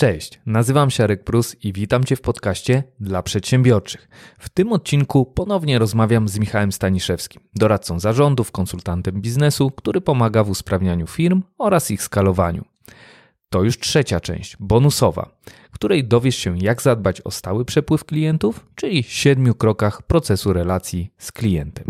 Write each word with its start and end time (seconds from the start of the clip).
Cześć, 0.00 0.40
nazywam 0.46 0.90
się 0.90 1.04
Arek 1.04 1.24
Prus 1.24 1.56
i 1.64 1.72
witam 1.72 2.04
Cię 2.04 2.16
w 2.16 2.20
podcaście 2.20 2.82
dla 3.00 3.22
przedsiębiorczych. 3.22 4.08
W 4.38 4.48
tym 4.48 4.72
odcinku 4.72 5.26
ponownie 5.26 5.78
rozmawiam 5.78 6.28
z 6.28 6.38
Michałem 6.38 6.72
Staniszewskim, 6.72 7.42
doradcą 7.54 8.00
zarządów, 8.00 8.52
konsultantem 8.52 9.20
biznesu, 9.20 9.70
który 9.70 10.00
pomaga 10.00 10.44
w 10.44 10.50
usprawnianiu 10.50 11.06
firm 11.06 11.42
oraz 11.58 11.90
ich 11.90 12.02
skalowaniu. 12.02 12.64
To 13.50 13.62
już 13.62 13.78
trzecia 13.78 14.20
część, 14.20 14.56
bonusowa, 14.60 15.30
której 15.70 16.04
dowiesz 16.04 16.36
się, 16.36 16.58
jak 16.58 16.82
zadbać 16.82 17.20
o 17.20 17.30
stały 17.30 17.64
przepływ 17.64 18.04
klientów, 18.04 18.66
czyli 18.74 19.02
siedmiu 19.02 19.54
krokach 19.54 20.02
procesu 20.02 20.52
relacji 20.52 21.12
z 21.18 21.32
klientem. 21.32 21.86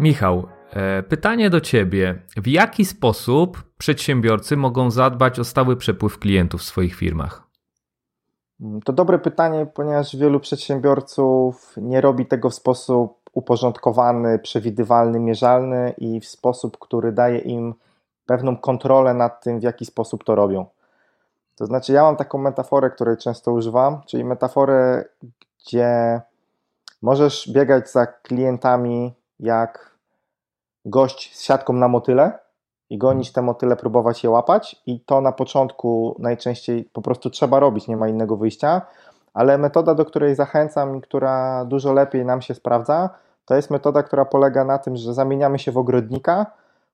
Michał, 0.00 0.59
pytanie 1.08 1.50
do 1.50 1.60
Ciebie. 1.60 2.22
W 2.36 2.46
jaki 2.46 2.84
sposób 2.84 3.62
przedsiębiorcy 3.78 4.56
mogą 4.56 4.90
zadbać 4.90 5.38
o 5.38 5.44
stały 5.44 5.76
przepływ 5.76 6.18
klientów 6.18 6.60
w 6.60 6.64
swoich 6.64 6.94
firmach? 6.94 7.42
To 8.84 8.92
dobre 8.92 9.18
pytanie, 9.18 9.66
ponieważ 9.66 10.16
wielu 10.16 10.40
przedsiębiorców 10.40 11.74
nie 11.76 12.00
robi 12.00 12.26
tego 12.26 12.50
w 12.50 12.54
sposób 12.54 13.20
uporządkowany, 13.32 14.38
przewidywalny, 14.38 15.20
mierzalny 15.20 15.94
i 15.98 16.20
w 16.20 16.26
sposób, 16.26 16.78
który 16.78 17.12
daje 17.12 17.38
im 17.38 17.74
pewną 18.26 18.56
kontrolę 18.56 19.14
nad 19.14 19.44
tym, 19.44 19.60
w 19.60 19.62
jaki 19.62 19.86
sposób 19.86 20.24
to 20.24 20.34
robią. 20.34 20.66
To 21.56 21.66
znaczy, 21.66 21.92
ja 21.92 22.02
mam 22.02 22.16
taką 22.16 22.38
metaforę, 22.38 22.90
której 22.90 23.16
często 23.16 23.52
używam, 23.52 24.00
czyli 24.06 24.24
metaforę, 24.24 25.04
gdzie 25.60 26.20
możesz 27.02 27.52
biegać 27.52 27.90
za 27.90 28.06
klientami 28.06 29.14
jak 29.40 29.89
gość 30.84 31.36
z 31.36 31.42
siatką 31.42 31.72
na 31.72 31.88
motyle 31.88 32.38
i 32.90 32.98
gonić 32.98 33.32
te 33.32 33.42
motyle, 33.42 33.76
próbować 33.76 34.24
je 34.24 34.30
łapać, 34.30 34.82
i 34.86 35.00
to 35.00 35.20
na 35.20 35.32
początku 35.32 36.16
najczęściej 36.18 36.84
po 36.84 37.02
prostu 37.02 37.30
trzeba 37.30 37.60
robić, 37.60 37.88
nie 37.88 37.96
ma 37.96 38.08
innego 38.08 38.36
wyjścia. 38.36 38.82
Ale 39.34 39.58
metoda, 39.58 39.94
do 39.94 40.04
której 40.04 40.34
zachęcam 40.34 40.96
i 40.96 41.00
która 41.00 41.64
dużo 41.64 41.92
lepiej 41.92 42.24
nam 42.24 42.42
się 42.42 42.54
sprawdza, 42.54 43.10
to 43.44 43.54
jest 43.54 43.70
metoda, 43.70 44.02
która 44.02 44.24
polega 44.24 44.64
na 44.64 44.78
tym, 44.78 44.96
że 44.96 45.14
zamieniamy 45.14 45.58
się 45.58 45.72
w 45.72 45.78
ogrodnika, 45.78 46.46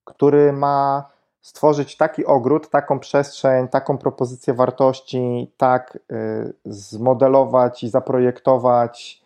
który 0.04 0.52
ma 0.52 1.04
stworzyć 1.40 1.96
taki 1.96 2.26
ogród, 2.26 2.70
taką 2.70 2.98
przestrzeń, 2.98 3.68
taką 3.68 3.98
propozycję 3.98 4.54
wartości, 4.54 5.52
tak 5.56 5.98
y, 6.12 6.52
zmodelować 6.64 7.82
i 7.82 7.88
zaprojektować 7.88 9.25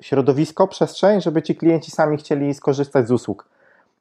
środowisko, 0.00 0.68
przestrzeń, 0.68 1.20
żeby 1.20 1.42
ci 1.42 1.56
klienci 1.56 1.90
sami 1.90 2.16
chcieli 2.16 2.54
skorzystać 2.54 3.08
z 3.08 3.10
usług. 3.10 3.48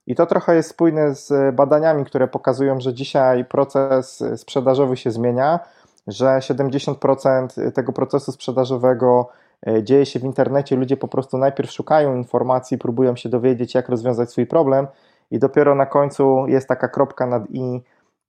I 0.07 0.15
to 0.15 0.25
trochę 0.25 0.55
jest 0.55 0.69
spójne 0.69 1.15
z 1.15 1.55
badaniami, 1.55 2.05
które 2.05 2.27
pokazują, 2.27 2.79
że 2.79 2.93
dzisiaj 2.93 3.45
proces 3.45 4.23
sprzedażowy 4.35 4.97
się 4.97 5.11
zmienia, 5.11 5.59
że 6.07 6.25
70% 6.25 7.71
tego 7.71 7.93
procesu 7.93 8.31
sprzedażowego 8.31 9.29
e, 9.67 9.83
dzieje 9.83 10.05
się 10.05 10.19
w 10.19 10.23
internecie. 10.23 10.75
Ludzie 10.75 10.97
po 10.97 11.07
prostu 11.07 11.37
najpierw 11.37 11.71
szukają 11.71 12.15
informacji, 12.15 12.77
próbują 12.77 13.15
się 13.15 13.29
dowiedzieć, 13.29 13.75
jak 13.75 13.89
rozwiązać 13.89 14.31
swój 14.31 14.45
problem, 14.45 14.87
i 15.31 15.39
dopiero 15.39 15.75
na 15.75 15.85
końcu 15.85 16.47
jest 16.47 16.67
taka 16.67 16.87
kropka 16.87 17.25
nad 17.25 17.43
i 17.49 17.81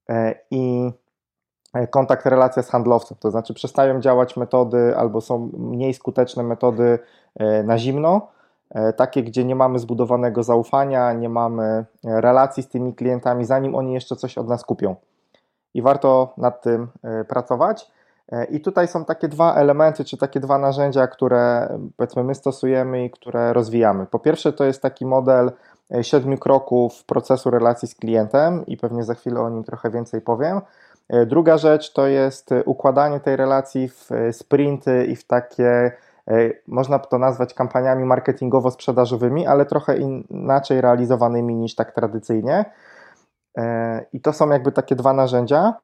e, 0.08 0.34
i 0.50 0.86
e, 0.86 0.92
kontakt, 1.91 2.27
relacja 2.27 2.62
z 2.62 2.70
handlowcem. 2.70 3.16
To 3.20 3.30
znaczy 3.30 3.55
przestają 3.55 4.00
działać 4.00 4.36
metody 4.36 4.97
albo 4.97 5.20
są 5.20 5.50
mniej 5.58 5.94
skuteczne 5.94 6.42
metody 6.42 6.98
na 7.64 7.78
zimno, 7.78 8.28
takie, 8.97 9.22
gdzie 9.22 9.44
nie 9.44 9.55
mamy 9.55 9.78
zbudowanego 9.78 10.42
zaufania, 10.42 11.12
nie 11.12 11.28
mamy 11.28 11.84
relacji 12.05 12.62
z 12.62 12.69
tymi 12.69 12.94
klientami, 12.94 13.44
zanim 13.44 13.74
oni 13.74 13.94
jeszcze 13.94 14.16
coś 14.16 14.39
od 14.39 14.48
nas 14.48 14.64
kupią 14.64 14.96
i 15.74 15.83
warto 15.83 16.34
nad 16.36 16.62
tym 16.62 16.89
e, 17.02 17.24
pracować. 17.24 17.91
E, 18.33 18.44
I 18.44 18.61
tutaj 18.61 18.89
są 18.89 19.05
takie 19.05 19.28
dwa 19.28 19.55
elementy, 19.55 20.05
czy 20.05 20.16
takie 20.16 20.40
dwa 20.40 20.58
narzędzia, 20.58 21.06
które 21.06 21.68
powiedzmy 21.96 22.24
my 22.24 22.35
stosujemy 22.35 23.05
i 23.05 23.11
które 23.11 23.52
rozwijamy. 23.52 24.06
Po 24.06 24.18
pierwsze, 24.18 24.52
to 24.52 24.64
jest 24.64 24.83
taki 24.83 25.06
model 25.06 25.52
e, 25.95 26.05
siedmiu 26.05 26.39
kroków 26.39 27.05
procesu 27.05 27.50
relacji 27.50 27.89
z 27.89 27.95
klientem 27.95 28.67
i 28.67 28.77
pewnie 28.77 29.05
za 29.05 29.14
chwilę 29.14 29.40
o 29.40 29.50
nim 29.50 29.64
trochę 29.64 29.90
więcej 29.90 30.20
powiem. 30.20 30.61
Druga 31.27 31.58
rzecz 31.58 31.92
to 31.92 32.07
jest 32.07 32.51
układanie 32.64 33.20
tej 33.20 33.36
relacji 33.36 33.89
w 33.89 34.11
sprinty 34.33 35.05
i 35.05 35.17
w 35.17 35.27
takie, 35.27 35.92
można 36.67 36.98
to 36.98 37.19
nazwać 37.19 37.55
kampaniami 37.55 38.05
marketingowo-sprzedażowymi, 38.05 39.47
ale 39.47 39.67
trochę 39.67 39.97
inaczej 40.30 40.80
realizowanymi 40.80 41.55
niż 41.55 41.74
tak 41.74 41.92
tradycyjnie. 41.92 42.64
E, 43.58 44.05
I 44.13 44.20
to 44.20 44.33
są 44.33 44.51
jakby 44.51 44.73
takie 44.73 44.97
dwa 44.97 45.13
narzędzia. 45.13 45.74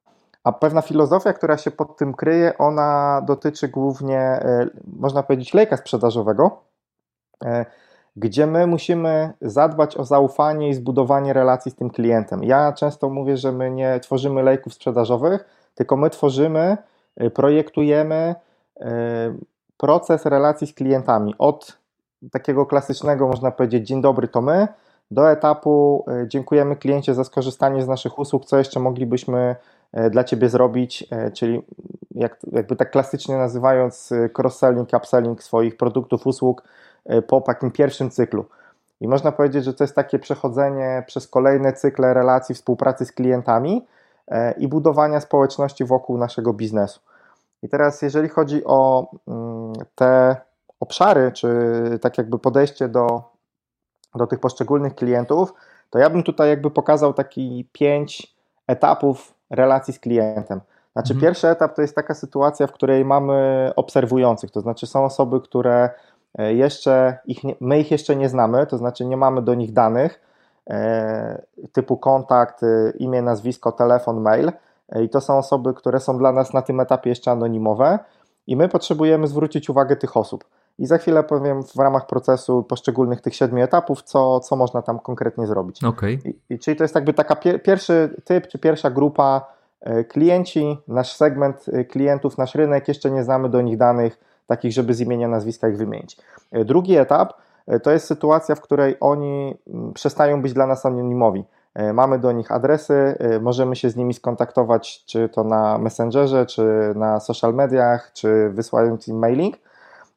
A 0.45 0.53
pewna 0.53 0.83
filozofia, 0.83 1.33
która 1.33 1.59
się 1.59 1.71
pod 1.71 1.97
tym 1.97 2.15
kryje, 2.15 2.59
ona 2.59 3.23
dotyczy 3.27 3.69
głównie, 3.69 4.21
e, 4.21 4.69
można 4.87 5.23
powiedzieć, 5.23 5.55
lejka 5.55 5.77
sprzedażowego, 5.77 6.63
e, 7.45 7.67
gdzie 8.17 8.47
my 8.47 8.67
musimy 8.67 9.33
zadbać 9.41 9.97
o 9.97 10.05
zaufanie 10.05 10.69
i 10.69 10.75
zbudowanie 10.75 11.33
relacji 11.33 11.71
z 11.71 11.75
tym 11.75 11.91
klientem. 11.91 12.45
Ja 12.45 12.73
często 12.73 13.11
mówię, 13.11 13.37
że 13.37 13.53
my 13.53 13.71
nie 13.71 14.01
tworzymy 14.01 14.43
lejków 14.43 14.75
sprzedażowych, 14.75 15.45
tylko 15.75 15.97
my 15.97 16.11
tworzymy, 16.11 16.77
projektujemy 17.35 18.35
proces 19.77 20.27
relacji 20.27 20.67
z 20.67 20.75
klientami. 20.75 21.35
Od 21.39 21.79
takiego 22.33 22.67
klasycznego, 22.67 23.29
można 23.29 23.51
powiedzieć, 23.51 23.87
dzień 23.87 24.03
dobry, 24.03 24.29
to 24.29 24.41
my, 24.41 24.69
do 25.11 25.31
etapu 25.31 26.05
e, 26.09 26.29
dziękujemy 26.29 26.77
kliencie 26.77 27.15
za 27.15 27.25
skorzystanie 27.25 27.83
z 27.83 27.89
naszych 27.89 28.19
usług, 28.19 28.45
co 28.45 28.59
jeszcze 28.59 28.81
moglibyśmy 28.81 29.57
dla 30.11 30.25
Ciebie 30.25 30.49
zrobić, 30.49 31.09
czyli 31.35 31.63
jak, 32.11 32.37
jakby 32.53 32.77
tak 32.77 32.91
klasycznie 32.91 33.37
nazywając 33.37 34.13
cross-selling, 34.39 34.97
upselling 34.97 35.43
swoich 35.43 35.77
produktów, 35.77 36.27
usług 36.27 36.63
po 37.27 37.41
takim 37.41 37.71
pierwszym 37.71 38.11
cyklu. 38.11 38.45
I 39.01 39.09
można 39.09 39.33
powiedzieć, 39.33 39.65
że 39.65 39.75
to 39.75 39.85
jest 39.85 39.95
takie 39.95 40.19
przechodzenie 40.19 41.05
przez 41.07 41.29
kolejne 41.29 41.73
cykle 41.73 42.15
relacji, 42.15 42.55
współpracy 42.55 43.05
z 43.05 43.13
klientami 43.13 43.87
i 44.57 44.69
budowania 44.69 45.21
społeczności 45.21 45.85
wokół 45.85 46.19
naszego 46.19 46.53
biznesu. 46.53 47.01
I 47.63 47.69
teraz, 47.69 48.03
jeżeli 48.03 48.29
chodzi 48.29 48.65
o 48.65 49.11
mm, 49.29 49.73
te 49.95 50.37
obszary, 50.81 51.33
czy 51.33 51.49
tak 52.03 52.19
jakby 52.19 52.39
podejście 52.39 52.89
do 52.89 53.35
do 54.15 54.27
tych 54.27 54.41
poszczególnych 54.41 54.95
klientów, 54.95 55.55
to 55.91 55.99
ja 55.99 56.11
bym 56.11 56.23
tutaj 56.23 56.49
jakby 56.49 56.71
pokazał 56.71 57.15
taki 57.15 57.69
pięć 57.73 58.35
etapów 58.67 59.35
relacji 59.51 59.95
z 59.95 59.99
klientem. 59.99 60.61
Znaczy, 60.93 61.13
mhm. 61.13 61.21
pierwszy 61.21 61.49
etap 61.49 61.77
to 61.77 61.83
jest 61.83 61.95
taka 61.95 62.15
sytuacja, 62.15 62.67
w 62.67 62.73
której 62.73 63.05
mamy 63.05 63.71
obserwujących, 63.77 64.51
to 64.51 64.61
znaczy 64.61 64.87
są 64.87 65.05
osoby, 65.05 65.41
które 65.41 65.91
jeszcze 66.39 67.19
ich 67.27 67.39
my 67.61 67.81
ich 67.81 67.91
jeszcze 67.91 68.17
nie 68.17 68.29
znamy, 68.29 68.67
to 68.67 68.79
znaczy 68.79 69.05
nie 69.05 69.17
mamy 69.17 69.43
do 69.43 69.55
nich 69.55 69.73
danych 69.73 70.21
e, 70.71 71.43
typu 71.73 71.97
kontakt, 71.97 72.63
e, 72.63 72.93
imię, 72.99 73.23
nazwisko, 73.23 73.73
telefon, 73.73 74.21
mail 74.21 74.53
i 75.03 75.09
to 75.09 75.21
są 75.21 75.39
osoby, 75.39 75.75
które 75.75 76.01
są 76.01 76.19
dla 76.19 76.33
nas 76.33 76.53
na 76.53 76.63
tym 76.63 76.81
etapie 76.81 77.11
jeszcze 77.11 77.31
anonimowe 77.31 77.99
i 78.47 78.57
my 78.57 78.69
potrzebujemy 78.69 79.27
zwrócić 79.27 79.71
uwagę 79.71 79.97
tych 79.97 80.17
osób. 80.17 80.45
I 80.79 80.87
za 80.87 80.99
chwilę 80.99 81.23
powiem 81.23 81.63
w 81.63 81.77
ramach 81.77 82.07
procesu 82.07 82.63
poszczególnych 82.63 83.21
tych 83.21 83.35
siedmiu 83.35 83.65
etapów, 83.65 84.03
co, 84.03 84.41
co 84.41 84.57
można 84.57 84.83
tam 84.83 84.99
konkretnie 84.99 85.47
zrobić. 85.47 85.85
Okay. 85.85 86.13
I, 86.25 86.55
I, 86.55 86.59
czyli 86.59 86.77
to 86.77 86.85
jest 86.85 86.95
jakby 86.95 87.13
taka 87.13 87.37
pie, 87.37 87.59
pierwszy 87.59 88.23
typ, 88.25 88.47
czy 88.47 88.59
pierwsza 88.59 88.91
grupa 88.91 89.47
e, 89.81 90.05
klienci, 90.05 90.79
nasz 90.89 91.13
segment 91.13 91.67
e, 91.73 91.85
klientów, 91.85 92.39
nasz 92.39 92.55
rynek, 92.55 92.89
jeszcze 92.89 93.11
nie 93.11 93.25
znamy 93.25 93.49
do 93.49 93.61
nich 93.61 93.77
danych 93.77 94.34
takich, 94.47 94.73
żeby 94.73 94.95
z 94.95 95.01
imienia, 95.01 95.29
nazwiska 95.29 95.69
ich 95.69 95.77
wymienić. 95.77 96.17
E, 96.53 96.65
drugi 96.65 96.97
etap 96.97 97.33
to 97.83 97.91
jest 97.91 98.07
sytuacja, 98.07 98.55
w 98.55 98.61
której 98.61 98.97
oni 99.01 99.59
mm, 99.67 99.93
przestają 99.93 100.43
być 100.43 100.53
dla 100.53 100.67
nas 100.67 100.87
anonimowi. 100.87 101.45
Mamy 101.95 102.19
do 102.19 102.33
nich 102.33 102.53
adresy, 102.53 103.19
możemy 103.41 103.77
się 103.77 103.91
z 103.91 103.97
nimi 103.97 104.15
skontaktować, 104.15 105.05
czy 105.05 105.29
to 105.29 105.45
na 105.45 105.79
Messengerze, 105.79 106.47
czy 106.47 106.93
na 106.97 107.21
social 107.21 107.55
mediach, 107.55 108.13
czy 108.13 108.51
wysłając 108.51 109.09
im 109.09 109.19
mailing 109.19 109.57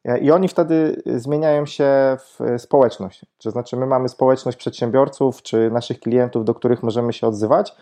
E, 0.04 0.18
I 0.18 0.30
oni 0.30 0.48
wtedy 0.48 1.02
zmieniają 1.06 1.66
się 1.66 2.16
w 2.18 2.38
społeczność. 2.58 3.26
To 3.42 3.50
znaczy, 3.50 3.76
my 3.76 3.86
mamy 3.86 4.08
społeczność 4.08 4.58
przedsiębiorców 4.58 5.42
czy 5.42 5.70
naszych 5.70 6.00
klientów, 6.00 6.44
do 6.44 6.54
których 6.54 6.82
możemy 6.82 7.12
się 7.12 7.26
odzywać. 7.26 7.76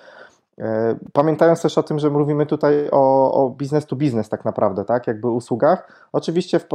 E, 0.59 0.97
pamiętając 1.13 1.63
też 1.63 1.79
o 1.79 1.83
tym, 1.83 1.99
że 1.99 2.11
mówimy 2.11 2.47
tutaj 2.47 2.89
o, 2.91 3.33
o 3.33 3.51
business 3.51 3.87
to 3.87 3.97
business, 3.97 4.29
tak 4.29 4.45
naprawdę, 4.45 4.85
tak, 4.85 5.07
jakby 5.07 5.29
usługach. 5.31 6.09
Oczywiście 6.13 6.59
w, 6.59 6.67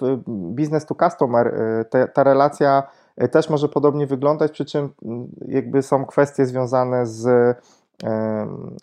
w 0.00 0.16
business 0.28 0.86
to 0.86 0.94
customer 0.94 1.46
e, 1.48 1.84
te, 1.84 2.08
ta 2.08 2.24
relacja 2.24 2.82
też 3.30 3.50
może 3.50 3.68
podobnie 3.68 4.06
wyglądać, 4.06 4.52
przy 4.52 4.64
czym 4.64 4.92
jakby 5.48 5.82
są 5.82 6.04
kwestie 6.04 6.46
związane 6.46 7.06
z 7.06 7.56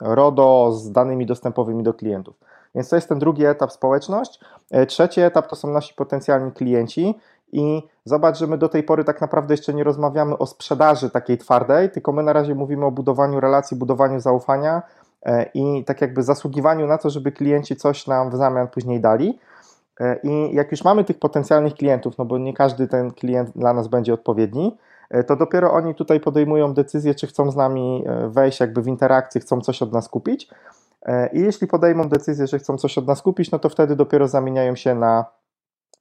RODO, 0.01 0.71
z 0.71 0.91
danymi 0.91 1.25
dostępowymi 1.25 1.83
do 1.83 1.93
klientów. 1.93 2.35
Więc 2.75 2.89
to 2.89 2.95
jest 2.95 3.09
ten 3.09 3.19
drugi 3.19 3.45
etap 3.45 3.71
społeczność. 3.71 4.39
E, 4.71 4.85
trzeci 4.85 5.21
etap 5.21 5.47
to 5.47 5.55
są 5.55 5.67
nasi 5.67 5.93
potencjalni 5.93 6.51
klienci 6.51 7.15
I 7.51 7.83
zobacz, 8.05 8.37
że 8.37 8.47
my 8.47 8.57
do 8.57 8.69
tej 8.69 8.83
pory 8.83 9.03
tak 9.03 9.21
naprawdę 9.21 9.53
jeszcze 9.53 9.73
nie 9.73 9.83
rozmawiamy 9.83 10.37
o 10.37 10.45
sprzedaży 10.45 11.09
takiej 11.09 11.37
twardej, 11.37 11.89
tylko 11.89 12.11
my 12.11 12.23
na 12.23 12.33
razie 12.33 12.55
mówimy 12.55 12.85
o 12.85 12.91
budowaniu 12.91 13.39
relacji, 13.39 13.77
budowaniu 13.77 14.19
zaufania 14.19 14.81
e, 15.25 15.45
i 15.53 15.83
tak 15.85 16.01
jakby 16.01 16.23
zasługiwaniu 16.23 16.87
na 16.87 16.97
to, 16.97 17.09
żeby 17.09 17.31
klienci 17.31 17.75
coś 17.75 18.07
nam 18.07 18.29
w 18.29 18.35
zamian 18.35 18.67
później 18.67 19.01
dali. 19.01 19.39
E, 19.99 20.19
I 20.23 20.55
jak 20.55 20.71
już 20.71 20.83
mamy 20.83 21.03
tych 21.03 21.19
potencjalnych 21.19 21.73
klientów, 21.73 22.17
no 22.17 22.25
bo 22.25 22.37
nie 22.37 22.53
każdy 22.53 22.87
ten 22.87 23.11
klient 23.11 23.49
dla 23.55 23.73
nas 23.73 23.87
będzie 23.87 24.13
odpowiedni, 24.13 24.77
e, 25.09 25.23
to 25.23 25.35
dopiero 25.35 25.73
oni 25.73 25.95
tutaj 25.95 26.19
podejmują 26.19 26.73
decyzję, 26.73 27.15
czy 27.15 27.27
chcą 27.27 27.51
z 27.51 27.55
nami 27.55 28.03
wejść 28.27 28.59
jakby 28.59 28.81
w 28.81 28.87
interakcję, 28.87 29.41
chcą 29.41 29.61
coś 29.61 29.81
od 29.81 29.93
nas 29.93 30.09
kupić. 30.09 30.49
I 31.33 31.39
jeśli 31.39 31.67
podejmą 31.67 32.09
decyzję, 32.09 32.47
że 32.47 32.59
chcą 32.59 32.77
coś 32.77 32.97
od 32.97 33.07
nas 33.07 33.21
kupić, 33.21 33.51
no 33.51 33.59
to 33.59 33.69
wtedy 33.69 33.95
dopiero 33.95 34.27
zamieniają 34.27 34.75
się 34.75 34.95
na, 34.95 35.25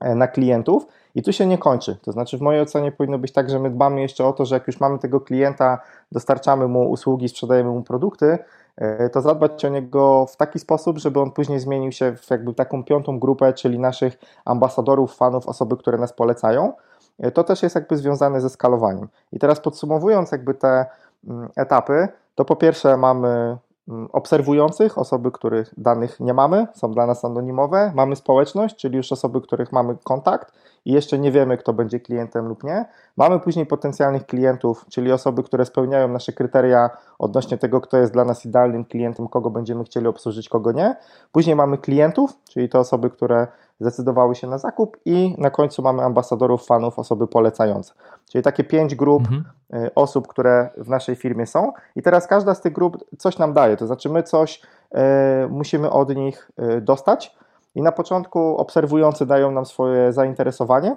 na 0.00 0.28
klientów. 0.28 0.86
I 1.14 1.22
tu 1.22 1.32
się 1.32 1.46
nie 1.46 1.58
kończy. 1.58 1.96
To 2.02 2.12
znaczy, 2.12 2.38
w 2.38 2.40
mojej 2.40 2.62
ocenie 2.62 2.92
powinno 2.92 3.18
być 3.18 3.32
tak, 3.32 3.50
że 3.50 3.58
my 3.58 3.70
dbamy 3.70 4.00
jeszcze 4.00 4.26
o 4.26 4.32
to, 4.32 4.44
że 4.44 4.54
jak 4.54 4.66
już 4.66 4.80
mamy 4.80 4.98
tego 4.98 5.20
klienta, 5.20 5.78
dostarczamy 6.12 6.68
mu 6.68 6.90
usługi, 6.90 7.28
sprzedajemy 7.28 7.70
mu 7.70 7.82
produkty, 7.82 8.38
e, 8.76 9.08
to 9.10 9.20
zadbać 9.20 9.64
o 9.64 9.68
niego 9.68 10.26
w 10.26 10.36
taki 10.36 10.58
sposób, 10.58 10.98
żeby 10.98 11.20
on 11.20 11.30
później 11.30 11.60
zmienił 11.60 11.92
się 11.92 12.16
w 12.16 12.30
jakby 12.30 12.54
taką 12.54 12.84
piątą 12.84 13.18
grupę, 13.18 13.52
czyli 13.52 13.78
naszych 13.78 14.18
ambasadorów, 14.44 15.16
fanów, 15.16 15.48
osoby, 15.48 15.76
które 15.76 15.98
nas 15.98 16.12
polecają. 16.12 16.72
E, 17.18 17.30
to 17.30 17.44
też 17.44 17.62
jest 17.62 17.74
jakby 17.74 17.96
związane 17.96 18.40
ze 18.40 18.50
skalowaniem. 18.50 19.08
I 19.32 19.38
teraz 19.38 19.60
podsumowując 19.60 20.32
jakby 20.32 20.54
te 20.54 20.86
mm, 21.28 21.48
etapy, 21.56 22.08
to 22.34 22.44
po 22.44 22.56
pierwsze 22.56 22.96
mamy 22.96 23.56
obserwujących, 24.12 24.98
osoby, 24.98 25.32
których 25.32 25.74
danych 25.76 26.20
nie 26.20 26.34
mamy, 26.34 26.66
są 26.74 26.92
dla 26.92 27.06
nas 27.06 27.24
anonimowe. 27.24 27.92
Mamy 27.94 28.16
społeczność, 28.16 28.76
czyli 28.76 28.96
już 28.96 29.12
osoby, 29.12 29.40
których 29.40 29.72
mamy 29.72 29.96
kontakt 30.04 30.52
i 30.84 30.92
jeszcze 30.92 31.18
nie 31.18 31.32
wiemy, 31.32 31.56
kto 31.56 31.72
będzie 31.72 32.00
klientem 32.00 32.46
lub 32.46 32.64
nie. 32.64 32.84
Mamy 33.16 33.40
później 33.40 33.66
potencjalnych 33.66 34.26
klientów, 34.26 34.86
czyli 34.88 35.12
osoby, 35.12 35.42
które 35.42 35.64
spełniają 35.64 36.08
nasze 36.08 36.32
kryteria 36.32 36.90
odnośnie 37.18 37.58
tego, 37.58 37.80
kto 37.80 37.96
jest 37.98 38.12
dla 38.12 38.24
nas 38.24 38.46
idealnym 38.46 38.84
klientem, 38.84 39.28
kogo 39.28 39.50
będziemy 39.50 39.84
chcieli 39.84 40.06
obsłużyć, 40.06 40.48
kogo 40.48 40.72
nie. 40.72 40.96
Później 41.32 41.56
mamy 41.56 41.78
klientów, 41.78 42.38
czyli 42.50 42.68
te 42.68 42.78
osoby, 42.78 43.10
które 43.10 43.46
zdecydowały 43.80 44.34
się 44.34 44.46
na 44.46 44.58
zakup 44.58 44.96
i 45.04 45.34
na 45.38 45.50
końcu 45.50 45.82
mamy 45.82 46.02
ambasadorów, 46.02 46.66
fanów, 46.66 46.98
osoby 46.98 47.26
polecające. 47.26 47.94
Czyli 48.30 48.44
takie 48.44 48.64
pięć 48.64 48.94
grup 48.94 49.22
mhm. 49.22 49.44
Y, 49.74 49.94
osób, 49.94 50.28
które 50.28 50.68
w 50.76 50.88
naszej 50.88 51.16
firmie 51.16 51.46
są 51.46 51.72
i 51.96 52.02
teraz 52.02 52.26
każda 52.26 52.54
z 52.54 52.60
tych 52.60 52.72
grup 52.72 53.04
coś 53.18 53.38
nam 53.38 53.52
daje, 53.52 53.76
to 53.76 53.86
znaczy 53.86 54.08
my 54.08 54.22
coś 54.22 54.62
y, 54.62 54.98
musimy 55.48 55.90
od 55.90 56.16
nich 56.16 56.50
y, 56.76 56.80
dostać 56.80 57.36
i 57.74 57.82
na 57.82 57.92
początku 57.92 58.56
obserwujący 58.56 59.26
dają 59.26 59.50
nam 59.50 59.66
swoje 59.66 60.12
zainteresowanie, 60.12 60.96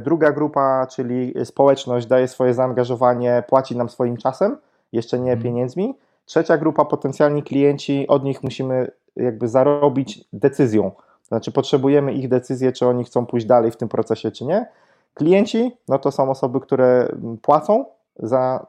druga 0.00 0.32
grupa, 0.32 0.86
czyli 0.86 1.34
społeczność 1.44 2.06
daje 2.06 2.28
swoje 2.28 2.54
zaangażowanie, 2.54 3.42
płaci 3.48 3.76
nam 3.76 3.88
swoim 3.88 4.16
czasem, 4.16 4.56
jeszcze 4.92 5.18
nie 5.18 5.32
mhm. 5.32 5.42
pieniędzmi, 5.42 5.98
trzecia 6.24 6.58
grupa, 6.58 6.84
potencjalni 6.84 7.42
klienci, 7.42 8.08
od 8.08 8.24
nich 8.24 8.42
musimy 8.42 8.90
jakby 9.16 9.48
zarobić 9.48 10.24
decyzją, 10.32 10.90
znaczy 11.32 11.52
potrzebujemy 11.52 12.12
ich 12.12 12.28
decyzję, 12.28 12.72
czy 12.72 12.86
oni 12.86 13.04
chcą 13.04 13.26
pójść 13.26 13.46
dalej 13.46 13.70
w 13.70 13.76
tym 13.76 13.88
procesie, 13.88 14.30
czy 14.30 14.44
nie. 14.44 14.66
Klienci, 15.14 15.76
no 15.88 15.98
to 15.98 16.10
są 16.10 16.30
osoby, 16.30 16.60
które 16.60 17.08
płacą 17.42 17.84
za 18.16 18.66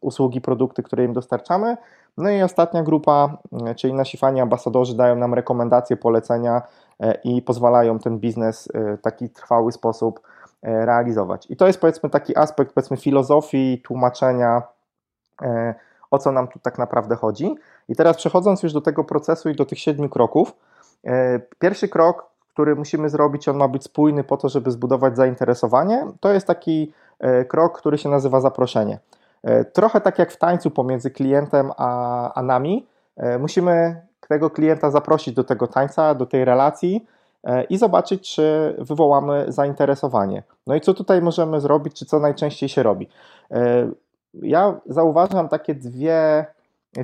usługi, 0.00 0.40
produkty, 0.40 0.82
które 0.82 1.04
im 1.04 1.12
dostarczamy. 1.12 1.76
No 2.16 2.30
i 2.30 2.42
ostatnia 2.42 2.82
grupa, 2.82 3.38
czyli 3.76 3.94
nasi 3.94 4.18
fani 4.18 4.40
ambasadorzy 4.40 4.96
dają 4.96 5.16
nam 5.16 5.34
rekomendacje, 5.34 5.96
polecenia 5.96 6.62
e, 7.00 7.14
i 7.24 7.42
pozwalają 7.42 7.98
ten 7.98 8.18
biznes 8.18 8.68
e, 8.74 8.96
w 8.96 9.00
taki 9.00 9.30
trwały 9.30 9.72
sposób 9.72 10.20
e, 10.62 10.86
realizować. 10.86 11.46
I 11.50 11.56
to 11.56 11.66
jest 11.66 11.80
powiedzmy 11.80 12.10
taki 12.10 12.38
aspekt 12.38 12.72
powiedzmy 12.72 12.96
filozofii, 12.96 13.80
tłumaczenia, 13.84 14.62
o 16.10 16.18
co 16.18 16.32
nam 16.32 16.48
tu 16.48 16.58
tak 16.58 16.78
naprawdę 16.78 17.16
chodzi. 17.16 17.54
I 17.88 17.96
teraz 17.96 18.16
przechodząc 18.16 18.62
już 18.62 18.72
do 18.72 18.80
tego 18.80 19.04
procesu 19.04 19.48
i 19.48 19.54
do 19.54 19.64
tych 19.64 19.78
siedmiu 19.78 20.08
kroków, 20.08 20.52
E, 20.52 20.73
pierwszy 21.58 21.88
krok, 21.88 22.26
który 22.52 22.76
musimy 22.76 23.08
zrobić, 23.08 23.48
on 23.48 23.56
ma 23.56 23.68
być 23.68 23.84
spójny 23.84 24.24
po 24.24 24.36
to, 24.36 24.48
żeby 24.48 24.70
zbudować 24.70 25.16
zainteresowanie. 25.16 26.06
To 26.20 26.32
jest 26.32 26.46
taki 26.46 26.92
e, 27.18 27.44
krok, 27.44 27.78
który 27.78 27.98
się 27.98 28.08
nazywa 28.08 28.40
zaproszenie. 28.40 28.98
E, 29.42 29.64
trochę 29.64 30.00
tak 30.00 30.18
jak 30.18 30.32
w 30.32 30.36
tańcu 30.36 30.70
pomiędzy 30.70 31.10
klientem 31.10 31.70
a, 31.76 32.32
a 32.34 32.42
nami, 32.42 32.86
musimy 33.40 34.02
tego 34.28 34.50
klienta 34.50 34.90
zaprosić 34.90 35.34
do 35.34 35.44
tego 35.44 35.66
tańca, 35.66 36.14
do 36.14 36.26
tej 36.26 36.44
relacji 36.44 37.06
i 37.70 37.78
zobaczyć, 37.78 38.34
czy 38.34 38.76
wywołamy 38.78 39.44
zainteresowanie. 39.48 40.42
No 40.66 40.74
i 40.74 40.80
co 40.80 40.94
tutaj 40.94 41.22
możemy 41.22 41.60
zrobić, 41.60 41.94
czy 41.94 42.06
co 42.06 42.20
najczęściej 42.20 42.68
się 42.68 42.82
robi. 42.82 43.08
Ja 44.34 44.80
zauważam 44.86 45.48
takie 45.48 45.74
dwie 45.74 46.46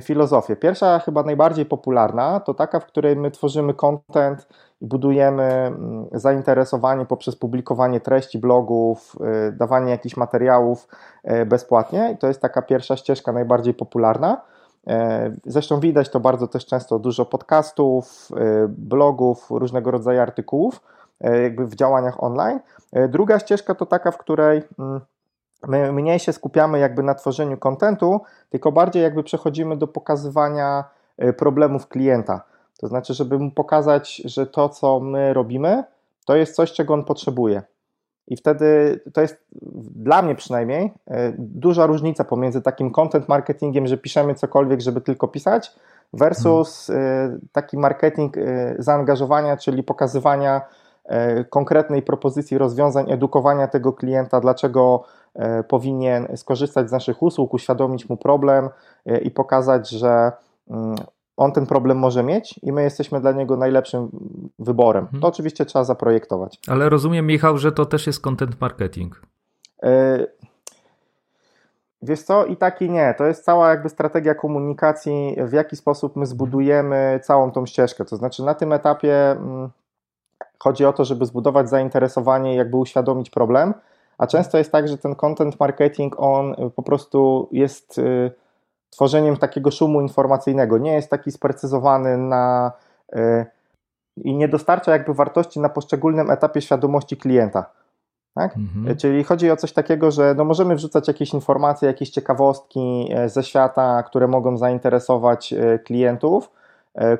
filozofię. 0.01 0.55
Pierwsza, 0.55 0.99
chyba 0.99 1.23
najbardziej 1.23 1.65
popularna, 1.65 2.39
to 2.39 2.53
taka, 2.53 2.79
w 2.79 2.85
której 2.85 3.15
my 3.15 3.31
tworzymy 3.31 3.73
content 3.73 4.47
i 4.81 4.85
budujemy 4.85 5.43
mm, 5.43 6.05
zainteresowanie 6.11 7.05
poprzez 7.05 7.35
publikowanie 7.35 7.99
treści 7.99 8.39
blogów, 8.39 9.15
y, 9.47 9.51
dawanie 9.51 9.91
jakichś 9.91 10.17
materiałów 10.17 10.87
y, 11.31 11.45
bezpłatnie. 11.45 12.11
I 12.13 12.17
to 12.17 12.27
jest 12.27 12.41
taka 12.41 12.61
pierwsza 12.61 12.97
ścieżka 12.97 13.31
najbardziej 13.31 13.73
popularna. 13.73 14.41
Y, 14.87 14.91
zresztą 15.45 15.79
widać 15.79 16.09
to 16.09 16.19
bardzo 16.19 16.47
też 16.47 16.65
często 16.65 16.99
dużo 16.99 17.25
podcastów, 17.25 18.29
blogów, 18.67 19.51
różnego 19.51 19.91
rodzaju 19.91 20.19
artykułów, 20.19 20.81
jakby 21.19 21.67
w 21.67 21.75
działaniach 21.75 22.23
online. 22.23 22.59
Druga 23.09 23.39
ścieżka 23.39 23.75
to 23.75 23.85
taka, 23.85 24.11
w 24.11 24.17
której 24.17 24.63
mm, 24.79 25.01
my 25.67 25.91
mniej 25.91 26.19
się 26.19 26.33
skupiamy 26.33 26.79
jakby 26.79 27.03
na 27.03 27.15
tworzeniu 27.15 27.57
kontentu, 27.57 28.21
tylko 28.49 28.71
bardziej 28.71 29.03
jakby 29.03 29.23
przechodzimy 29.23 29.77
do 29.77 29.87
pokazywania 29.87 30.83
y, 31.23 31.33
problemów 31.33 31.87
klienta. 31.87 32.41
To 32.79 32.87
znaczy, 32.87 33.13
żeby 33.13 33.39
mu 33.39 33.51
pokazać, 33.51 34.15
że 34.25 34.47
to, 34.47 34.69
co 34.69 34.99
my 34.99 35.33
robimy, 35.33 35.83
to 36.25 36.35
jest 36.35 36.55
coś, 36.55 36.71
czego 36.71 36.93
on 36.93 37.05
potrzebuje. 37.05 37.61
I 38.27 38.37
wtedy 38.37 38.99
to 39.13 39.21
jest 39.21 39.37
dla 39.95 40.21
mnie 40.21 40.35
przynajmniej 40.35 40.85
y, 40.85 40.91
duża 41.37 41.85
różnica 41.85 42.23
pomiędzy 42.23 42.61
takim 42.61 42.91
content 42.91 43.27
marketingiem, 43.27 43.87
że 43.87 43.97
piszemy 43.97 44.35
cokolwiek, 44.35 44.81
żeby 44.81 45.01
tylko 45.01 45.27
pisać, 45.27 45.71
versus 46.13 46.87
hmm. 46.87 47.39
taki 47.51 47.77
marketing 47.77 48.35
zaangażowania, 48.79 49.57
czyli 49.57 49.83
pokazywania 49.83 50.61
konkretnej 51.49 52.01
propozycji 52.01 52.57
rozwiązań, 52.57 53.11
edukowania 53.11 53.67
tego 53.67 53.93
klienta, 53.93 54.39
dlaczego 54.39 55.03
E, 55.35 55.63
powinien 55.63 56.27
skorzystać 56.37 56.89
z 56.89 56.91
naszych 56.91 57.23
usług, 57.23 57.53
uświadomić 57.53 58.09
mu 58.09 58.17
problem 58.17 58.69
e, 59.05 59.17
i 59.17 59.31
pokazać, 59.31 59.89
że 59.89 60.31
mm, 60.69 60.95
on 61.37 61.51
ten 61.51 61.65
problem 61.65 61.97
może 61.97 62.23
mieć 62.23 62.59
i 62.63 62.71
my 62.71 62.83
jesteśmy 62.83 63.21
dla 63.21 63.31
niego 63.31 63.57
najlepszym 63.57 64.09
wyborem. 64.59 65.05
To 65.05 65.15
mhm. 65.15 65.29
oczywiście 65.29 65.65
trzeba 65.65 65.83
zaprojektować. 65.83 66.59
Ale 66.67 66.89
rozumiem, 66.89 67.27
Michał, 67.27 67.57
że 67.57 67.71
to 67.71 67.85
też 67.85 68.07
jest 68.07 68.21
content 68.21 68.61
marketing. 68.61 69.21
E, 69.83 70.25
wiesz 72.01 72.23
co, 72.23 72.45
i 72.45 72.57
tak 72.57 72.81
i 72.81 72.89
nie. 72.89 73.15
To 73.17 73.25
jest 73.25 73.45
cała 73.45 73.69
jakby 73.69 73.89
strategia 73.89 74.35
komunikacji, 74.35 75.35
w 75.37 75.53
jaki 75.53 75.75
sposób 75.75 76.15
my 76.15 76.25
zbudujemy 76.25 77.19
całą 77.23 77.51
tą 77.51 77.65
ścieżkę. 77.65 78.05
To 78.05 78.15
znaczy 78.15 78.43
na 78.43 78.53
tym 78.53 78.73
etapie 78.73 79.31
mm, 79.31 79.69
chodzi 80.61 80.85
o 80.85 80.93
to, 80.93 81.05
żeby 81.05 81.25
zbudować 81.25 81.69
zainteresowanie 81.69 82.55
jakby 82.55 82.77
uświadomić 82.77 83.29
problem, 83.29 83.73
a 84.17 84.27
często 84.27 84.57
jest 84.57 84.71
tak, 84.71 84.87
że 84.87 84.97
ten 84.97 85.15
content 85.15 85.59
marketing, 85.59 86.15
on 86.19 86.53
y, 86.53 86.69
po 86.75 86.83
prostu 86.83 87.49
jest 87.51 87.97
y, 87.97 88.31
tworzeniem 88.89 89.37
takiego 89.37 89.71
szumu 89.71 90.01
informacyjnego, 90.01 90.77
nie 90.77 90.93
jest 90.93 91.09
taki 91.09 91.31
sprecyzowany 91.31 92.17
na 92.17 92.71
y, 93.15 93.45
i 94.17 94.35
nie 94.35 94.47
dostarcza 94.47 94.91
jakby 94.91 95.13
wartości 95.13 95.59
na 95.59 95.69
poszczególnym 95.69 96.29
etapie 96.29 96.61
świadomości 96.61 97.17
klienta. 97.17 97.65
Tak? 98.33 98.57
Mhm. 98.57 98.97
Czyli 98.97 99.23
chodzi 99.23 99.51
o 99.51 99.57
coś 99.57 99.73
takiego, 99.73 100.11
że 100.11 100.33
no 100.37 100.45
możemy 100.45 100.75
wrzucać 100.75 101.07
jakieś 101.07 101.33
informacje, 101.33 101.87
jakieś 101.87 102.09
ciekawostki 102.09 103.09
ze 103.25 103.43
świata, 103.43 104.03
które 104.03 104.27
mogą 104.27 104.57
zainteresować 104.57 105.53
klientów, 105.83 106.51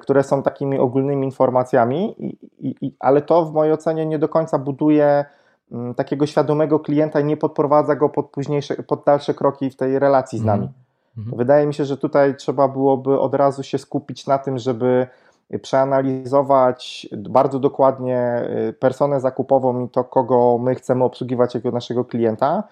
które 0.01 0.24
są 0.24 0.44
takimi 0.44 0.80
ogólnymi 0.80 1.25
informacjami, 1.25 2.16
i, 2.60 2.75
i, 2.82 2.96
ale 3.00 3.22
to 3.22 3.46
w 3.46 3.54
mojej 3.54 3.74
ocenie 3.74 4.06
nie 4.06 4.20
do 4.20 4.30
końca 4.30 4.60
buduje 4.60 5.25
Mm, 5.72 5.94
takiego 5.94 6.25
świadomego 6.25 6.80
klienta 6.80 7.20
i 7.20 7.25
nie 7.25 7.38
podprowadza 7.38 7.96
go 7.96 8.10
pod 8.10 8.30
późniejsze, 8.30 8.75
pod 8.75 9.04
dalsze 9.06 9.34
kroki 9.34 9.70
w 9.70 9.75
tej 9.75 10.00
relacji 10.00 10.40
z 10.40 10.44
nami. 10.44 10.70
Mm. 11.18 11.38
Wydaje 11.38 11.68
mi 11.68 11.74
się, 11.74 11.86
że 11.86 11.98
tutaj 11.98 12.36
trzeba 12.36 12.68
byłoby 12.68 13.20
od 13.20 13.36
razu 13.36 13.63
się 13.63 13.78
skupić 13.78 14.28
na 14.28 14.38
tym, 14.38 14.58
żeby 14.58 15.08
przeanalizować 15.62 17.08
bardzo 17.30 17.60
dokładnie 17.60 18.48
y, 18.70 18.74
personę 18.74 19.20
zakupową 19.20 19.86
i 19.86 19.90
to, 19.90 20.04
kogo 20.04 20.58
my 20.58 20.75
chcemy 20.75 21.04
obsługiwać 21.04 21.56
jako 21.56 21.72
naszego 21.72 22.06
klienta, 22.06 22.63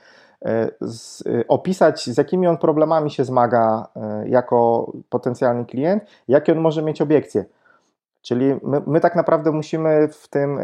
z, 0.81 1.21
y, 1.21 1.45
opisać, 1.47 2.05
z 2.05 2.17
jakimi 2.17 2.47
on 2.47 2.57
problemami 2.57 3.11
się 3.11 3.25
zmaga 3.25 3.87
jako 4.25 4.91
potencjalny 5.09 5.65
klient, 5.65 6.03
jakie 6.27 6.51
on 6.51 6.59
może 6.59 6.81
mieć 6.81 7.01
obiekcje. 7.01 7.45
Czyli 8.21 8.55
my, 8.63 8.81
my, 8.87 8.99
tak 8.99 9.15
naprawdę 9.15 9.51
musimy 9.51 10.07
w 10.07 10.27
tym 10.27 10.59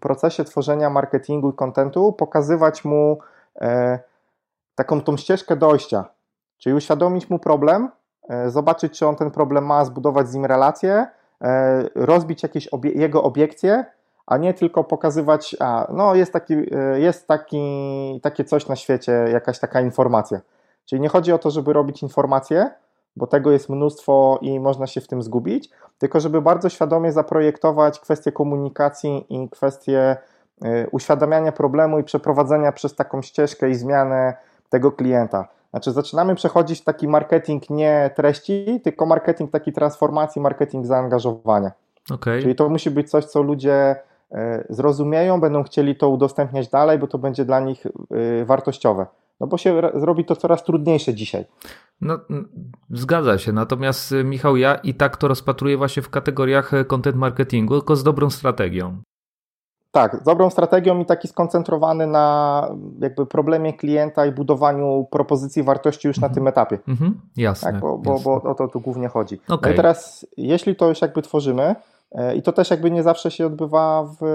procesie 0.00 0.44
tworzenia 0.44 0.90
marketingu 0.90 1.50
i 1.50 1.52
kontentu 1.52 2.12
pokazywać 2.12 2.84
mu 2.84 3.18
e, 3.60 3.98
taką 4.74 5.00
tą 5.00 5.16
ścieżkę 5.16 5.56
dojścia, 5.56 6.04
czyli 6.58 6.74
uświadomić 6.74 7.30
mu 7.30 7.38
problem, 7.38 7.90
e, 8.28 8.50
zobaczyć, 8.50 8.98
czy 8.98 9.06
on 9.06 9.16
ten 9.16 9.30
problem 9.30 9.66
ma, 9.66 9.84
zbudować 9.84 10.28
z 10.28 10.34
nim 10.34 10.44
relacje, 10.44 11.06
e, 11.42 11.84
rozbić 11.94 12.42
jakieś 12.42 12.68
obie 12.68 12.90
jego 12.90 13.22
obiekcje, 13.22 13.84
a 14.26 14.36
nie 14.36 14.54
tylko 14.54 14.84
pokazywać, 14.84 15.56
a 15.60 15.86
no 15.92 16.14
jest, 16.14 16.32
taki, 16.32 16.54
jest 16.94 17.28
taki, 17.28 18.20
takie 18.22 18.44
coś 18.44 18.68
na 18.68 18.76
świecie, 18.76 19.12
jakaś 19.12 19.58
taka 19.58 19.80
informacja. 19.80 20.40
Czyli 20.86 21.02
nie 21.02 21.08
chodzi 21.08 21.32
o 21.32 21.38
to, 21.38 21.50
żeby 21.50 21.72
robić 21.72 22.02
informacje, 22.02 22.70
bo 23.16 23.26
tego 23.26 23.50
jest 23.50 23.68
mnóstwo 23.68 24.38
i 24.42 24.60
można 24.60 24.86
się 24.86 25.00
w 25.00 25.08
tym 25.08 25.22
zgubić, 25.22 25.70
tylko 25.98 26.20
żeby 26.20 26.42
bardzo 26.42 26.68
świadomie 26.68 27.12
zaprojektować 27.12 28.00
kwestie 28.00 28.32
komunikacji 28.32 29.26
i 29.28 29.48
kwestie 29.48 30.16
y, 30.64 30.86
uświadamiania 30.92 31.52
problemu 31.52 31.98
i 31.98 32.04
przeprowadzenia 32.04 32.72
przez 32.72 32.94
taką 32.96 33.22
ścieżkę 33.22 33.70
i 33.70 33.74
zmianę 33.74 34.34
tego 34.68 34.92
klienta. 34.92 35.48
Znaczy, 35.70 35.92
zaczynamy 35.92 36.34
przechodzić 36.34 36.80
w 36.80 36.84
taki 36.84 37.08
marketing 37.08 37.70
nie 37.70 38.10
treści, 38.16 38.80
tylko 38.84 39.06
marketing 39.06 39.50
taki 39.50 39.72
transformacji, 39.72 40.42
marketing 40.42 40.86
zaangażowania. 40.86 41.72
Okay. 42.10 42.40
Czyli 42.42 42.54
to 42.54 42.68
musi 42.68 42.90
być 42.90 43.10
coś, 43.10 43.24
co 43.24 43.42
ludzie 43.42 43.96
zrozumieją, 44.70 45.40
będą 45.40 45.62
chcieli 45.62 45.96
to 45.96 46.08
udostępniać 46.08 46.68
dalej, 46.68 46.98
bo 46.98 47.06
to 47.06 47.18
będzie 47.18 47.44
dla 47.44 47.60
nich 47.60 47.86
y, 47.86 48.44
wartościowe. 48.44 49.06
No 49.40 49.46
bo 49.46 49.58
się 49.58 49.80
robi 49.80 50.24
to 50.24 50.36
coraz 50.36 50.64
trudniejsze 50.64 51.14
dzisiaj. 51.14 51.44
No, 52.00 52.18
zgadza 52.90 53.38
się. 53.38 53.52
Natomiast 53.52 54.12
y, 54.12 54.24
Michał, 54.24 54.56
ja 54.56 54.74
i 54.74 54.94
tak 54.94 55.16
to 55.16 55.28
rozpatruję 55.28 55.76
właśnie 55.76 56.02
w 56.02 56.10
kategoriach 56.10 56.70
content 56.86 57.16
marketingu, 57.16 57.74
tylko 57.78 57.96
z 57.96 58.04
dobrą 58.04 58.30
strategią. 58.30 59.02
Tak, 59.94 60.16
z 60.16 60.22
dobrą 60.22 60.50
strategią 60.50 61.00
i 61.00 61.04
taki 61.04 61.28
skoncentrowany 61.28 62.06
na 62.06 62.68
jakby 63.00 63.26
problemie 63.26 63.72
klienta 63.72 64.26
i 64.26 64.32
budowaniu 64.32 65.06
propozycji 65.10 65.62
wartości 65.62 66.08
już 66.08 66.18
na 66.18 66.26
mhm. 66.26 66.34
tym 66.34 66.48
etapie. 66.48 66.78
Mhm. 66.88 67.20
Jasne. 67.36 67.72
Tak, 67.72 67.80
bo, 67.80 67.98
bo, 67.98 68.12
jasne. 68.12 68.24
bo 68.24 68.42
o 68.42 68.54
to 68.54 68.68
tu 68.68 68.80
głównie 68.80 69.08
chodzi. 69.08 69.40
Okay. 69.48 69.70
No 69.70 69.74
i 69.74 69.76
teraz, 69.76 70.26
jeśli 70.36 70.76
to 70.76 70.88
już 70.88 71.02
jakby 71.02 71.22
tworzymy, 71.22 71.62
e, 71.62 71.76
i 72.36 72.42
to 72.42 72.52
też 72.52 72.70
jakby 72.70 72.90
nie 72.90 73.02
zawsze 73.02 73.30
się 73.30 73.46
odbywa 73.46 74.08
w 74.20 74.26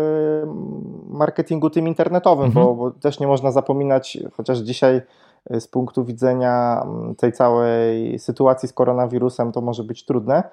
marketingu 1.09 1.69
tym 1.69 1.87
internetowym, 1.87 2.45
mhm. 2.45 2.65
bo, 2.65 2.75
bo, 2.75 2.91
też 2.91 3.19
nie 3.19 3.27
można 3.27 3.51
zapominać, 3.51 4.17
chociaż 4.33 4.57
dzisiaj 4.57 5.01
z 5.49 5.67
punktu 5.67 6.05
widzenia 6.05 6.81
mm, 6.85 7.15
tej 7.15 7.31
całej 7.31 8.19
sytuacji 8.19 8.69
z 8.69 8.73
koronawirusem 8.73 9.51
to 9.51 9.61
może 9.61 9.83
być 9.83 10.05
trudne, 10.05 10.43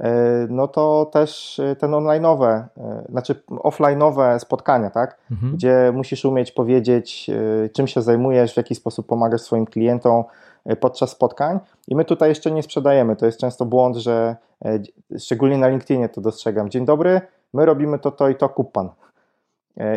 e, 0.00 0.12
no 0.50 0.68
to 0.68 1.10
też 1.12 1.58
e, 1.58 1.76
ten 1.76 1.90
online'owe, 1.90 2.62
e, 2.76 3.04
znaczy 3.10 3.42
offline'owe 3.50 4.38
spotkania, 4.38 4.90
tak? 4.90 5.18
Mhm. 5.30 5.52
Gdzie 5.52 5.92
musisz 5.94 6.24
umieć 6.24 6.52
powiedzieć, 6.52 7.30
czym 7.72 7.86
się 7.86 8.02
zajmujesz, 8.02 8.54
w 8.54 8.56
jaki 8.56 8.74
sposób 8.74 9.06
pomagasz 9.06 9.40
swoim 9.40 9.66
klientom 9.66 10.24
podczas 10.80 11.10
spotkań. 11.10 11.58
I 11.88 11.96
my 11.96 12.04
tutaj 12.04 12.28
jeszcze 12.28 12.50
nie 12.50 12.62
sprzedajemy. 12.62 13.16
To 13.16 13.26
jest 13.26 13.40
często 13.40 13.64
błąd, 13.64 13.96
że 13.96 14.36
szczególnie 15.18 15.58
na 15.58 15.68
LinkedInie 15.68 16.08
to 16.08 16.20
dostrzegam. 16.20 16.70
Dzień 16.70 16.84
dobry, 16.84 17.20
my 17.54 17.66
robimy 17.66 17.98
to, 17.98 18.10
to 18.10 18.28
i 18.28 18.34
to, 18.34 18.48
kup 18.48 18.72
pan. 18.72 18.90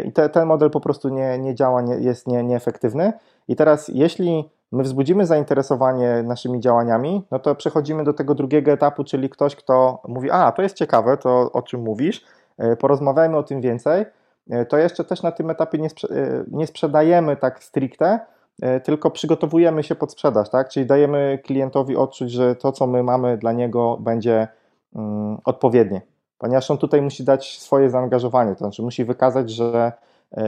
I 0.06 0.12
te, 0.12 0.30
ten 0.30 0.46
model 0.46 0.70
po 0.70 0.82
prostu 0.82 1.10
nie, 1.10 1.39
nie 1.39 1.56
działa, 1.56 1.82
nie, 1.82 1.96
jest 1.96 2.27
nie, 2.27 2.44
nieefektywny. 2.44 3.13
I 3.48 3.56
teraz, 3.56 3.88
jeśli 3.88 4.50
my 4.72 4.84
wzbudzimy 4.84 5.25
zainteresowanie 5.25 6.24
naszymi 6.24 6.60
działaniami, 6.60 7.24
no 7.32 7.39
to 7.39 7.56
przechodzimy 7.56 8.03
do 8.03 8.13
tego 8.13 8.36
drugiego 8.36 8.72
etapu, 8.72 9.03
czyli 9.03 9.30
ktoś, 9.30 9.56
kto 9.56 10.01
mówi: 10.08 10.32
A, 10.32 10.51
to 10.51 10.62
jest 10.62 10.75
ciekawe, 10.75 11.18
to 11.18 11.51
o 11.51 11.62
czym 11.62 11.82
mówisz, 11.82 12.25
e, 12.58 12.75
porozmawiajmy 12.75 13.38
o 13.38 13.44
tym 13.44 13.62
więcej. 13.62 14.06
E, 14.50 14.65
to 14.65 14.77
jeszcze 14.77 15.03
też 15.03 15.24
na 15.24 15.32
tym 15.32 15.50
etapie 15.50 15.77
nie, 15.77 15.89
sprze 15.89 16.08
e, 16.08 16.44
nie 16.51 16.68
sprzedajemy 16.68 17.36
tak 17.36 17.63
stricte, 17.63 18.20
tylko 18.84 19.12
przygotowujemy 19.12 19.84
się 19.84 19.96
pod 19.96 20.12
sprzedaż, 20.12 20.50
tak? 20.50 20.70
Czyli 20.70 20.86
dajemy 20.86 21.39
klientowi 21.44 21.96
odczuć, 21.96 22.32
że 22.32 22.56
to, 22.56 22.72
co 22.72 22.88
my 22.88 23.03
mamy 23.03 23.38
dla 23.38 23.51
niego, 23.51 23.98
będzie 24.00 24.48
mm, 24.96 25.38
odpowiednie, 25.46 26.01
ponieważ 26.38 26.72
on 26.72 26.77
tutaj 26.77 27.01
musi 27.01 27.24
dać 27.24 27.60
swoje 27.60 27.89
zaangażowanie, 27.89 28.51
to 28.51 28.58
znaczy 28.58 28.82
musi 28.82 29.06
wykazać, 29.06 29.51
że, 29.51 29.91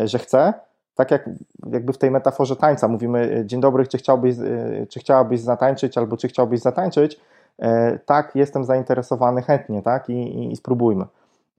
że 0.05 0.19
chce, 0.19 0.53
tak 0.95 1.11
jak 1.11 1.29
jakby 1.71 1.93
w 1.93 1.97
tej 1.97 2.11
metaforze 2.11 2.55
tańca 2.55 2.87
mówimy, 2.87 3.37
e, 3.39 3.45
dzień 3.45 3.61
dobry, 3.61 3.87
czy 3.87 3.97
chciałbyś, 3.97 4.35
e, 4.39 4.85
czy 4.89 4.99
chciałabyś 4.99 5.39
zatańczyć, 5.39 5.97
albo 5.97 6.17
czy 6.17 6.27
chciałbyś 6.27 6.59
zatańczyć, 6.59 7.19
e, 7.59 7.99
tak, 7.99 8.35
jestem 8.35 8.65
zainteresowany 8.65 9.41
chętnie, 9.41 9.81
tak, 9.81 10.09
i, 10.09 10.13
i, 10.13 10.51
i 10.51 10.55
spróbujmy. 10.55 11.05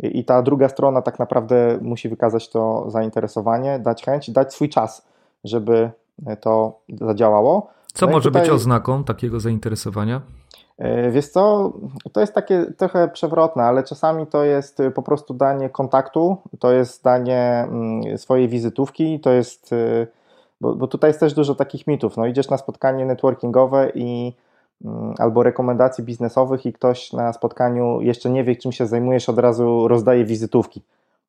I, 0.00 0.18
I, 0.18 0.24
ta 0.24 0.42
druga 0.42 0.68
strona 0.68 1.02
tak 1.02 1.18
naprawdę 1.18 1.78
musi 1.80 2.08
wykazać 2.08 2.48
to 2.48 2.90
zainteresowanie, 2.90 3.78
dać 3.78 4.04
chęć, 4.04 4.30
dać 4.30 4.54
swój 4.54 4.68
czas, 4.68 5.06
żeby 5.44 5.90
to 6.40 6.80
zadziałało. 7.00 7.70
Co 7.94 8.06
no 8.06 8.12
może 8.12 8.28
tutaj... 8.28 8.42
być 8.42 8.50
oznaką 8.50 9.04
takiego 9.04 9.40
zainteresowania? 9.40 10.20
E, 10.78 11.10
wiesz 11.10 11.28
co, 11.28 11.72
to 12.12 12.20
jest 12.20 12.34
takie 12.34 12.66
trochę 12.78 13.08
przewrotne, 13.08 13.62
ale 13.62 13.82
czasami 13.82 14.26
to 14.26 14.44
jest 14.44 14.80
y, 14.80 14.90
po 14.90 15.02
prostu 15.02 15.34
danie 15.34 15.70
kontaktu, 15.70 16.36
to 16.58 16.72
jest 16.72 17.04
danie 17.04 17.66
mm, 17.68 18.18
swojej 18.18 18.48
wizytówki, 18.48 19.20
to 19.20 19.30
jest, 19.30 19.70
bo, 20.60 20.74
bo 20.74 20.86
tutaj 20.86 21.10
jest 21.10 21.20
też 21.20 21.34
dużo 21.34 21.54
takich 21.54 21.86
mitów. 21.86 22.16
No 22.16 22.26
idziesz 22.26 22.50
na 22.50 22.58
spotkanie 22.58 23.06
networkingowe 23.06 23.90
i 23.94 24.36
mm, 24.84 25.14
albo 25.18 25.42
rekomendacji 25.42 26.04
biznesowych 26.04 26.66
i 26.66 26.72
ktoś 26.72 27.12
na 27.12 27.32
spotkaniu 27.32 28.00
jeszcze 28.00 28.30
nie 28.30 28.44
wie, 28.44 28.56
czym 28.56 28.72
się 28.72 28.86
zajmujesz, 28.86 29.28
od 29.28 29.38
razu 29.38 29.88
rozdaje 29.88 30.24
wizytówki. 30.24 30.82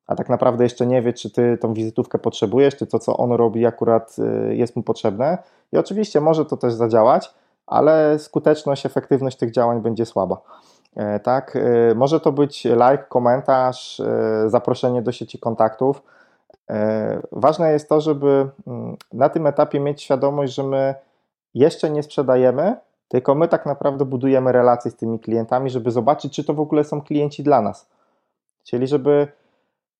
A 0.06 0.16
tak 0.16 0.28
naprawdę 0.28 0.64
jeszcze 0.64 0.86
nie 0.86 1.02
wie, 1.02 1.12
czy 1.12 1.30
ty 1.30 1.58
tą 1.60 1.74
wizytówkę 1.74 2.18
potrzebujesz, 2.18 2.76
czy 2.76 2.86
to, 2.86 2.98
co 2.98 3.16
on 3.16 3.32
robi, 3.32 3.66
akurat 3.66 4.16
y, 4.18 4.56
jest 4.56 4.76
mu 4.76 4.82
potrzebne. 4.82 5.38
I 5.72 5.78
oczywiście 5.78 6.20
może 6.20 6.44
to 6.44 6.56
też 6.56 6.72
zadziałać, 6.72 7.34
ale 7.66 8.18
skuteczność, 8.18 8.86
efektywność 8.86 9.36
tych 9.36 9.50
działań 9.50 9.80
będzie 9.80 10.06
słaba. 10.06 10.40
E, 10.96 11.20
tak, 11.20 11.56
e, 11.56 11.94
może 11.94 12.20
to 12.20 12.32
być 12.32 12.64
like, 12.64 13.04
komentarz, 13.08 14.00
e, 14.00 14.50
zaproszenie 14.50 15.02
do 15.02 15.12
sieci 15.12 15.38
kontaktów. 15.38 16.02
Ważne 17.32 17.72
jest 17.72 17.88
to, 17.88 18.00
żeby 18.00 18.48
mm, 18.66 18.96
na 19.12 19.28
tym 19.28 19.46
etapie 19.46 19.80
mieć 19.80 20.02
świadomość, 20.02 20.54
że 20.54 20.62
my 20.62 20.94
jeszcze 21.54 21.90
nie 21.90 22.02
sprzedajemy, 22.02 22.76
tylko 23.08 23.34
my 23.34 23.48
tak 23.48 23.66
naprawdę 23.66 24.04
budujemy 24.04 24.52
relacje 24.52 24.90
z 24.90 24.96
tymi 24.96 25.20
klientami, 25.20 25.70
żeby 25.70 25.90
zobaczyć, 25.90 26.34
czy 26.34 26.44
to 26.44 26.54
w 26.54 26.60
ogóle 26.60 26.84
są 26.84 27.02
klienci 27.02 27.42
dla 27.42 27.60
nas. 27.60 27.88
Czyli 28.64 28.86
żeby 28.86 29.28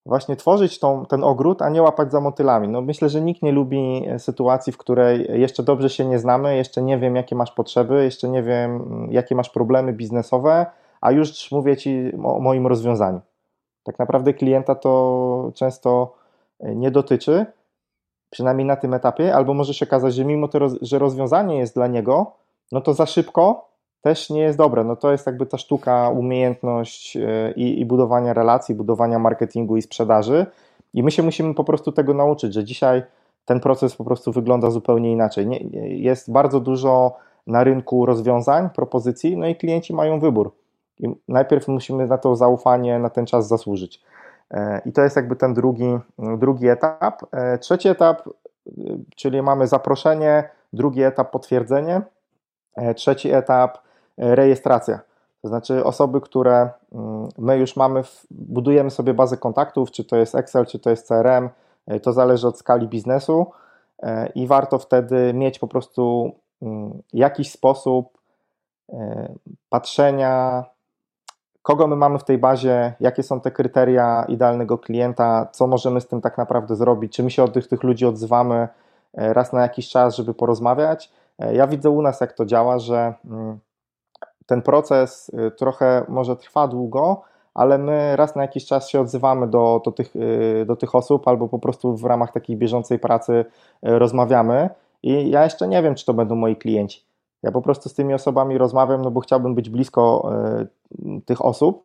właśnie 0.07 0.35
tworzyć 0.35 0.79
tą, 0.79 1.05
ten 1.05 1.23
ogród, 1.23 1.61
a 1.61 1.69
nie 1.69 1.81
łapać 1.81 2.11
za 2.11 2.21
motylami. 2.21 2.67
No 2.67 2.81
myślę, 2.81 3.09
że 3.09 3.21
nikt 3.21 3.41
nie 3.41 3.51
lubi 3.51 4.03
e, 4.07 4.19
sytuacji, 4.19 4.73
w 4.73 4.77
której 4.77 5.39
jeszcze 5.41 5.63
dobrze 5.63 5.89
się 5.89 6.05
nie 6.05 6.19
znamy, 6.19 6.57
jeszcze 6.57 6.81
nie 6.81 6.97
wiem, 6.97 7.15
jakie 7.15 7.35
masz 7.35 7.51
potrzeby, 7.51 8.03
jeszcze 8.03 8.29
nie 8.29 8.43
wiem, 8.43 8.75
mm, 8.75 9.11
jakie 9.11 9.35
masz 9.35 9.49
problemy 9.49 9.93
biznesowe, 9.93 10.65
a 11.01 11.11
już 11.11 11.51
mówię 11.51 11.77
Ci 11.77 12.11
o 12.23 12.39
moim 12.39 12.67
rozwiązaniu. 12.67 13.21
Tak 13.83 13.99
naprawdę 13.99 14.33
klienta 14.33 14.75
to 14.75 15.51
często 15.55 16.13
e, 16.59 16.75
nie 16.75 16.91
dotyczy, 16.91 17.45
przynajmniej 18.29 18.67
na 18.67 18.75
tym 18.75 18.93
etapie, 18.93 19.35
albo 19.35 19.53
może 19.53 19.73
się 19.73 19.85
okazać, 19.85 20.13
że 20.13 20.25
mimo 20.25 20.47
to, 20.47 20.59
że 20.81 20.99
rozwiązanie 20.99 21.57
jest 21.57 21.75
dla 21.75 21.87
niego, 21.87 22.31
no 22.71 22.81
to 22.81 22.93
za 22.93 23.05
szybko 23.05 23.66
też 24.01 24.29
nie 24.29 24.41
jest 24.41 24.57
dobre. 24.57 24.83
No 24.83 24.95
to 24.95 25.11
jest 25.11 25.25
jakby 25.25 25.45
ta 25.45 25.57
sztuka, 25.57 26.09
umiejętność 26.09 27.17
e, 27.17 27.51
i, 27.55 27.81
i 27.81 27.85
budowania 27.85 28.33
relacji, 28.33 28.75
budowania 28.75 29.19
marketingu 29.19 29.77
i 29.77 29.81
sprzedaży. 29.81 30.45
I 30.93 31.03
my 31.03 31.11
się 31.11 31.23
musimy 31.23 31.53
po 31.53 31.63
prostu 31.63 31.91
tego 31.91 32.13
nauczyć, 32.13 32.53
że 32.53 32.63
dzisiaj 32.63 33.03
ten 33.45 33.59
proces 33.59 33.95
po 33.95 34.03
prostu 34.03 34.31
wygląda 34.31 34.69
zupełnie 34.69 35.11
inaczej. 35.11 35.47
Nie, 35.47 35.59
jest 35.99 36.31
bardzo 36.31 36.59
dużo 36.59 37.17
na 37.47 37.63
rynku 37.63 38.05
rozwiązań, 38.05 38.69
propozycji, 38.69 39.37
no 39.37 39.47
i 39.47 39.55
klienci 39.55 39.93
mają 39.93 40.19
wybór. 40.19 40.51
I 40.99 41.07
najpierw 41.27 41.67
musimy 41.67 42.07
na 42.07 42.17
to 42.17 42.35
zaufanie, 42.35 42.99
na 42.99 43.09
ten 43.09 43.25
czas 43.25 43.47
zasłużyć. 43.47 44.01
E, 44.51 44.81
I 44.85 44.91
to 44.91 45.01
jest 45.01 45.15
jakby 45.15 45.35
ten 45.35 45.53
drugi, 45.53 45.97
drugi 46.37 46.67
etap. 46.67 47.23
E, 47.31 47.57
trzeci 47.57 47.89
etap, 47.89 48.29
czyli 49.15 49.41
mamy 49.41 49.67
zaproszenie, 49.67 50.49
drugi 50.73 51.03
etap 51.03 51.31
potwierdzenie, 51.31 52.01
trzeci 52.95 53.31
etap 53.31 53.77
rejestracja. 54.17 54.99
To 55.41 55.47
znaczy 55.47 55.83
osoby, 55.83 56.21
które 56.21 56.69
mm, 56.91 57.29
my 57.37 57.57
już 57.57 57.75
mamy, 57.75 58.01
budujemy 58.31 58.91
sobie 58.91 59.13
bazę 59.13 59.37
kontaktów, 59.37 59.91
czy 59.91 60.03
to 60.03 60.15
jest 60.15 60.35
Excel, 60.35 60.65
czy 60.65 60.79
to 60.79 60.89
jest 60.89 61.07
CRM, 61.07 61.49
e, 61.87 61.99
to 61.99 62.13
zależy 62.13 62.47
od 62.47 62.59
skali 62.59 62.87
biznesu 62.87 63.51
e, 64.03 64.27
i 64.35 64.47
warto 64.47 64.79
wtedy 64.79 65.33
mieć 65.33 65.59
po 65.59 65.67
prostu 65.67 66.31
mm, 66.61 67.01
jakiś 67.13 67.51
sposób 67.51 68.17
e, 68.89 69.29
patrzenia, 69.69 70.65
kogo 71.61 71.87
my 71.87 71.95
mamy 71.95 72.19
w 72.19 72.23
tej 72.23 72.37
bazie, 72.37 72.93
jakie 72.99 73.23
są 73.23 73.41
te 73.41 73.51
kryteria 73.51 74.25
idealnego 74.27 74.77
klienta, 74.77 75.47
co 75.51 75.67
możemy 75.67 76.01
z 76.01 76.07
tym 76.07 76.21
tak 76.21 76.37
naprawdę 76.37 76.75
zrobić, 76.75 77.15
czy 77.15 77.23
my 77.23 77.31
się 77.31 77.43
od 77.43 77.53
tych, 77.53 77.67
tych 77.67 77.83
ludzi 77.83 78.05
odzywamy 78.05 78.67
raz 79.13 79.53
na 79.53 79.61
jakiś 79.61 79.89
czas, 79.89 80.15
żeby 80.15 80.33
porozmawiać. 80.33 81.11
Ja 81.53 81.67
widzę 81.67 81.89
u 81.89 82.01
nas, 82.01 82.21
jak 82.21 82.33
to 82.33 82.45
działa, 82.45 82.79
że 82.79 83.13
mm, 83.25 83.59
ten 84.47 84.61
proces 84.61 85.29
y, 85.29 85.51
trochę 85.51 86.05
może 86.07 86.35
trwa 86.35 86.67
długo, 86.67 87.21
ale 87.53 87.77
my 87.77 88.15
raz 88.15 88.35
na 88.35 88.41
jakiś 88.41 88.65
czas 88.65 88.89
się 88.89 89.01
odzywamy 89.01 89.47
do, 89.47 89.81
do, 89.85 89.91
tych, 89.91 90.13
do 90.65 90.75
tych 90.75 90.95
osób 90.95 91.27
albo 91.27 91.47
po 91.47 91.59
prostu 91.59 91.97
w 91.97 92.05
ramach 92.05 92.31
takiej 92.31 92.57
bieżącej 92.57 92.99
pracy 92.99 93.45
rozmawiamy 93.81 94.69
i 95.03 95.29
ja 95.29 95.43
jeszcze 95.43 95.67
nie 95.67 95.81
wiem, 95.81 95.95
czy 95.95 96.05
to 96.05 96.13
będą 96.13 96.35
moi 96.35 96.55
klienci. 96.55 97.05
Ja 97.43 97.51
po 97.51 97.61
prostu 97.61 97.89
z 97.89 97.93
tymi 97.93 98.13
osobami 98.13 98.57
rozmawiam, 98.57 99.01
no 99.01 99.11
bo 99.11 99.19
chciałbym 99.19 99.55
być 99.55 99.69
blisko 99.69 100.31
tych 101.25 101.45
osób, 101.45 101.83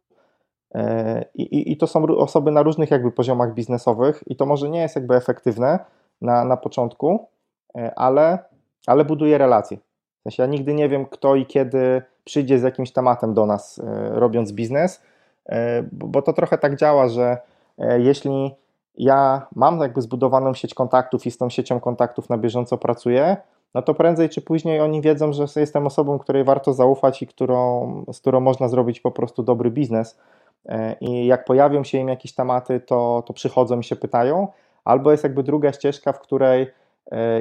I, 1.35 1.77
to 1.77 1.87
są 1.87 2.07
osoby 2.07 2.51
na 2.51 2.63
różnych 2.63 2.91
jakby 2.91 3.13
poziomach 3.13 3.55
biznesowych 3.55 4.25
i 4.27 4.37
to 4.37 4.47
może 4.47 4.71
nie 4.71 4.81
jest 4.81 4.97
jakby 4.97 5.17
efektywne 5.17 5.79
na, 6.21 6.45
na 6.45 6.57
początku, 6.57 7.27
ale, 7.97 8.39
ale 8.87 9.05
buduje 9.05 9.39
relacje. 9.39 9.79
W 10.23 10.25
sensie 10.25 10.43
ja 10.43 10.47
nigdy 10.47 10.75
nie 10.75 10.89
wiem, 10.89 11.07
kto 11.07 11.35
i 11.35 11.47
kiedy 11.47 12.03
przyjdzie 12.25 12.59
z 12.59 12.63
jakimś 12.63 12.93
tematem 12.93 13.35
do 13.35 13.47
nas, 13.47 13.79
e, 13.79 14.11
robiąc 14.11 14.53
biznes, 14.53 15.03
e, 15.49 15.83
bo 15.93 16.23
to 16.23 16.33
trochę 16.33 16.59
tak 16.59 16.77
działa, 16.77 17.09
że 17.09 17.39
e, 17.79 18.01
jeśli 18.01 18.55
ja 18.99 19.47
mam 19.55 19.81
jakby 19.81 20.03
zbudowaną 20.03 20.55
sieć 20.55 20.75
kontaktów 20.75 21.27
i 21.27 21.31
z 21.31 21.39
tą 21.39 21.51
siecią 21.51 21.81
kontaktów 21.81 22.31
na 22.31 22.39
bieżąco 22.39 22.79
pracuję, 22.79 23.37
no 23.75 23.83
to 23.83 23.95
prędzej 23.95 24.29
czy 24.29 24.43
później 24.43 24.81
oni 24.81 25.01
wiedzą, 25.01 25.33
że 25.33 25.45
jestem 25.57 25.87
osobą, 25.87 26.19
której 26.19 26.45
warto 26.45 26.73
zaufać 26.73 27.23
i 27.23 27.27
którą, 27.27 28.05
z 28.13 28.21
którą 28.21 28.41
można 28.41 28.69
zrobić 28.69 29.01
po 29.01 29.11
prostu 29.11 29.43
dobry 29.43 29.71
biznes. 29.71 30.19
I 31.01 31.27
jak 31.27 31.45
pojawią 31.45 31.85
się 31.85 31.99
im 31.99 32.09
jakieś 32.09 32.33
tematy, 32.33 32.81
to, 32.81 33.23
to 33.27 33.33
przychodzą 33.33 33.81
i 33.81 33.85
się 33.85 33.97
pytają. 33.97 34.49
Albo 34.85 35.11
jest 35.11 35.25
jakby 35.25 35.43
druga 35.43 35.73
ścieżka, 35.73 36.13
w 36.13 36.21
której 36.21 36.67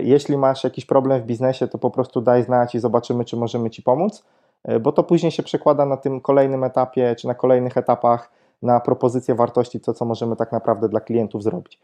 jeśli 0.03 0.37
masz 0.37 0.63
jakiś 0.63 0.85
problem 0.85 1.21
w 1.21 1.25
biznesie, 1.25 1.67
to 1.67 1.77
po 1.77 1.91
prostu 1.91 2.21
daj 2.21 2.43
znać 2.43 2.75
i 2.75 2.79
zobaczymy, 2.79 3.25
czy 3.25 3.37
możemy 3.37 3.69
Ci 3.69 3.81
pomóc, 3.81 4.23
e, 4.63 4.79
bo 4.79 4.91
to 4.91 5.03
później 5.03 5.31
się 5.31 5.43
przekłada 5.43 5.85
na 5.85 5.97
tym 5.97 6.21
kolejnym 6.21 6.63
etapie, 6.63 7.15
czy 7.15 7.27
na 7.27 7.33
kolejnych 7.33 7.77
etapach 7.77 8.31
na 8.61 8.79
propozycję 8.79 9.35
wartości, 9.35 9.79
to 9.79 9.93
co 9.93 10.05
możemy 10.05 10.35
tak 10.35 10.51
naprawdę 10.51 10.89
dla 10.89 10.99
klientów 10.99 11.43
zrobić. 11.43 11.79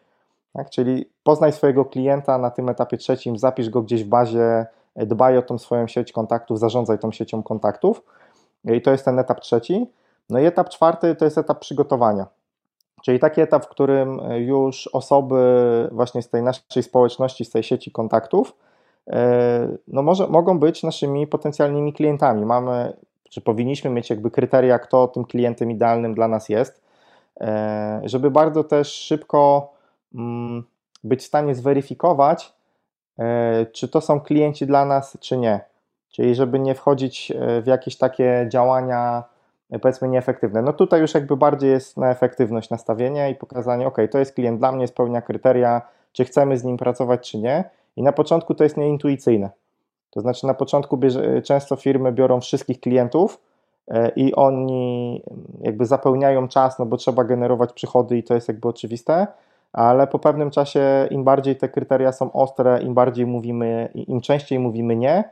Tak? 0.54 0.70
Czyli 0.70 1.10
poznaj 1.24 1.54
swojego 1.54 1.86
klienta 1.86 2.38
na 2.38 2.50
tym 2.50 2.70
etapie 2.70 2.98
trzecim, 2.98 3.38
zapisz 3.38 3.70
go 3.70 3.82
gdzieś 3.82 4.04
w 4.04 4.08
bazie, 4.08 4.66
e, 4.96 5.06
dbaj 5.06 5.38
o 5.38 5.42
tą 5.42 5.58
swoją 5.58 5.88
sieć 5.88 6.12
kontaktów, 6.12 6.60
zarządzaj 6.60 7.00
tą 7.00 7.12
siecią 7.12 7.44
kontaktów. 7.44 8.04
I 8.66 8.82
to 8.82 8.92
jest 8.92 9.06
ten 9.06 9.20
etap 9.20 9.40
trzeci. 9.40 9.92
No 10.30 10.40
i 10.40 10.46
etap 10.46 10.70
czwarty 10.70 11.16
to 11.16 11.26
jest 11.26 11.38
etap 11.38 11.60
przygotowania. 11.60 12.26
Czyli 13.02 13.20
taki 13.20 13.42
etap, 13.42 13.66
w 13.66 13.70
którym 13.70 14.20
e, 14.20 14.40
już 14.40 14.88
osoby 14.88 15.36
właśnie 15.92 16.22
z 16.22 16.30
tej 16.30 16.44
naszej 16.44 16.84
społeczności, 16.84 17.46
z 17.46 17.50
tej 17.50 17.64
sieci 17.64 17.92
kontaktów, 17.92 18.56
e, 19.08 19.68
no 19.88 20.02
może, 20.02 20.28
mogą 20.28 20.60
być 20.60 20.84
naszymi 20.84 21.28
potencjalnymi 21.28 21.94
klientami. 21.94 22.46
Mamy, 22.46 22.94
czy 23.30 23.42
powinniśmy 23.42 23.90
mieć 23.90 24.10
jakby 24.10 24.32
kryteria, 24.32 24.80
kto 24.80 25.08
tym 25.08 25.26
klientem 25.26 25.72
idealnym 25.72 26.16
dla 26.16 26.28
nas 26.28 26.50
jest, 26.50 26.82
e, 27.42 28.02
żeby 28.04 28.32
bardzo 28.32 28.64
też 28.64 28.94
szybko 28.94 29.70
mm, 30.16 30.64
być 31.04 31.22
w 31.22 31.26
stanie 31.26 31.56
zweryfikować, 31.56 32.58
czy 33.72 33.88
to 33.88 34.02
są 34.02 34.22
klienci 34.22 34.68
dla 34.68 34.86
nas, 34.86 35.18
czy 35.20 35.38
nie. 35.38 35.60
Czyli 36.10 36.36
żeby 36.36 36.60
nie 36.60 36.76
wchodzić 36.76 37.32
w 37.62 37.68
jakieś 37.68 37.98
takie 37.98 38.48
działania, 38.50 39.24
powiedzmy 39.82 40.08
nieefektywne. 40.08 40.62
No 40.62 40.74
tutaj 40.74 41.02
już 41.02 41.14
jakby 41.14 41.38
bardziej 41.38 41.70
jest 41.70 41.98
na 41.98 42.12
efektywność 42.12 42.70
nastawienia 42.70 43.30
i 43.30 43.36
pokazanie, 43.36 43.88
ok, 43.88 43.98
to 44.12 44.20
jest 44.20 44.34
klient 44.34 44.60
dla 44.60 44.72
mnie, 44.72 44.88
spełnia 44.88 45.22
kryteria, 45.22 45.82
czy 46.12 46.26
chcemy 46.26 46.58
z 46.58 46.64
nim 46.64 46.78
pracować, 46.78 47.32
czy 47.32 47.38
nie. 47.38 47.70
I 47.96 48.04
na 48.04 48.12
początku 48.12 48.56
to 48.56 48.64
jest 48.64 48.78
nieintuicyjne. 48.78 49.50
To 50.10 50.22
znaczy 50.22 50.48
na 50.48 50.54
początku 50.54 50.98
bierze, 50.98 51.42
często 51.42 51.76
firmy 51.76 52.12
biorą 52.12 52.42
wszystkich 52.42 52.80
klientów 52.80 53.42
e, 53.88 54.10
i 54.16 54.36
oni 54.36 55.24
jakby 55.62 55.86
zapełniają 55.86 56.48
czas, 56.48 56.80
no 56.80 56.86
bo 56.86 56.98
trzeba 56.98 57.24
generować 57.24 57.74
przychody 57.74 58.18
i 58.18 58.24
to 58.24 58.34
jest 58.34 58.48
jakby 58.48 58.68
oczywiste, 58.68 59.28
ale 59.74 60.08
po 60.08 60.20
pewnym 60.20 60.52
czasie 60.52 61.08
im 61.12 61.24
bardziej 61.24 61.56
te 61.56 61.70
kryteria 61.70 62.12
są 62.12 62.32
ostre, 62.32 62.82
im 62.82 62.94
bardziej 62.94 63.26
mówimy, 63.26 63.90
im 63.96 64.22
częściej 64.22 64.60
mówimy 64.60 64.96
nie, 64.96 65.24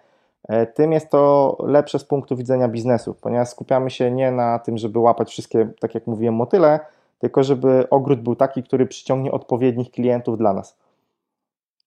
tym 0.73 0.91
jest 0.91 1.09
to 1.09 1.57
lepsze 1.59 1.99
z 1.99 2.03
punktu 2.03 2.35
widzenia 2.35 2.67
biznesu, 2.67 3.15
ponieważ 3.21 3.49
skupiamy 3.49 3.89
się 3.89 4.11
nie 4.11 4.31
na 4.31 4.59
tym, 4.59 4.77
żeby 4.77 4.99
łapać 4.99 5.29
wszystkie, 5.29 5.69
tak 5.79 5.95
jak 5.95 6.07
mówiłem, 6.07 6.35
motyle, 6.35 6.79
tylko 7.19 7.43
żeby 7.43 7.89
ogród 7.89 8.21
był 8.21 8.35
taki, 8.35 8.63
który 8.63 8.85
przyciągnie 8.85 9.31
odpowiednich 9.31 9.91
klientów 9.91 10.37
dla 10.37 10.53
nas. 10.53 10.77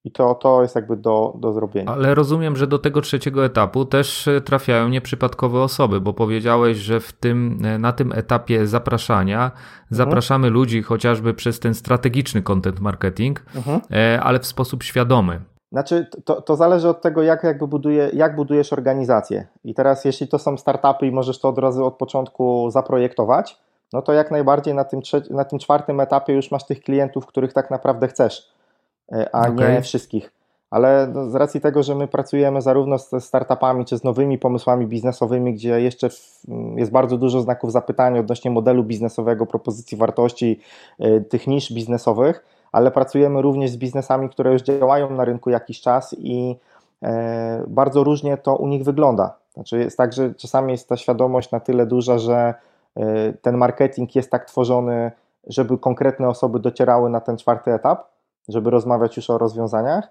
I 0.05 0.11
to, 0.11 0.35
to 0.35 0.63
jest 0.63 0.75
jakby 0.75 0.97
do, 0.97 1.35
do 1.39 1.53
zrobienia. 1.53 1.93
Ale 1.93 2.15
rozumiem, 2.15 2.57
że 2.57 2.67
do 2.67 2.79
tego 2.79 3.01
trzeciego 3.01 3.45
etapu 3.45 3.85
też 3.85 4.29
e, 4.29 4.41
trafiają 4.41 4.89
nieprzypadkowe 4.89 5.61
osoby, 5.61 6.01
bo 6.01 6.13
powiedziałeś, 6.13 6.79
że 6.79 7.01
w 7.01 7.13
tym, 7.13 7.59
e, 7.65 7.79
na 7.79 7.93
tym 7.93 8.13
etapie 8.13 8.67
zapraszania 8.67 9.45
mhm. 9.45 9.61
zapraszamy 9.91 10.51
ludzi 10.51 10.83
chociażby 10.83 11.35
przez 11.35 11.61
ten 11.61 11.75
strategiczny 11.75 12.43
content 12.43 12.81
marketing, 12.81 13.43
mhm. 13.57 13.81
ale 14.23 14.39
w 14.39 14.47
sposób 14.47 14.83
świadomy. 14.83 15.41
Znaczy, 15.73 16.07
to, 16.25 16.43
to 16.43 16.57
zależy 16.57 16.89
od 16.89 17.03
tego, 17.03 17.23
jak, 17.23 17.45
jakby 17.45 17.67
buduje, 17.67 18.11
jak 18.13 18.37
budujesz 18.37 18.73
organizację. 18.73 19.47
I 19.65 19.75
teraz, 19.75 20.05
jeśli 20.05 20.29
to 20.29 20.39
są 20.39 20.57
startupy 20.57 21.07
i 21.07 21.13
możesz 21.13 21.41
to 21.41 21.49
od 21.49 21.59
razu 21.59 21.87
od 21.87 21.97
początku 21.97 22.71
zaprojektować, 22.71 23.59
no 23.93 24.03
to 24.03 24.13
jak 24.13 24.31
najbardziej 24.31 24.75
na 24.75 24.85
tym, 24.85 25.01
na 25.31 25.45
tym 25.45 25.59
czwartym 25.59 26.01
etapie 26.01 26.33
już 26.33 26.51
masz 26.51 26.67
tych 26.67 26.81
klientów, 26.81 27.27
których 27.27 27.53
tak 27.53 27.71
naprawdę 27.71 28.09
chcesz, 28.09 28.49
e, 29.13 29.35
a 29.35 29.49
okay. 29.49 29.73
nie 29.73 29.83
wszystkich. 29.83 30.33
Ale 30.71 31.11
no, 31.15 31.31
z 31.31 31.35
racji 31.35 31.61
tego, 31.61 31.83
że 31.83 31.95
my 31.95 32.09
pracujemy 32.09 32.63
zarówno 32.63 32.99
z 32.99 33.25
startupami, 33.25 33.85
czy 33.85 33.99
z 33.99 34.05
nowymi 34.05 34.39
pomysłami 34.39 34.87
biznesowymi, 34.87 35.55
gdzie 35.55 35.81
jeszcze 35.81 36.09
jest 36.77 36.93
bardzo 36.93 37.19
dużo 37.19 37.41
znaków 37.41 37.73
zapytania 37.73 38.21
odnośnie 38.21 38.51
modelu 38.51 38.85
biznesowego, 38.85 39.47
propozycji 39.47 39.99
wartości, 39.99 40.61
e, 40.99 41.21
tych 41.21 41.47
nisz 41.47 41.73
biznesowych, 41.73 42.45
ale 42.79 42.91
pracujemy 42.91 43.43
również 43.43 43.71
z 43.71 43.77
biznesami, 43.77 44.29
które 44.29 44.53
już 44.53 44.63
działają 44.63 45.11
na 45.11 45.25
rynku 45.25 45.51
jakiś 45.51 45.81
czas 45.81 46.17
i 46.19 46.57
e, 47.03 47.65
bardzo 47.67 48.05
różnie 48.05 48.37
to 48.37 48.57
u 48.57 48.67
nich 48.67 48.85
wygląda. 48.85 49.37
Znaczy 49.55 49.79
jest 49.79 49.97
tak, 49.97 50.13
że 50.13 50.35
czasami 50.35 50.73
jest 50.73 50.89
ta 50.89 50.97
świadomość 50.97 51.51
na 51.51 51.61
tyle 51.61 51.87
duża, 51.87 52.19
że 52.19 52.55
e, 52.97 53.33
ten 53.33 53.57
marketing 53.57 54.15
jest 54.15 54.31
tak 54.31 54.45
tworzony, 54.45 55.13
żeby 55.47 55.79
konkretne 55.79 56.29
osoby 56.29 56.59
docierały 56.59 57.11
na 57.11 57.21
ten 57.21 57.37
czwarty 57.37 57.73
etap, 57.73 58.09
żeby 58.49 58.71
rozmawiać 58.71 59.17
już 59.17 59.31
o 59.31 59.39
rozwiązaniach, 59.39 60.09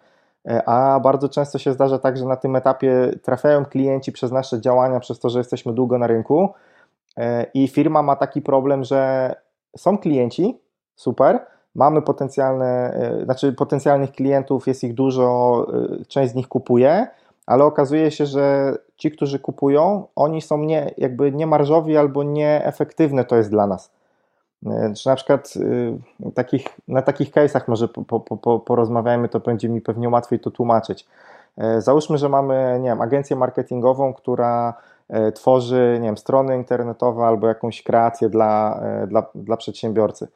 e, 0.47 0.69
a 0.69 0.99
bardzo 0.99 1.29
często 1.29 1.57
się 1.57 1.73
zdarza 1.73 1.99
tak, 1.99 2.17
że 2.17 2.25
na 2.25 2.35
tym 2.35 2.55
etapie 2.55 3.11
trafiają 3.23 3.65
klienci 3.65 4.11
przez 4.11 4.31
nasze 4.31 4.61
działania, 4.61 4.99
przez 4.99 5.19
to, 5.19 5.29
że 5.29 5.39
jesteśmy 5.39 5.73
długo 5.73 5.97
na 5.97 6.07
rynku 6.07 6.53
i 7.53 7.67
firma 7.67 8.01
ma 8.01 8.15
taki 8.15 8.41
problem, 8.41 8.83
że 8.83 9.35
są 9.77 9.97
klienci, 9.97 10.59
super, 10.95 11.39
mamy 11.77 12.01
potencjalne, 12.01 12.93
e, 12.93 13.25
znaczy 13.25 13.53
potencjalnych 13.53 14.11
klientów, 14.11 14.67
jest 14.67 14.83
ich 14.83 14.93
dużo, 14.93 15.67
e, 16.01 16.05
część 16.05 16.31
z 16.31 16.35
nich 16.35 16.47
kupuje, 16.47 17.07
ale 17.45 17.63
okazuje 17.63 18.11
się, 18.11 18.25
że 18.25 18.73
ci, 18.95 19.11
którzy 19.11 19.39
kupują, 19.39 20.07
oni 20.15 20.41
są 20.41 20.57
nie, 20.57 20.91
jakby 20.97 21.31
niemarżowi 21.31 21.97
albo 21.97 22.23
nieefektywne 22.23 23.25
to 23.25 23.35
jest 23.35 23.49
dla 23.49 23.67
nas. 23.67 23.91
E, 24.65 24.93
czy 24.93 25.09
na 25.09 25.15
przykład 25.15 25.53
takich, 26.33 26.67
na 26.87 27.01
takich 27.01 27.31
case'ach 27.31 27.61
może 27.67 27.87
po, 27.87 28.03
po, 28.03 28.37
po, 28.37 28.59
porozmawiajmy, 28.59 29.29
to 29.29 29.39
będzie 29.39 29.69
mi 29.69 29.81
pewnie 29.81 30.09
łatwiej 30.09 30.39
to 30.39 30.51
tłumaczyć. 30.51 31.07
Załóżmy, 31.77 32.17
że 32.17 32.29
mamy, 32.29 32.79
nie 32.81 32.89
wiem, 32.89 33.01
agencję 33.01 33.35
marketingową, 33.35 34.13
która 34.13 34.73
tworzy, 35.35 35.97
nie 36.01 36.07
wiem, 36.07 36.17
strony 36.17 36.55
internetowe 36.55 37.25
albo 37.25 37.47
jakąś 37.47 37.83
kreację 37.83 38.29
dla, 38.29 38.81
dla, 39.07 39.25
dla 39.35 39.57
przedsiębiorcy. 39.57 40.27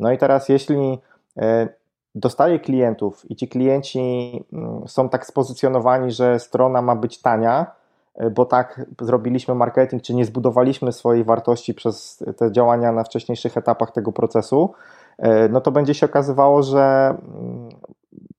No 0.00 0.12
i 0.12 0.18
teraz, 0.18 0.48
jeśli 0.48 0.98
e, 1.36 1.68
dostaję 2.14 2.60
klientów 2.60 3.30
i 3.30 3.36
ci 3.36 3.48
klienci 3.48 4.44
mm, 4.52 4.88
są 4.88 5.08
tak 5.08 5.26
spozycjonowani, 5.26 6.12
że 6.12 6.38
strona 6.38 6.82
ma 6.82 6.96
być 6.96 7.22
tania, 7.22 7.66
e, 8.14 8.30
bo 8.30 8.44
tak 8.44 8.86
zrobiliśmy 9.00 9.54
marketing, 9.54 10.02
czy 10.02 10.14
nie 10.14 10.24
zbudowaliśmy 10.24 10.92
swojej 10.92 11.24
wartości 11.24 11.74
przez 11.74 12.24
te 12.36 12.52
działania 12.52 12.92
na 12.92 13.04
wcześniejszych 13.04 13.56
etapach 13.56 13.90
tego 13.90 14.12
procesu, 14.12 14.72
e, 15.18 15.48
no 15.48 15.60
to 15.60 15.70
będzie 15.70 15.94
się 15.94 16.06
okazywało, 16.06 16.62
że 16.62 17.08
mm, 17.08 17.68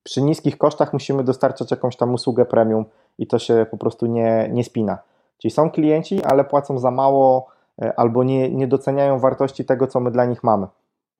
przy 0.03 0.21
niskich 0.21 0.57
kosztach 0.57 0.93
musimy 0.93 1.23
dostarczać 1.23 1.71
jakąś 1.71 1.95
tam 1.95 2.13
usługę 2.13 2.45
premium 2.45 2.85
i 3.17 3.27
to 3.27 3.39
się 3.39 3.65
po 3.71 3.77
prostu 3.77 4.05
nie, 4.05 4.49
nie 4.53 4.63
spina. 4.63 4.97
Czyli 5.37 5.51
są 5.51 5.71
klienci, 5.71 6.23
ale 6.23 6.43
płacą 6.43 6.79
za 6.79 6.91
mało 6.91 7.47
albo 7.97 8.23
nie, 8.23 8.49
nie 8.49 8.67
doceniają 8.67 9.19
wartości 9.19 9.65
tego, 9.65 9.87
co 9.87 9.99
my 9.99 10.11
dla 10.11 10.25
nich 10.25 10.43
mamy. 10.43 10.67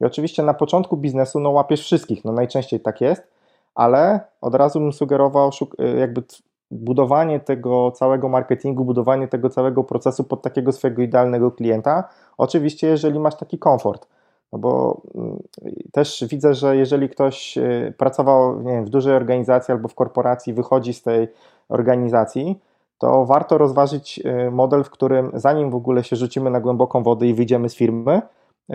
I 0.02 0.06
oczywiście 0.06 0.44
na 0.44 0.54
początku 0.54 0.98
biznesu 0.98 1.40
no 1.40 1.50
łapiesz 1.50 1.82
wszystkich, 1.82 2.26
no 2.26 2.32
najczęściej 2.32 2.80
tak 2.80 3.02
jest, 3.02 3.28
ale 3.76 4.20
od 4.42 4.56
razu 4.56 4.80
bym 4.80 4.94
sugerował 4.94 5.52
y, 5.80 6.00
jakby 6.00 6.24
budowanie 6.72 7.40
tego 7.40 7.92
całego 7.92 8.30
marketingu, 8.30 8.86
budowanie 8.86 9.28
tego 9.28 9.50
całego 9.50 9.84
procesu 9.84 10.24
pod 10.24 10.42
takiego 10.42 10.72
swojego 10.72 11.02
idealnego 11.02 11.52
klienta. 11.52 12.10
Oczywiście, 12.38 12.88
jeżeli 12.88 13.20
masz 13.20 13.36
taki 13.36 13.60
komfort. 13.60 14.08
No 14.54 14.60
bo 14.60 15.02
mm, 15.16 15.44
też 15.92 16.24
widzę, 16.30 16.54
że 16.54 16.78
jeżeli 16.78 17.10
ktoś 17.10 17.58
y, 17.58 17.94
pracował 17.98 18.62
nie 18.62 18.72
wiem, 18.72 18.86
w 18.86 18.90
dużej 18.90 19.14
organizacji 19.14 19.72
albo 19.72 19.88
w 19.88 19.96
korporacji, 19.96 20.54
wychodzi 20.54 20.94
z 20.94 21.02
tej 21.02 21.28
organizacji, 21.70 22.60
to 22.98 23.26
warto 23.26 23.58
rozważyć 23.58 24.20
y, 24.48 24.52
model, 24.52 24.84
w 24.84 24.90
którym 24.90 25.32
zanim 25.34 25.70
w 25.70 25.76
ogóle 25.76 26.04
się 26.04 26.16
rzucimy 26.16 26.50
na 26.50 26.60
głęboką 26.60 27.04
wodę 27.04 27.28
i 27.28 27.34
wyjdziemy 27.34 27.70
z 27.70 27.76
firmy, 27.76 28.22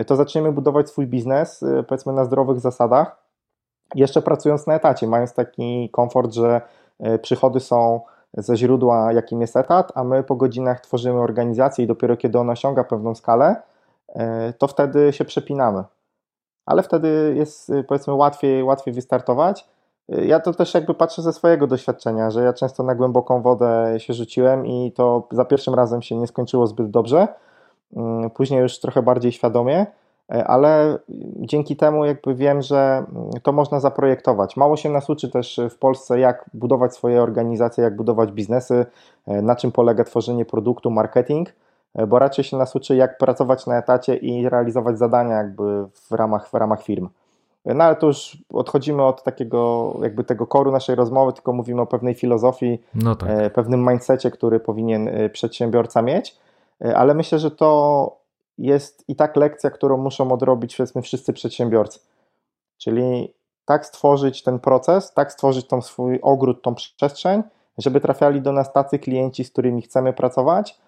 to 0.05 0.15
zaczniemy 0.15 0.51
budować 0.51 0.89
swój 0.89 1.07
biznes, 1.07 1.65
powiedzmy 1.87 2.13
na 2.13 2.25
zdrowych 2.25 2.59
zasadach, 2.59 3.23
jeszcze 3.95 4.21
pracując 4.21 4.67
na 4.67 4.75
etacie, 4.75 5.07
mając 5.07 5.33
taki 5.33 5.89
komfort, 5.89 6.33
że 6.33 6.61
przychody 7.21 7.59
są 7.59 8.01
ze 8.33 8.57
źródła, 8.57 9.13
jakim 9.13 9.41
jest 9.41 9.57
etat, 9.57 9.91
a 9.95 10.03
my 10.03 10.23
po 10.23 10.35
godzinach 10.35 10.79
tworzymy 10.79 11.19
organizację 11.19 11.85
i 11.85 11.87
dopiero 11.87 12.17
kiedy 12.17 12.39
ona 12.39 12.53
osiąga 12.53 12.83
pewną 12.83 13.15
skalę, 13.15 13.55
to 14.57 14.67
wtedy 14.67 15.13
się 15.13 15.25
przepinamy. 15.25 15.83
Ale 16.65 16.83
wtedy 16.83 17.33
jest 17.37 17.71
powiedzmy 17.87 18.13
łatwiej, 18.13 18.63
łatwiej 18.63 18.93
wystartować. 18.93 19.67
Ja 20.07 20.39
to 20.39 20.53
też 20.53 20.73
jakby 20.73 20.93
patrzę 20.93 21.21
ze 21.21 21.33
swojego 21.33 21.67
doświadczenia, 21.67 22.31
że 22.31 22.43
ja 22.43 22.53
często 22.53 22.83
na 22.83 22.95
głęboką 22.95 23.41
wodę 23.41 23.93
się 23.97 24.13
rzuciłem 24.13 24.65
i 24.65 24.91
to 24.91 25.27
za 25.31 25.45
pierwszym 25.45 25.73
razem 25.73 26.01
się 26.01 26.17
nie 26.17 26.27
skończyło 26.27 26.67
zbyt 26.67 26.91
dobrze. 26.91 27.27
Mm, 27.95 28.29
później 28.29 28.61
już 28.61 28.79
trochę 28.79 29.01
bardziej 29.01 29.31
świadomie, 29.31 29.85
e, 30.31 30.47
ale 30.47 30.99
dzięki 31.39 31.75
temu 31.75 32.05
jakby 32.05 32.35
wiem, 32.35 32.61
że 32.61 32.77
mm, 32.77 33.31
to 33.43 33.51
można 33.51 33.79
zaprojektować. 33.79 34.57
Mało 34.57 34.77
się 34.77 34.89
nas 34.89 35.09
uczy 35.09 35.29
też 35.29 35.59
w 35.69 35.77
Polsce, 35.77 36.19
jak 36.19 36.45
budować 36.53 36.95
swoje 36.95 37.21
organizacje, 37.21 37.83
jak 37.83 37.95
budować 37.95 38.31
biznesy, 38.31 38.85
e, 39.27 39.41
na 39.41 39.55
czym 39.55 39.71
polega 39.71 40.03
tworzenie 40.03 40.45
produktu, 40.45 40.91
marketing, 40.91 41.53
e, 41.95 42.07
bo 42.07 42.19
raczej 42.19 42.43
się 42.43 42.57
nas 42.57 42.75
uczy, 42.75 42.95
jak 42.95 43.17
pracować 43.17 43.67
na 43.67 43.77
etacie 43.77 44.15
i 44.15 44.49
realizować 44.49 44.97
zadania 44.97 45.35
jakby 45.35 45.85
w 45.93 46.11
ramach, 46.11 46.49
w 46.49 46.53
ramach 46.53 46.83
firm. 46.83 47.09
No 47.65 47.83
ale 47.83 47.95
to 47.95 48.07
już 48.07 48.37
odchodzimy 48.53 49.03
od 49.03 49.23
takiego, 49.23 49.93
jakby 50.01 50.23
tego 50.23 50.47
koru 50.47 50.71
naszej 50.71 50.95
rozmowy, 50.95 51.33
tylko 51.33 51.53
mówimy 51.53 51.81
o 51.81 51.85
pewnej 51.85 52.13
filozofii, 52.13 52.81
no 52.95 53.15
tak. 53.15 53.53
Pewnym 53.53 53.89
mindsetie, 53.89 54.31
który 54.31 54.59
powinien 54.59 55.09
przedsiębiorca 55.33 56.01
mieć, 56.01 56.37
ale 56.95 57.13
myślę, 57.13 57.39
że 57.39 57.51
to 57.51 58.11
jest 58.57 59.03
i 59.07 59.15
tak 59.15 59.35
lekcja, 59.35 59.69
którą 59.69 59.97
muszą 59.97 60.31
odrobić 60.31 60.77
powiedzmy 60.77 61.01
wszyscy 61.01 61.33
przedsiębiorcy. 61.33 61.99
Czyli 62.77 63.33
tak 63.65 63.85
stworzyć 63.85 64.43
ten 64.43 64.59
proces, 64.59 65.13
tak 65.13 65.31
stworzyć 65.31 65.67
tą 65.67 65.81
swój 65.81 66.19
ogród, 66.21 66.61
tą 66.61 66.75
przestrzeń, 66.75 67.43
żeby 67.77 68.01
trafiali 68.01 68.41
do 68.41 68.51
nas 68.51 68.73
tacy 68.73 68.99
klienci, 68.99 69.43
z 69.43 69.51
którymi 69.51 69.81
chcemy 69.81 70.13
pracować, 70.13 70.79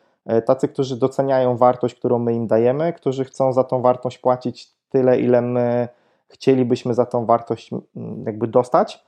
tacy, 0.45 0.67
którzy 0.67 0.97
doceniają 0.97 1.57
wartość, 1.57 1.95
którą 1.95 2.19
my 2.19 2.33
im 2.33 2.47
dajemy, 2.47 2.93
którzy 2.93 3.25
chcą 3.25 3.53
za 3.53 3.63
tą 3.63 3.81
wartość 3.81 4.17
płacić 4.17 4.71
tyle, 4.89 5.19
ile 5.19 5.41
my 5.41 5.87
chcielibyśmy 6.27 6.93
za 6.93 7.05
tą 7.05 7.25
wartość 7.25 7.73
mm, 7.73 8.23
jakby 8.25 8.47
dostać. 8.47 9.05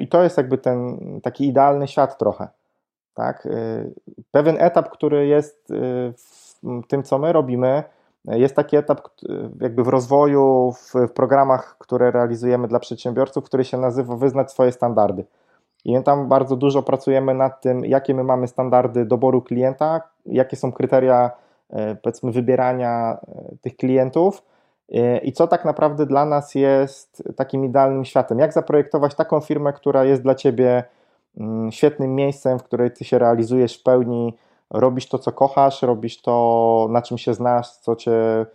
I 0.00 0.08
to 0.08 0.22
jest 0.22 0.36
jakby 0.36 0.58
ten 0.58 0.98
taki 1.20 1.46
idealny 1.48 1.88
świat 1.88 2.18
trochę. 2.18 2.48
Tak? 3.14 3.46
Y, 3.46 3.94
pewien 4.30 4.56
etap, 4.60 4.90
który 4.90 5.26
jest 5.26 5.70
y, 5.70 5.74
w 6.62 6.86
tym, 6.88 7.02
co 7.02 7.18
my 7.18 7.32
robimy, 7.32 7.82
jest 8.24 8.56
taki 8.56 8.76
etap 8.76 9.08
jakby 9.60 9.84
w 9.84 9.88
rozwoju, 9.88 10.72
w, 10.72 11.12
programach, 11.14 11.76
które 11.78 12.10
realizujemy 12.10 12.68
dla 12.68 12.78
przedsiębiorców, 12.78 13.44
który 13.44 13.64
się 13.64 13.78
nazywa 13.78 14.16
Wyznać 14.16 14.52
swoje 14.52 14.72
standardy. 14.72 15.24
I 15.84 16.02
tam 16.02 16.28
bardzo 16.28 16.56
dużo 16.56 16.82
pracujemy 16.82 17.34
nad 17.34 17.60
tym, 17.60 17.84
jakie 17.84 18.14
my 18.14 18.24
mamy 18.24 18.48
standardy 18.48 19.04
doboru 19.04 19.42
klienta, 19.42 20.00
jakie 20.26 20.56
są 20.56 20.72
kryteria, 20.72 21.30
y, 21.70 21.96
powiedzmy, 22.02 22.32
wybierania 22.32 23.18
tych 23.60 23.76
klientów, 23.76 24.42
i 25.22 25.32
co 25.32 25.46
tak 25.46 25.64
naprawdę 25.64 26.06
dla 26.06 26.24
nas 26.24 26.54
jest 26.54 27.22
takim 27.36 27.64
idealnym 27.64 28.04
światem? 28.04 28.38
Jak 28.38 28.52
zaprojektować 28.52 29.14
taką 29.14 29.40
firmę, 29.40 29.72
która 29.72 30.04
jest 30.04 30.22
dla 30.22 30.34
ciebie 30.34 30.84
świetnym 31.70 32.14
miejscem, 32.14 32.58
w 32.58 32.62
której 32.62 32.90
ty 32.90 33.04
się 33.04 33.18
realizujesz 33.18 33.78
w 33.78 33.82
pełni, 33.82 34.34
robisz 34.70 35.08
to, 35.08 35.18
co 35.18 35.32
kochasz, 35.32 35.82
robisz 35.82 36.22
to, 36.22 36.86
na 36.90 37.02
czym 37.02 37.18
się 37.18 37.34
znasz, 37.34 37.70
co 37.70 37.96
cię 37.96 38.46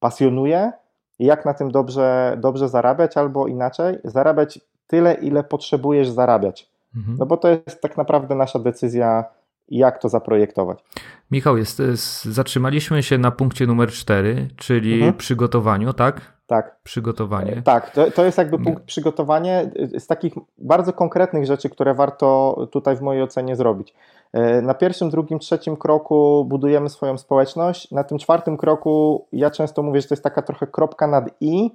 pasjonuje 0.00 0.72
i 1.18 1.24
jak 1.24 1.44
na 1.44 1.54
tym 1.54 1.70
dobrze, 1.70 2.36
dobrze 2.40 2.68
zarabiać, 2.68 3.16
albo 3.16 3.46
inaczej, 3.46 3.98
zarabiać 4.04 4.60
tyle, 4.86 5.14
ile 5.14 5.44
potrzebujesz 5.44 6.08
zarabiać. 6.08 6.70
Mhm. 6.96 7.16
No 7.18 7.26
bo 7.26 7.36
to 7.36 7.48
jest 7.48 7.80
tak 7.80 7.96
naprawdę 7.96 8.34
nasza 8.34 8.58
decyzja 8.58 9.24
jak 9.68 9.98
to 9.98 10.08
zaprojektować. 10.08 10.84
Michał, 11.30 11.56
jest, 11.56 11.78
zatrzymaliśmy 12.24 13.02
się 13.02 13.18
na 13.18 13.30
punkcie 13.30 13.66
numer 13.66 13.90
4, 13.90 14.48
czyli 14.56 14.94
mhm. 14.94 15.14
przygotowaniu, 15.14 15.92
tak? 15.92 16.35
Tak. 16.46 16.76
Przygotowanie. 16.82 17.52
E, 17.52 17.62
tak, 17.62 17.90
to, 17.90 18.10
to 18.10 18.24
jest 18.24 18.38
jakby 18.38 18.58
punkt 18.58 18.84
przygotowanie 18.84 19.70
z 19.98 20.06
takich 20.06 20.34
bardzo 20.58 20.92
konkretnych 20.92 21.46
rzeczy, 21.46 21.70
które 21.70 21.94
warto 21.94 22.56
tutaj 22.70 22.96
w 22.96 23.00
mojej 23.00 23.22
ocenie 23.22 23.56
zrobić. 23.56 23.94
E, 24.32 24.62
na 24.62 24.74
pierwszym, 24.74 25.10
drugim, 25.10 25.38
trzecim 25.38 25.76
kroku 25.76 26.44
budujemy 26.48 26.90
swoją 26.90 27.18
społeczność. 27.18 27.90
Na 27.90 28.04
tym 28.04 28.18
czwartym 28.18 28.56
kroku 28.56 29.26
ja 29.32 29.50
często 29.50 29.82
mówię, 29.82 30.00
że 30.00 30.08
to 30.08 30.14
jest 30.14 30.24
taka 30.24 30.42
trochę 30.42 30.66
kropka 30.66 31.06
nad 31.06 31.30
i 31.40 31.70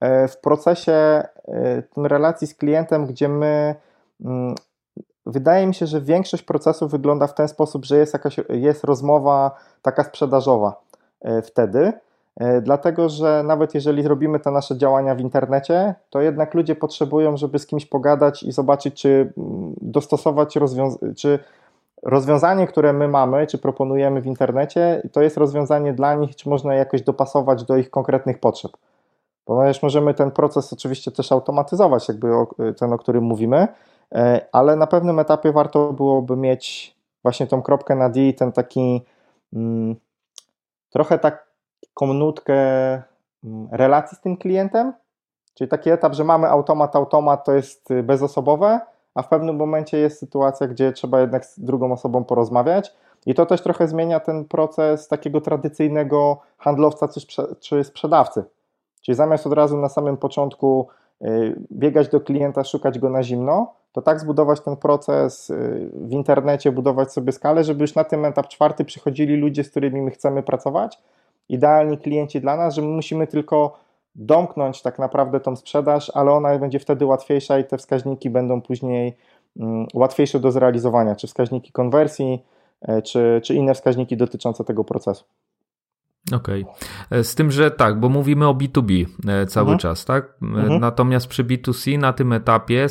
e, 0.00 0.28
w 0.28 0.36
procesie 0.36 1.22
tym 1.94 2.06
relacji 2.06 2.46
z 2.46 2.54
klientem, 2.54 3.06
gdzie 3.06 3.28
my 3.28 3.74
mm, 4.24 4.54
wydaje 5.26 5.66
mi 5.66 5.74
się, 5.74 5.86
że 5.86 6.00
większość 6.00 6.42
procesów 6.42 6.90
wygląda 6.90 7.26
w 7.26 7.34
ten 7.34 7.48
sposób, 7.48 7.84
że 7.84 7.96
jest 7.96 8.12
jakaś 8.12 8.36
jest 8.48 8.84
rozmowa 8.84 9.56
taka 9.82 10.04
sprzedażowa 10.04 10.80
e, 11.20 11.42
wtedy. 11.42 11.92
E, 12.36 12.60
dlatego, 12.60 13.08
że 13.08 13.42
nawet 13.46 13.74
jeżeli 13.74 14.08
robimy 14.08 14.40
te 14.40 14.50
nasze 14.50 14.76
działania 14.76 15.14
w 15.14 15.20
internecie, 15.20 15.94
to 16.10 16.20
jednak 16.20 16.54
ludzie 16.54 16.74
potrzebują, 16.74 17.36
żeby 17.36 17.58
z 17.58 17.66
kimś 17.66 17.86
pogadać 17.86 18.42
i 18.42 18.52
zobaczyć, 18.52 19.02
czy 19.02 19.32
mm, 19.38 19.74
dostosować 19.82 20.56
rozwiązanie, 20.56 21.14
czy 21.14 21.38
rozwiązanie, 22.02 22.66
które 22.66 22.92
my 22.92 23.08
mamy, 23.08 23.46
czy 23.46 23.58
proponujemy 23.58 24.20
w 24.20 24.26
internecie, 24.26 25.02
to 25.12 25.22
jest 25.22 25.36
rozwiązanie 25.36 25.92
dla 25.92 26.14
nich, 26.14 26.36
czy 26.36 26.48
można 26.48 26.74
jakoś 26.74 27.02
dopasować 27.02 27.64
do 27.64 27.76
ich 27.76 27.90
konkretnych 27.90 28.38
potrzeb. 28.38 28.72
Ponieważ 29.44 29.82
możemy 29.82 30.14
ten 30.14 30.30
proces 30.30 30.72
oczywiście 30.72 31.10
też 31.10 31.32
automatyzować, 31.32 32.08
jakby 32.08 32.28
ten, 32.78 32.92
o 32.92 32.98
którym 32.98 33.24
mówimy, 33.24 33.68
E, 34.14 34.46
ale 34.52 34.76
na 34.76 34.86
pewnym 34.86 35.18
etapie 35.18 35.52
warto 35.52 35.92
byłoby 35.92 36.36
mieć 36.36 36.96
właśnie 37.22 37.46
tą 37.46 37.62
kropkę 37.62 37.94
na 37.94 38.08
D, 38.08 38.32
ten 38.32 38.52
taki 38.52 39.02
mm, 39.52 39.96
trochę 40.90 41.18
taką 41.94 42.12
nutkę 42.12 42.54
mm, 43.44 43.68
relacji 43.72 44.16
z 44.16 44.20
tym 44.20 44.36
klientem, 44.36 44.92
czyli 45.54 45.70
taki 45.70 45.90
etap, 45.90 46.14
że 46.14 46.24
mamy 46.24 46.48
automat, 46.48 46.96
automat 46.96 47.44
to 47.44 47.52
jest 47.52 47.90
y, 47.90 48.02
bezosobowe, 48.02 48.80
a 49.14 49.22
w 49.22 49.28
pewnym 49.28 49.56
momencie 49.56 49.98
jest 49.98 50.18
sytuacja, 50.18 50.66
gdzie 50.66 50.92
trzeba 50.92 51.20
jednak 51.20 51.46
z 51.46 51.60
drugą 51.60 51.92
osobą 51.92 52.24
porozmawiać 52.24 52.94
i 53.26 53.34
to 53.34 53.46
też 53.46 53.62
trochę 53.62 53.88
zmienia 53.88 54.20
ten 54.20 54.44
proces 54.44 55.08
takiego 55.08 55.40
tradycyjnego 55.40 56.40
handlowca 56.58 57.08
czy, 57.60 57.84
sprzedawcy. 57.84 58.44
Czyli 59.02 59.16
zamiast 59.16 59.46
od 59.46 59.52
razu 59.52 59.76
na 59.76 59.88
samym 59.88 60.16
początku 60.16 60.88
y, 61.22 61.56
biegać 61.72 62.08
do 62.08 62.20
klienta, 62.20 62.64
szukać 62.64 62.98
go 62.98 63.10
na 63.10 63.22
zimno, 63.22 63.74
to 63.92 64.02
tak 64.02 64.20
zbudować 64.20 64.60
ten 64.60 64.76
proces 64.76 65.50
y, 65.50 65.90
w 65.94 66.12
internecie, 66.12 66.72
budować 66.72 67.12
sobie 67.12 67.32
skalę, 67.32 67.64
żeby 67.64 67.80
już 67.80 67.94
na 67.94 68.04
tym 68.04 68.24
etap 68.24 68.48
czwarty 68.48 68.84
przychodzili 68.84 69.36
ludzie, 69.36 69.64
z 69.64 69.70
którymi 69.70 70.02
my 70.02 70.10
chcemy 70.10 70.42
pracować, 70.42 70.98
idealni 71.52 71.98
klienci 71.98 72.40
dla 72.40 72.56
nas, 72.56 72.74
że 72.74 72.82
my 72.82 72.88
musimy 72.88 73.26
tylko 73.26 73.78
domknąć 74.14 74.82
tak 74.82 74.98
naprawdę 74.98 75.40
tą 75.40 75.56
sprzedaż, 75.56 76.10
ale 76.14 76.32
ona 76.32 76.58
będzie 76.58 76.78
wtedy 76.78 77.06
łatwiejsza 77.06 77.58
i 77.58 77.64
te 77.64 77.78
wskaźniki 77.78 78.30
będą 78.30 78.62
później 78.62 79.16
mm, 79.56 79.86
łatwiejsze 79.94 80.40
do 80.40 80.52
zrealizowania, 80.52 81.16
czy 81.16 81.26
wskaźniki 81.26 81.72
konwersji, 81.72 82.44
e, 82.82 83.02
czy, 83.02 83.40
czy 83.44 83.54
inne 83.54 83.74
wskaźniki 83.74 84.16
dotyczące 84.16 84.64
tego 84.64 84.84
procesu. 84.84 85.24
Okej. 86.32 86.62
Okay. 86.62 87.18
E, 87.18 87.24
z 87.24 87.34
tym, 87.34 87.50
że 87.50 87.70
tak, 87.70 88.00
bo 88.00 88.08
mówimy 88.08 88.48
o 88.48 88.54
B2B 88.54 89.06
e, 89.28 89.46
cały 89.46 89.64
mhm. 89.64 89.78
czas, 89.78 90.04
tak? 90.04 90.24
E, 90.42 90.46
mhm. 90.46 90.80
Natomiast 90.80 91.26
przy 91.26 91.44
B2C 91.44 91.98
na 91.98 92.12
tym 92.12 92.32
etapie 92.32 92.86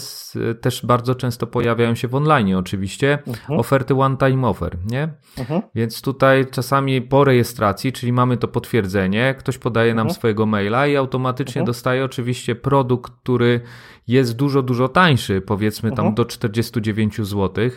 też 0.61 0.85
bardzo 0.85 1.15
często 1.15 1.47
pojawiają 1.47 1.95
się 1.95 2.07
w 2.07 2.15
online 2.15 2.55
oczywiście 2.55 3.19
mhm. 3.27 3.59
oferty 3.59 3.95
one-time 3.95 4.47
offer, 4.47 4.77
nie? 4.85 5.13
Mhm. 5.37 5.61
Więc 5.75 6.01
tutaj 6.01 6.45
czasami 6.51 7.01
po 7.01 7.23
rejestracji, 7.23 7.91
czyli 7.91 8.13
mamy 8.13 8.37
to 8.37 8.47
potwierdzenie, 8.47 9.35
ktoś 9.39 9.57
podaje 9.57 9.93
nam 9.93 10.07
mhm. 10.07 10.15
swojego 10.15 10.45
maila 10.45 10.87
i 10.87 10.95
automatycznie 10.95 11.59
mhm. 11.61 11.65
dostaje 11.65 12.05
oczywiście 12.05 12.55
produkt, 12.55 13.13
który 13.23 13.61
jest 14.09 14.35
dużo, 14.35 14.61
dużo 14.61 14.89
tańszy, 14.89 15.41
powiedzmy 15.41 15.91
tam 15.91 16.15
do 16.15 16.25
49 16.25 17.17
zł. 17.17 17.69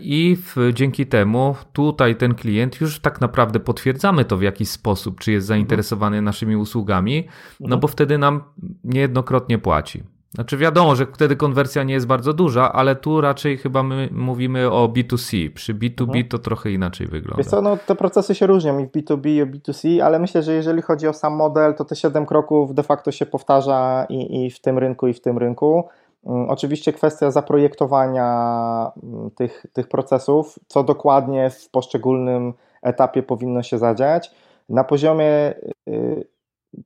I 0.00 0.36
w, 0.42 0.56
dzięki 0.72 1.06
temu 1.06 1.56
tutaj 1.72 2.16
ten 2.16 2.34
klient 2.34 2.80
już 2.80 3.00
tak 3.00 3.20
naprawdę 3.20 3.60
potwierdzamy 3.60 4.24
to 4.24 4.36
w 4.36 4.42
jakiś 4.42 4.68
sposób, 4.68 5.20
czy 5.20 5.32
jest 5.32 5.46
zainteresowany 5.46 6.22
naszymi 6.22 6.56
usługami, 6.56 7.24
no 7.60 7.64
mhm. 7.64 7.80
bo 7.80 7.88
wtedy 7.88 8.18
nam 8.18 8.42
niejednokrotnie 8.84 9.58
płaci. 9.58 10.02
Znaczy 10.34 10.56
wiadomo, 10.56 10.96
że 10.96 11.06
wtedy 11.06 11.36
konwersja 11.36 11.82
nie 11.82 11.94
jest 11.94 12.06
bardzo 12.06 12.32
duża, 12.32 12.72
ale 12.72 12.96
tu 12.96 13.20
raczej 13.20 13.58
chyba 13.58 13.82
my 13.82 14.08
mówimy 14.12 14.70
o 14.70 14.88
B2C. 14.88 15.52
Przy 15.54 15.74
B2B 15.74 16.02
mhm. 16.02 16.28
to 16.28 16.38
trochę 16.38 16.70
inaczej 16.70 17.06
wygląda. 17.06 17.36
Wiesz 17.36 17.46
co, 17.46 17.62
no 17.62 17.76
te 17.86 17.94
procesy 17.94 18.34
się 18.34 18.46
różnią 18.46 18.78
i 18.78 18.86
w 18.86 18.90
B2B 18.90 19.28
i 19.28 19.44
w 19.44 19.50
B2C, 19.50 20.00
ale 20.00 20.18
myślę, 20.18 20.42
że 20.42 20.52
jeżeli 20.52 20.82
chodzi 20.82 21.08
o 21.08 21.12
sam 21.12 21.32
model, 21.32 21.74
to 21.74 21.84
te 21.84 21.96
7 21.96 22.26
kroków 22.26 22.74
de 22.74 22.82
facto 22.82 23.12
się 23.12 23.26
powtarza 23.26 24.06
i, 24.08 24.46
i 24.46 24.50
w 24.50 24.60
tym 24.60 24.78
rynku, 24.78 25.06
i 25.06 25.14
w 25.14 25.20
tym 25.20 25.38
rynku. 25.38 25.88
Mm, 26.26 26.50
oczywiście 26.50 26.92
kwestia 26.92 27.30
zaprojektowania 27.30 28.26
mm, 29.02 29.30
tych, 29.30 29.66
tych 29.72 29.88
procesów, 29.88 30.58
co 30.66 30.82
dokładnie 30.82 31.50
w 31.50 31.70
poszczególnym 31.70 32.54
etapie 32.82 33.22
powinno 33.22 33.62
się 33.62 33.78
zadziać. 33.78 34.30
na 34.68 34.84
poziomie 34.84 35.54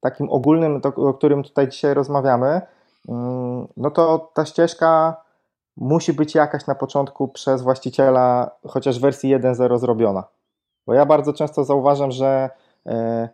takim 0.00 0.30
ogólnym, 0.30 0.80
o 0.96 1.14
którym 1.14 1.42
tutaj 1.42 1.68
dzisiaj 1.68 1.94
rozmawiamy, 1.94 2.60
no 3.76 3.90
to 3.90 4.30
ta 4.34 4.44
ścieżka 4.44 5.16
musi 5.80 6.12
być 6.12 6.34
jakaś 6.34 6.66
na 6.66 6.74
początku 6.74 7.28
przez 7.28 7.62
właściciela, 7.62 8.50
chociaż 8.66 8.98
w 8.98 9.02
wersji 9.02 9.36
1.0 9.36 9.78
zrobiona. 9.78 10.24
Bo 10.86 10.94
ja 10.94 11.06
bardzo 11.06 11.32
często 11.32 11.64
zauważam, 11.64 12.10
że 12.10 12.50
e, 12.86 13.28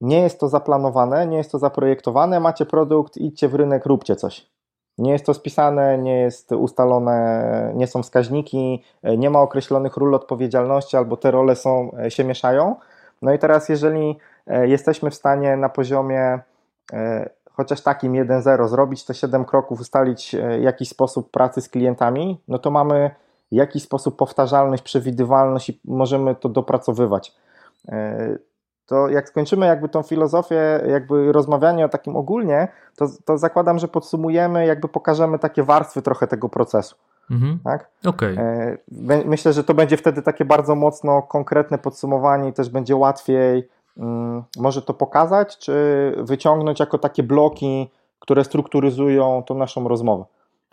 nie 0.00 0.20
jest 0.20 0.40
to 0.40 0.48
zaplanowane, 0.48 1.26
nie 1.26 1.36
jest 1.36 1.52
to 1.52 1.58
zaprojektowane, 1.58 2.40
macie 2.40 2.66
produkt, 2.66 3.16
idźcie 3.16 3.48
w 3.48 3.54
rynek, 3.54 3.86
róbcie 3.86 4.16
coś. 4.16 4.52
Nie 4.98 5.12
jest 5.12 5.26
to 5.26 5.34
spisane, 5.34 5.98
nie 5.98 6.18
jest 6.20 6.52
ustalone, 6.52 7.72
nie 7.74 7.86
są 7.86 8.02
wskaźniki, 8.02 8.84
e, 9.02 9.16
nie 9.16 9.30
ma 9.30 9.40
określonych 9.40 9.96
ról 9.96 10.14
odpowiedzialności, 10.14 10.96
albo 10.96 11.16
te 11.16 11.30
role 11.30 11.56
są, 11.56 11.90
e, 11.98 12.10
się 12.10 12.24
mieszają. 12.24 12.76
No 13.22 13.32
i 13.32 13.38
teraz, 13.38 13.68
jeżeli 13.68 14.18
jesteśmy 14.46 15.10
w 15.10 15.14
stanie 15.14 15.56
na 15.56 15.68
poziomie 15.68 16.38
chociaż 17.52 17.80
takim 17.80 18.12
1.0 18.12 18.68
zrobić 18.68 19.04
te 19.04 19.14
7 19.14 19.44
kroków, 19.44 19.80
ustalić 19.80 20.36
jakiś 20.60 20.88
sposób 20.88 21.30
pracy 21.30 21.60
z 21.60 21.68
klientami, 21.68 22.40
no 22.48 22.58
to 22.58 22.70
mamy 22.70 23.10
jakiś 23.52 23.82
sposób 23.82 24.16
powtarzalność, 24.16 24.82
przewidywalność 24.82 25.70
i 25.70 25.80
możemy 25.84 26.34
to 26.34 26.48
dopracowywać. 26.48 27.34
E, 27.88 28.38
to 28.86 29.08
jak 29.08 29.28
skończymy 29.28 29.66
jakby 29.66 29.88
tą 29.88 30.02
filozofię, 30.02 30.80
jakby 30.86 31.32
rozmawianie 31.32 31.84
o 31.84 31.88
takim 31.88 32.16
ogólnie, 32.16 32.68
to, 32.96 33.06
to 33.24 33.38
zakładam, 33.38 33.78
że 33.78 33.88
podsumujemy, 33.88 34.66
jakby 34.66 34.88
pokażemy 34.88 35.38
takie 35.38 35.62
warstwy 35.62 36.02
trochę 36.02 36.26
tego 36.26 36.48
procesu. 36.48 36.96
Mhm. 37.30 37.58
Tak? 37.64 37.90
Okay. 38.06 38.36
E, 38.38 39.24
myślę, 39.24 39.52
że 39.52 39.64
to 39.64 39.74
będzie 39.74 39.96
wtedy 39.96 40.22
takie 40.22 40.44
bardzo 40.44 40.74
mocno 40.74 41.22
konkretne 41.22 41.78
podsumowanie 41.78 42.48
i 42.48 42.52
też 42.52 42.68
będzie 42.68 42.96
łatwiej 42.96 43.68
może 44.56 44.82
to 44.82 44.94
pokazać, 44.94 45.58
czy 45.58 45.74
wyciągnąć 46.18 46.80
jako 46.80 46.98
takie 46.98 47.22
bloki, 47.22 47.90
które 48.18 48.44
strukturyzują 48.44 49.42
tą 49.46 49.54
naszą 49.54 49.88
rozmowę. 49.88 50.24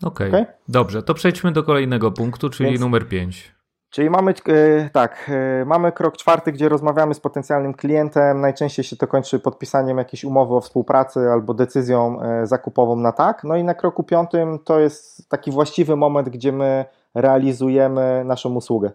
Okej, 0.04 0.28
okay. 0.28 0.42
okay. 0.42 0.54
dobrze, 0.68 1.04
to 1.04 1.14
przejdźmy 1.14 1.52
do 1.52 1.64
kolejnego 1.64 2.12
punktu, 2.12 2.50
czyli 2.50 2.70
Więc, 2.70 2.82
numer 2.82 3.08
5. 3.08 3.56
Czyli 3.90 4.10
mamy, 4.10 4.34
e, 4.48 4.90
tak, 4.90 5.32
e, 5.62 5.66
mamy 5.66 5.92
krok 5.92 6.18
czwarty, 6.18 6.52
gdzie 6.52 6.70
rozmawiamy 6.70 7.14
z 7.14 7.20
potencjalnym 7.20 7.74
klientem. 7.74 8.42
Najczęściej 8.42 8.86
się 8.86 8.96
to 8.96 9.08
kończy 9.08 9.40
podpisaniem 9.40 9.98
jakiejś 9.98 10.24
umowy 10.24 10.56
o 10.56 10.62
współpracy 10.62 11.20
albo 11.32 11.54
decyzją 11.54 12.22
e, 12.22 12.48
zakupową 12.48 12.96
na 12.96 13.12
tak. 13.12 13.44
No 13.44 13.56
i 13.56 13.64
na 13.64 13.74
kroku 13.74 14.04
piątym 14.04 14.60
to 14.60 14.80
jest 14.80 15.30
taki 15.30 15.52
właściwy 15.52 15.96
moment, 15.96 16.30
gdzie 16.30 16.52
my 16.52 16.86
realizujemy 17.16 18.24
naszą 18.26 18.54
usługę. 18.54 18.92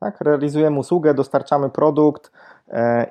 Tak, 0.00 0.20
realizujemy 0.20 0.78
usługę, 0.78 1.14
dostarczamy 1.14 1.70
produkt 1.70 2.32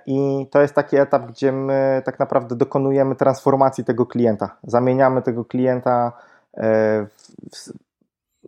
i 0.05 0.47
to 0.51 0.61
jest 0.61 0.75
taki 0.75 0.97
etap, 0.97 1.25
gdzie 1.25 1.51
my 1.51 2.01
tak 2.05 2.19
naprawdę 2.19 2.55
dokonujemy 2.55 3.15
transformacji 3.15 3.83
tego 3.83 4.05
klienta. 4.05 4.57
Zamieniamy 4.63 5.21
tego 5.21 5.45
klienta 5.45 6.11
E, 6.57 7.07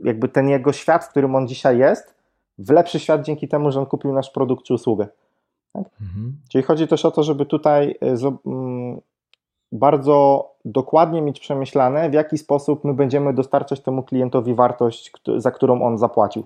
jakby 0.04 0.28
ten 0.28 0.50
jego 0.50 0.74
świat, 0.74 1.06
w 1.06 1.10
którym 1.10 1.36
on 1.36 1.48
dzisiaj 1.48 1.78
jest, 1.78 2.16
w 2.58 2.70
lepszy 2.70 3.00
świat 3.00 3.22
dzięki 3.22 3.48
temu, 3.48 3.72
że 3.72 3.80
on 3.80 3.86
kupił 3.86 4.13
nasz 4.13 4.30
produkt 4.30 4.66
czy 4.66 4.74
usługę. 4.74 5.08
Tak? 5.74 5.84
Mhm. 6.02 6.38
Czyli 6.50 6.63
chodzi 6.63 6.88
też 6.88 7.06
o 7.06 7.12
to, 7.12 7.24
żeby 7.24 7.46
tutaj 7.46 7.96
e, 8.02 8.36
bardzo 9.72 10.50
dokładnie 10.66 11.22
mieć 11.22 11.39
przemyślane, 11.39 12.10
w 12.10 12.13
jaki 12.13 12.38
sposób 12.38 12.84
my 12.84 12.94
będziemy 12.94 13.34
dostarczać 13.34 13.80
temu 13.80 14.04
klientowi 14.04 14.54
wartość, 14.54 15.12
za 15.38 15.52
którą 15.52 15.82
on 15.82 15.98
zapłacił. 15.98 16.44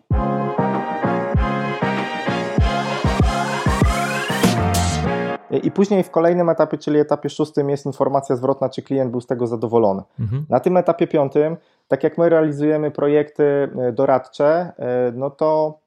I 5.52 5.72
później 5.72 6.04
w 6.04 6.12
kolejnym 6.12 6.50
etapie, 6.50 6.78
czyli 6.78 7.00
etapie 7.00 7.30
szóstym, 7.30 7.70
jest 7.70 7.86
informacja 7.86 8.36
zwrotna, 8.36 8.70
czy 8.70 8.82
klient 8.82 9.12
był 9.12 9.22
z 9.22 9.28
tego 9.28 9.48
zadowolony. 9.48 10.02
Mhm. 10.20 10.46
Na 10.50 10.60
tym 10.60 10.78
etapie 10.78 11.08
piątym, 11.08 11.58
tak 11.88 12.04
jak 12.04 12.18
my 12.18 12.30
realizujemy 12.30 12.92
projekty 12.92 13.44
e, 13.44 13.92
doradcze, 13.92 14.72
e, 14.80 15.12
no 15.16 15.30
to 15.30 15.80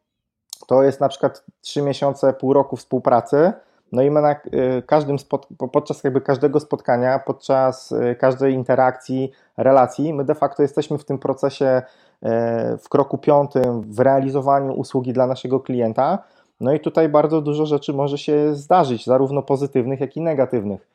to 0.67 0.83
jest 0.83 1.01
na 1.01 1.09
przykład 1.09 1.45
3 1.61 1.83
miesiące, 1.83 2.33
pół 2.33 2.53
roku 2.53 2.77
współpracy. 2.77 3.53
No 3.93 4.03
i 4.03 4.11
my 4.11 4.21
na 4.21 4.37
każdym 4.87 5.17
podczas 5.73 6.05
jakby 6.05 6.21
każdego 6.21 6.61
spotkania, 6.61 7.19
podczas 7.19 7.95
każdej 8.19 8.55
interakcji, 8.55 9.33
relacji, 9.57 10.15
my 10.15 10.25
de 10.25 10.35
facto 10.35 10.63
jesteśmy 10.63 10.99
w 10.99 11.05
tym 11.05 11.19
procesie 11.19 11.83
w 12.83 12.89
kroku 12.89 13.19
piątym 13.19 13.83
w 13.83 14.01
realizowaniu 14.01 14.73
usługi 14.73 15.13
dla 15.13 15.27
naszego 15.27 15.61
klienta 15.61 16.19
no 16.61 16.73
i 16.73 16.81
tutaj 16.81 17.09
bardzo 17.09 17.41
dużo 17.41 17.67
rzeczy 17.67 17.93
może 17.93 18.19
się 18.19 18.55
zdarzyć, 18.55 19.07
zarówno 19.07 19.43
pozytywnych, 19.43 20.01
jak 20.01 20.17
i 20.17 20.21
negatywnych. 20.21 20.89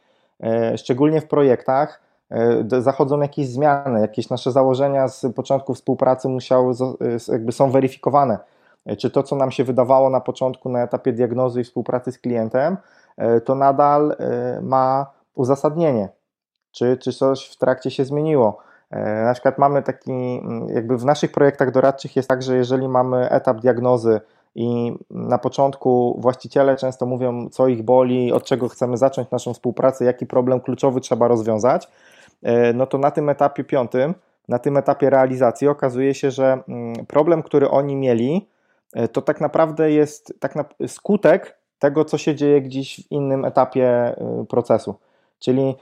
E, 0.43 0.77
szczególnie 0.77 1.21
w 1.21 1.27
projektach 1.27 2.01
e, 2.31 2.81
zachodzą 2.81 3.21
jakieś 3.21 3.47
zmiany, 3.47 4.01
jakieś 4.01 4.29
nasze 4.29 4.51
założenia 4.51 5.07
z 5.07 5.25
początku 5.35 5.73
współpracy 5.73 6.29
musiały, 6.29 6.73
e, 6.73 7.31
jakby 7.31 7.51
są 7.51 7.71
weryfikowane. 7.71 8.39
Czy 8.97 9.11
to, 9.11 9.23
co 9.23 9.35
nam 9.35 9.51
się 9.51 9.63
wydawało 9.63 10.09
na 10.09 10.21
początku, 10.21 10.69
na 10.69 10.83
etapie 10.83 11.13
diagnozy 11.13 11.61
i 11.61 11.63
współpracy 11.63 12.11
z 12.11 12.19
klientem, 12.19 12.77
to 13.45 13.55
nadal 13.55 14.15
ma 14.61 15.11
uzasadnienie, 15.35 16.09
czy, 16.71 16.97
czy 16.97 17.13
coś 17.13 17.49
w 17.49 17.57
trakcie 17.57 17.91
się 17.91 18.05
zmieniło. 18.05 18.57
Na 19.25 19.33
przykład 19.33 19.57
mamy 19.57 19.83
taki, 19.83 20.41
jakby 20.67 20.97
w 20.97 21.05
naszych 21.05 21.31
projektach 21.31 21.71
doradczych 21.71 22.15
jest 22.15 22.29
tak, 22.29 22.43
że 22.43 22.55
jeżeli 22.55 22.87
mamy 22.87 23.29
etap 23.29 23.59
diagnozy, 23.59 24.21
i 24.55 24.93
na 25.09 25.37
początku 25.37 26.17
właściciele 26.21 26.75
często 26.75 27.05
mówią, 27.05 27.49
co 27.49 27.67
ich 27.67 27.83
boli, 27.83 28.31
od 28.31 28.43
czego 28.43 28.69
chcemy 28.69 28.97
zacząć 28.97 29.31
naszą 29.31 29.53
współpracę, 29.53 30.05
jaki 30.05 30.25
problem 30.25 30.59
kluczowy 30.59 31.01
trzeba 31.01 31.27
rozwiązać. 31.27 31.87
E, 32.43 32.73
no 32.73 32.87
to 32.87 32.97
na 32.97 33.11
tym 33.11 33.29
etapie 33.29 33.63
piątym, 33.63 34.13
na 34.47 34.59
tym 34.59 34.77
etapie 34.77 35.09
realizacji 35.09 35.67
okazuje 35.67 36.13
się, 36.13 36.31
że 36.31 36.59
mm, 36.67 37.05
problem, 37.05 37.43
który 37.43 37.69
oni 37.69 37.95
mieli, 37.95 38.47
e, 38.93 39.07
to 39.07 39.21
tak 39.21 39.41
naprawdę 39.41 39.91
jest 39.91 40.33
tak 40.39 40.55
na, 40.55 40.65
skutek 40.87 41.57
tego, 41.79 42.05
co 42.05 42.17
się 42.17 42.35
dzieje 42.35 42.61
gdzieś 42.61 42.95
w 43.07 43.11
innym 43.11 43.45
etapie 43.45 43.87
e, 43.87 44.45
procesu. 44.49 44.95
Czyli 45.39 45.75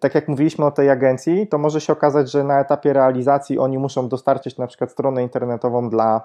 tak 0.00 0.14
jak 0.14 0.28
mówiliśmy 0.28 0.64
o 0.64 0.70
tej 0.70 0.90
agencji, 0.90 1.46
to 1.46 1.58
może 1.58 1.80
się 1.80 1.92
okazać, 1.92 2.30
że 2.30 2.44
na 2.44 2.60
etapie 2.60 2.92
realizacji 2.92 3.58
oni 3.58 3.78
muszą 3.78 4.08
dostarczyć 4.08 4.58
na 4.58 4.66
przykład 4.66 4.90
stronę 4.90 5.22
internetową 5.22 5.90
dla 5.90 6.20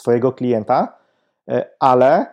swojego 0.00 0.32
klienta, 0.32 0.96
e, 1.48 1.64
ale 1.80 2.26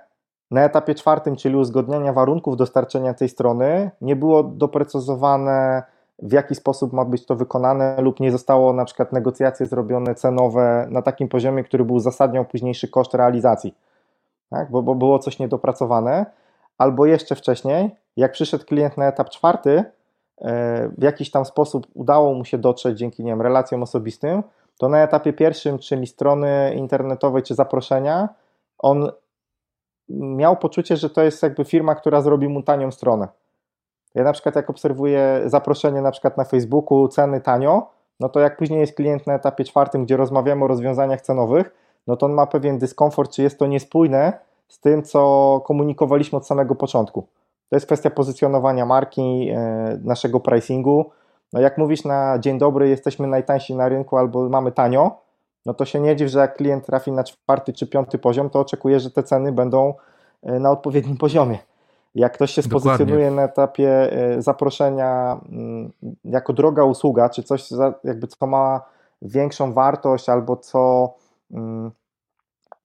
na 0.51 0.61
etapie 0.63 0.95
czwartym, 0.95 1.35
czyli 1.35 1.55
uzgodnienia 1.55 2.13
warunków 2.13 2.57
dostarczenia 2.57 3.13
tej 3.13 3.29
strony, 3.29 3.91
nie 4.01 4.15
było 4.15 4.43
doprecyzowane, 4.43 5.83
w 6.19 6.31
jaki 6.31 6.55
sposób 6.55 6.93
ma 6.93 7.05
być 7.05 7.25
to 7.25 7.35
wykonane, 7.35 7.95
lub 8.01 8.19
nie 8.19 8.31
zostało 8.31 8.73
na 8.73 8.85
przykład 8.85 9.13
negocjacje 9.13 9.65
zrobione 9.65 10.15
cenowe 10.15 10.87
na 10.89 11.01
takim 11.01 11.27
poziomie, 11.29 11.63
który 11.63 11.85
był 11.85 11.95
uzasadniał 11.95 12.45
późniejszy 12.45 12.87
koszt 12.87 13.13
realizacji, 13.13 13.75
tak? 14.49 14.71
bo, 14.71 14.81
bo 14.81 14.95
było 14.95 15.19
coś 15.19 15.39
niedopracowane, 15.39 16.25
albo 16.77 17.05
jeszcze 17.05 17.35
wcześniej, 17.35 17.95
jak 18.17 18.31
przyszedł 18.31 18.65
klient 18.65 18.97
na 18.97 19.07
etap 19.07 19.29
czwarty, 19.29 19.83
e, 20.41 20.89
w 20.97 21.03
jakiś 21.03 21.31
tam 21.31 21.45
sposób 21.45 21.87
udało 21.93 22.33
mu 22.33 22.45
się 22.45 22.57
dotrzeć 22.57 22.97
dzięki 22.97 23.23
nie 23.23 23.31
wiem, 23.31 23.41
relacjom 23.41 23.83
osobistym, 23.83 24.43
to 24.83 24.89
na 24.89 25.03
etapie 25.03 25.33
pierwszym, 25.33 25.79
czyli 25.79 26.07
strony 26.07 26.73
internetowej 26.75 27.43
czy 27.43 27.55
zaproszenia, 27.55 28.29
on 28.77 29.11
miał 30.09 30.57
poczucie, 30.57 30.97
że 30.97 31.09
to 31.09 31.21
jest 31.23 31.43
jakby 31.43 31.65
firma, 31.65 31.95
która 31.95 32.21
zrobi 32.21 32.47
mu 32.47 32.63
tanią 32.63 32.91
stronę. 32.91 33.27
Ja 34.15 34.23
na 34.23 34.33
przykład 34.33 34.55
jak 34.55 34.69
obserwuję 34.69 35.41
zaproszenie 35.45 36.01
na 36.01 36.11
przykład 36.11 36.37
na 36.37 36.43
Facebooku, 36.43 37.07
ceny 37.07 37.41
tanio, 37.41 37.87
no 38.19 38.29
to 38.29 38.39
jak 38.39 38.57
później 38.57 38.79
jest 38.79 38.95
klient 38.95 39.27
na 39.27 39.33
etapie 39.33 39.63
czwartym, 39.63 40.05
gdzie 40.05 40.17
rozmawiamy 40.17 40.65
o 40.65 40.67
rozwiązaniach 40.67 41.21
cenowych, 41.21 41.75
no 42.07 42.15
to 42.15 42.25
on 42.25 42.33
ma 42.33 42.47
pewien 42.47 42.77
dyskomfort, 42.77 43.31
czy 43.31 43.43
jest 43.43 43.59
to 43.59 43.67
niespójne 43.67 44.33
z 44.67 44.79
tym, 44.79 45.03
co 45.03 45.61
komunikowaliśmy 45.65 46.37
od 46.37 46.47
samego 46.47 46.75
początku. 46.75 47.27
To 47.69 47.75
jest 47.75 47.85
kwestia 47.85 48.09
pozycjonowania 48.09 48.85
marki, 48.85 49.49
e, 49.49 49.99
naszego 50.03 50.39
pricingu, 50.39 51.11
no 51.53 51.61
jak 51.61 51.77
mówisz 51.77 52.03
na 52.03 52.39
dzień 52.39 52.57
dobry, 52.57 52.89
jesteśmy 52.89 53.27
najtańsi 53.27 53.75
na 53.75 53.89
rynku 53.89 54.17
albo 54.17 54.49
mamy 54.49 54.71
tanio, 54.71 55.23
no 55.65 55.73
to 55.73 55.85
się 55.85 55.99
nie 55.99 56.15
dziw, 56.15 56.29
że 56.29 56.39
jak 56.39 56.55
klient 56.57 56.85
trafi 56.85 57.11
na 57.11 57.23
czwarty 57.23 57.73
czy 57.73 57.87
piąty 57.87 58.17
poziom, 58.17 58.49
to 58.49 58.59
oczekuje, 58.59 58.99
że 58.99 59.11
te 59.11 59.23
ceny 59.23 59.51
będą 59.51 59.93
e, 60.43 60.59
na 60.59 60.71
odpowiednim 60.71 61.17
poziomie. 61.17 61.59
Jak 62.15 62.33
ktoś 62.33 62.51
się 62.51 62.61
spozycjonuje 62.61 63.17
Dokładnie. 63.17 63.35
na 63.35 63.43
etapie 63.43 64.11
e, 64.11 64.41
zaproszenia 64.41 65.39
mm, 65.51 65.91
jako 66.25 66.53
droga 66.53 66.83
usługa, 66.83 67.29
czy 67.29 67.43
coś 67.43 67.69
jakby 68.03 68.27
co 68.27 68.47
ma 68.47 68.81
większą 69.21 69.73
wartość 69.73 70.29
albo 70.29 70.57
co 70.57 71.13
mm, 71.51 71.91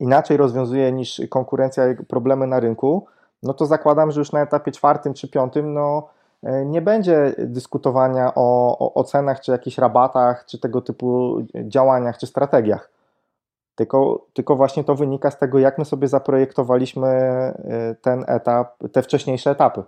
inaczej 0.01 0.37
rozwiązuje 0.37 0.93
niż 0.93 1.23
konkurencja 1.31 1.85
problemy 2.09 2.47
na 2.47 2.61
rynku, 2.61 3.07
no 3.43 3.55
to 3.55 3.67
zakładam, 3.67 4.11
że 4.11 4.21
już 4.21 4.33
na 4.33 4.43
etapie 4.43 4.73
czwartym 4.73 5.15
czy 5.15 5.29
piątym, 5.29 5.75
no 5.75 6.09
nie 6.43 6.83
będzie 6.83 7.35
dyskutowania 7.39 8.33
o, 8.35 8.79
o, 8.79 8.95
o 8.95 9.05
cenach, 9.05 9.41
czy 9.41 9.53
jakichś 9.53 9.79
rabatach, 9.79 10.45
czy 10.47 10.59
tego 10.59 10.81
typu 10.81 11.39
działaniach, 11.55 12.19
czy 12.19 12.27
strategiach. 12.27 12.91
tylko, 13.75 14.27
tylko 14.33 14.57
właśnie 14.57 14.85
to 14.85 14.95
wynika 14.95 15.31
z 15.31 15.39
tego, 15.39 15.59
jak 15.59 15.79
my 15.79 15.85
sobie 15.85 16.09
zaprojektowaliśmy 16.09 17.09
ten 18.03 18.25
etap, 18.27 18.77
te 18.93 19.03
wcześniejsze 19.03 19.51
etapy. 19.51 19.83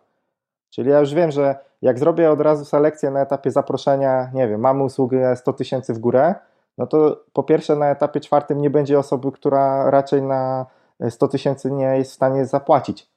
Czyli 0.70 0.90
ja 0.90 1.00
już 1.00 1.14
wiem, 1.14 1.30
że 1.30 1.58
jak 1.82 1.98
zrobię 1.98 2.30
od 2.30 2.40
razu 2.40 2.64
selekcję 2.64 3.10
na 3.10 3.20
etapie 3.20 3.50
zaproszenia, 3.50 4.30
nie 4.34 4.48
wiem, 4.48 4.60
mamy 4.60 4.84
usługę 4.84 5.36
100 5.36 5.52
tysięcy 5.52 5.94
w 5.94 5.98
górę, 5.98 6.34
no 6.78 6.86
to 6.86 7.24
po 7.32 7.42
pierwsze 7.42 7.76
na 7.76 7.90
etapie 7.90 8.20
czwartym 8.20 8.60
nie 8.60 8.70
będzie 8.70 8.98
osoby, 8.98 9.32
która 9.32 9.90
raczej 9.90 10.22
na 10.22 10.66
100 11.10 11.28
tysięcy 11.28 11.70
nie 11.70 11.84
jest 11.84 12.10
w 12.10 12.14
stanie 12.14 12.46
zapłacić, 12.46 13.10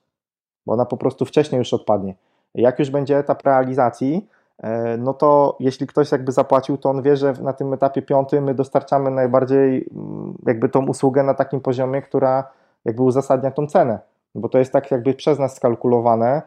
bo 0.65 0.73
ona 0.73 0.85
po 0.85 0.97
prostu 0.97 1.25
wcześniej 1.25 1.59
już 1.59 1.73
odpadnie. 1.73 2.15
Jak 2.55 2.79
już 2.79 2.89
będzie 2.89 3.17
etap 3.17 3.43
realizacji, 3.45 4.27
e, 4.57 4.97
no 4.97 5.13
to 5.13 5.57
jeśli 5.59 5.87
ktoś 5.87 6.11
jakby 6.11 6.31
zapłacił, 6.31 6.77
to 6.77 6.89
on 6.89 7.01
wie, 7.01 7.17
że 7.17 7.33
na 7.33 7.53
tym 7.53 7.73
etapie 7.73 8.01
piątym 8.01 8.43
my 8.43 8.53
dostarczamy 8.53 9.11
najbardziej 9.11 9.89
mm, 9.95 10.37
jakby 10.45 10.69
tą 10.69 10.87
usługę 10.87 11.23
na 11.23 11.33
takim 11.33 11.61
poziomie, 11.61 12.01
która 12.01 12.43
jakby 12.85 13.03
uzasadnia 13.03 13.51
tą 13.51 13.67
cenę, 13.67 13.99
bo 14.35 14.49
to 14.49 14.57
jest 14.57 14.73
tak 14.73 14.91
jakby 14.91 15.13
przez 15.13 15.39
nas 15.39 15.55
skalkulowane, 15.55 16.41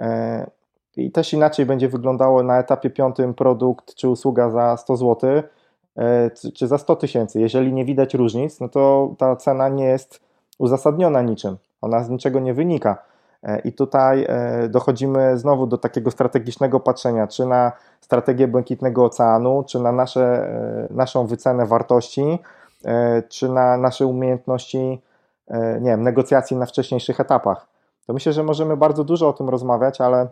E, 0.00 0.50
I 0.96 1.10
też 1.10 1.32
inaczej 1.32 1.66
będzie 1.66 1.88
wyglądało 1.88 2.42
na 2.42 2.58
etapie 2.58 2.90
piątym 2.90 3.34
produkt 3.34 3.94
czy 3.94 4.08
usługa 4.08 4.50
za 4.50 4.76
100 4.76 4.96
zł, 4.96 5.42
e, 5.96 6.30
czy 6.54 6.66
za 6.66 6.78
100 6.78 6.96
tysięcy. 6.96 7.40
Jeżeli 7.40 7.72
nie 7.72 7.84
widać 7.84 8.14
różnic, 8.14 8.60
no 8.60 8.68
to 8.68 9.14
ta 9.18 9.36
cena 9.36 9.68
nie 9.68 9.84
jest 9.84 10.20
uzasadniona 10.58 11.22
niczym. 11.22 11.56
Ona 11.80 12.04
z 12.04 12.10
niczego 12.10 12.40
nie 12.40 12.54
wynika. 12.54 13.02
E, 13.42 13.58
I 13.58 13.72
tutaj 13.72 14.26
dochodzimy 14.68 15.38
znowu 15.38 15.66
do 15.66 15.78
takiego 15.78 16.10
strategicznego 16.10 16.80
patrzenia, 16.80 17.26
czy 17.26 17.46
na 17.46 17.72
strategię 18.00 18.48
Błękitnego 18.48 19.04
Oceanu, 19.04 19.64
czy 19.66 19.80
na 19.80 19.92
nasze, 19.92 20.48
naszą 20.90 21.26
wycenę 21.26 21.66
wartości, 21.66 22.38
czy 23.28 23.48
na 23.48 23.76
nasze 23.76 24.06
umiejętności 24.06 25.02
nie 25.80 25.90
wiem, 25.90 26.02
negocjacji 26.02 26.56
na 26.56 26.66
wcześniejszych 26.66 27.20
etapach. 27.20 27.66
To 28.06 28.12
myślę, 28.14 28.32
że 28.32 28.42
możemy 28.42 28.76
bardzo 28.76 29.04
dużo 29.04 29.28
o 29.28 29.32
tym 29.32 29.48
rozmawiać, 29.48 30.00
ale 30.00 30.28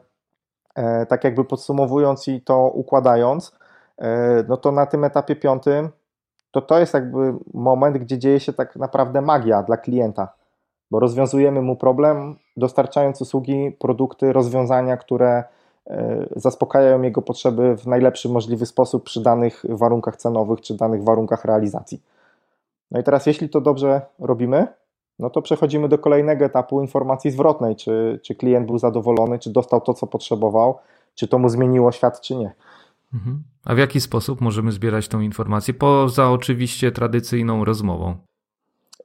e, 0.75 1.07
tak 1.07 1.25
jakby 1.25 1.44
podsumowując 1.44 2.29
i 2.29 2.40
to 2.40 2.71
układając, 2.75 3.53
e, 3.99 4.44
no 4.49 4.57
to 4.57 4.73
na 4.73 4.87
tym 4.87 5.05
etapie 5.05 5.37
piątym 5.37 5.88
to 6.51 6.62
to 6.62 6.79
jest 6.79 6.94
jakby 6.94 7.35
moment, 7.55 7.99
gdzie 7.99 8.18
dzieje 8.18 8.40
się 8.40 8.53
tak 8.53 8.77
naprawdę 8.77 9.21
magia 9.21 9.62
dla 9.62 9.77
klienta, 9.77 10.29
bo 10.90 11.01
rozwiązujemy 11.01 11.62
mu 11.62 11.77
problem, 11.77 12.37
dostarczając 12.57 13.20
usługi, 13.22 13.77
produkty, 13.79 14.33
rozwiązania, 14.33 14.96
które 14.96 15.44
e, 15.87 16.27
zaspokajają 16.37 17.03
jego 17.03 17.22
potrzeby 17.22 17.77
w 17.77 17.87
najlepszy 17.87 18.29
możliwy 18.29 18.66
sposób 18.66 19.05
przy 19.05 19.22
danych 19.22 19.64
warunkach 19.68 20.16
cenowych 20.16 20.61
czy 20.61 20.77
danych 20.77 21.05
warunkach 21.05 21.44
realizacji. 21.44 22.03
No 22.90 23.01
i 23.01 23.03
teraz, 23.03 23.27
jeśli 23.27 23.48
to 23.48 23.61
dobrze 23.61 24.01
robimy, 24.18 24.66
no 25.18 25.31
to 25.31 25.42
przechodzimy 25.42 25.88
do 25.88 25.98
kolejnego 25.98 26.44
etapu 26.44 26.81
informacji 26.81 27.31
zwrotnej, 27.31 27.77
czy, 27.77 28.20
czy 28.22 28.35
klient 28.35 28.66
był 28.66 28.79
zadowolony, 28.79 29.38
czy 29.38 29.51
dostał 29.51 29.81
to, 29.81 29.94
co 29.94 30.07
potrzebował, 30.07 30.79
czy 31.14 31.29
to 31.29 31.38
mu 31.38 31.48
zmieniło 31.48 31.92
świat, 31.92 32.20
czy 32.20 32.37
nie. 32.37 32.53
Mhm. 33.14 33.42
A 33.64 33.74
w 33.74 33.79
jaki 33.79 34.01
sposób 34.01 34.40
możemy 34.40 34.72
zbierać 34.72 35.09
tą 35.09 35.20
informację, 35.20 35.74
poza 35.74 36.31
oczywiście 36.31 36.92
tradycyjną 36.92 37.64
rozmową? 37.64 38.16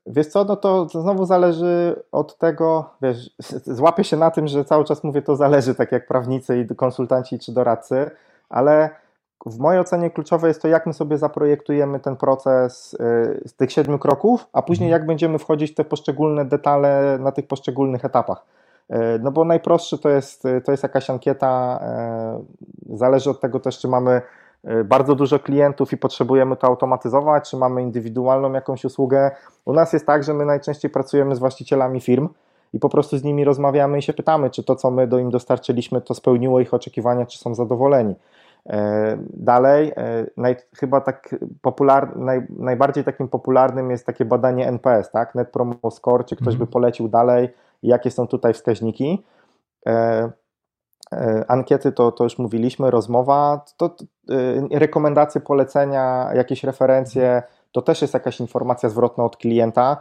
Wiesz 0.05 0.27
co, 0.27 0.43
no 0.43 0.55
to 0.55 0.87
znowu 0.89 1.25
zależy 1.25 2.03
od 2.11 2.37
tego, 2.37 2.89
wiesz, 3.01 3.29
złapię 3.79 4.03
się 4.03 4.17
na 4.17 4.31
tym, 4.31 4.47
że 4.47 4.65
cały 4.65 4.85
czas 4.85 5.03
mówię 5.03 5.21
to 5.21 5.35
zależy, 5.35 5.75
tak 5.75 5.91
jak 5.91 6.07
prawnicy 6.07 6.59
i 6.59 6.75
konsultanci 6.75 7.39
czy 7.39 7.51
doradcy, 7.51 8.11
ale 8.49 8.89
w 9.45 9.59
mojej 9.59 9.81
ocenie 9.81 10.09
kluczowe 10.09 10.47
jest 10.47 10.61
to, 10.61 10.67
jak 10.67 10.85
my 10.85 10.93
sobie 10.93 11.17
zaprojektujemy 11.17 11.99
ten 11.99 12.15
proces 12.15 12.93
y, 12.93 12.97
z 13.45 13.53
tych 13.53 13.71
siedmiu 13.71 13.99
kroków, 13.99 14.47
a 14.53 14.61
później 14.61 14.89
mhm. 14.89 15.01
jak 15.01 15.07
będziemy 15.07 15.39
wchodzić 15.39 15.71
w 15.71 15.75
te 15.75 15.85
poszczególne 15.85 16.45
detale 16.45 17.17
na 17.19 17.31
tych 17.31 17.47
poszczególnych 17.47 18.05
etapach. 18.05 18.45
Y, 18.91 18.95
no 19.21 19.31
bo 19.31 19.45
najprostszy 19.45 19.97
to 19.97 20.09
jest, 20.09 20.43
to 20.65 20.71
jest 20.71 20.83
jakaś 20.83 21.09
ankieta, 21.09 21.79
y, 22.91 22.97
zależy 22.97 23.29
od 23.29 23.41
tego 23.41 23.59
też, 23.59 23.79
czy 23.79 23.87
mamy 23.87 24.21
bardzo 24.85 25.15
dużo 25.15 25.39
klientów 25.39 25.93
i 25.93 25.97
potrzebujemy 25.97 26.55
to 26.55 26.67
automatyzować, 26.67 27.49
czy 27.49 27.57
mamy 27.57 27.81
indywidualną 27.81 28.53
jakąś 28.53 28.85
usługę. 28.85 29.31
U 29.65 29.73
nas 29.73 29.93
jest 29.93 30.05
tak, 30.05 30.23
że 30.23 30.33
my 30.33 30.45
najczęściej 30.45 30.91
pracujemy 30.91 31.35
z 31.35 31.39
właścicielami 31.39 32.01
firm 32.01 32.29
i 32.73 32.79
po 32.79 32.89
prostu 32.89 33.17
z 33.17 33.23
nimi 33.23 33.43
rozmawiamy 33.43 33.97
i 33.97 34.01
się 34.01 34.13
pytamy, 34.13 34.49
czy 34.49 34.63
to, 34.63 34.75
co 34.75 34.91
my 34.91 35.07
do 35.07 35.19
im 35.19 35.31
dostarczyliśmy, 35.31 36.01
to 36.01 36.13
spełniło 36.13 36.59
ich 36.59 36.73
oczekiwania, 36.73 37.25
czy 37.25 37.39
są 37.39 37.55
zadowoleni. 37.55 38.15
E, 38.69 39.17
dalej, 39.33 39.91
e, 39.97 40.25
naj, 40.37 40.55
chyba 40.75 41.01
tak 41.01 41.35
popular, 41.61 42.17
naj, 42.17 42.41
najbardziej 42.49 43.03
takim 43.03 43.27
popularnym 43.27 43.91
jest 43.91 44.05
takie 44.05 44.25
badanie 44.25 44.67
NPS, 44.67 45.11
tak? 45.11 45.35
Net 45.35 45.51
Promo 45.51 45.91
Score, 45.91 46.25
czy 46.25 46.35
ktoś 46.35 46.55
by 46.55 46.63
mhm. 46.63 46.71
polecił 46.71 47.07
dalej, 47.07 47.49
jakie 47.83 48.11
są 48.11 48.27
tutaj 48.27 48.53
wskaźniki. 48.53 49.23
E, 51.11 51.45
ankiety 51.47 51.91
to, 51.91 52.11
to 52.11 52.23
już 52.23 52.37
mówiliśmy, 52.37 52.91
rozmowa, 52.91 53.65
to, 53.77 53.89
to 53.89 54.05
rekomendacje, 54.71 55.41
polecenia, 55.41 56.29
jakieś 56.33 56.63
referencje, 56.63 57.43
to 57.71 57.81
też 57.81 58.01
jest 58.01 58.13
jakaś 58.13 58.39
informacja 58.39 58.89
zwrotna 58.89 59.23
od 59.23 59.37
klienta. 59.37 59.97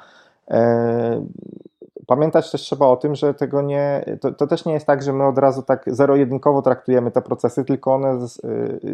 Pamiętać 2.06 2.50
też 2.50 2.60
trzeba 2.60 2.86
o 2.86 2.96
tym, 2.96 3.14
że 3.14 3.34
tego 3.34 3.62
nie, 3.62 4.04
to, 4.20 4.32
to, 4.32 4.46
też 4.46 4.64
nie 4.64 4.72
jest 4.72 4.86
tak, 4.86 5.02
że 5.02 5.12
my 5.12 5.26
od 5.26 5.38
razu 5.38 5.62
tak 5.62 5.84
zero-jedynkowo 5.86 6.62
traktujemy 6.62 7.10
te 7.10 7.22
procesy, 7.22 7.64
tylko 7.64 7.94
one, 7.94 8.18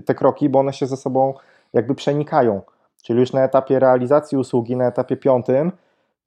te 0.05 0.15
kroki, 0.15 0.49
bo 0.49 0.59
one 0.59 0.73
się 0.73 0.87
ze 0.87 0.97
sobą 0.97 1.35
jakby 1.73 1.95
przenikają. 1.95 2.61
Czyli 3.03 3.21
już 3.21 3.33
na 3.33 3.45
etapie 3.45 3.79
realizacji 3.79 4.39
usługi, 4.39 4.77
na 4.77 4.87
etapie 4.87 5.17
piątym, 5.17 5.73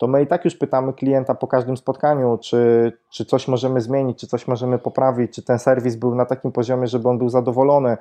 to 0.02 0.08
my 0.08 0.22
i 0.22 0.28
tak 0.28 0.46
już 0.46 0.56
pytamy 0.56 0.94
klienta 0.94 1.36
po 1.36 1.48
każdym 1.48 1.78
spotkaniu, 1.78 2.38
czy, 2.42 2.92
czy 3.10 3.26
coś 3.26 3.48
możemy 3.48 3.82
zmienić, 3.82 4.20
czy 4.20 4.28
coś 4.28 4.48
możemy 4.48 4.80
poprawić, 4.80 5.36
czy 5.36 5.44
ten 5.44 5.60
serwis 5.60 5.96
był 5.96 6.16
na 6.16 6.26
takim 6.26 6.52
poziomie, 6.52 6.88
żeby 6.88 7.10
on 7.10 7.18
był 7.18 7.30
zadowolony, 7.30 7.98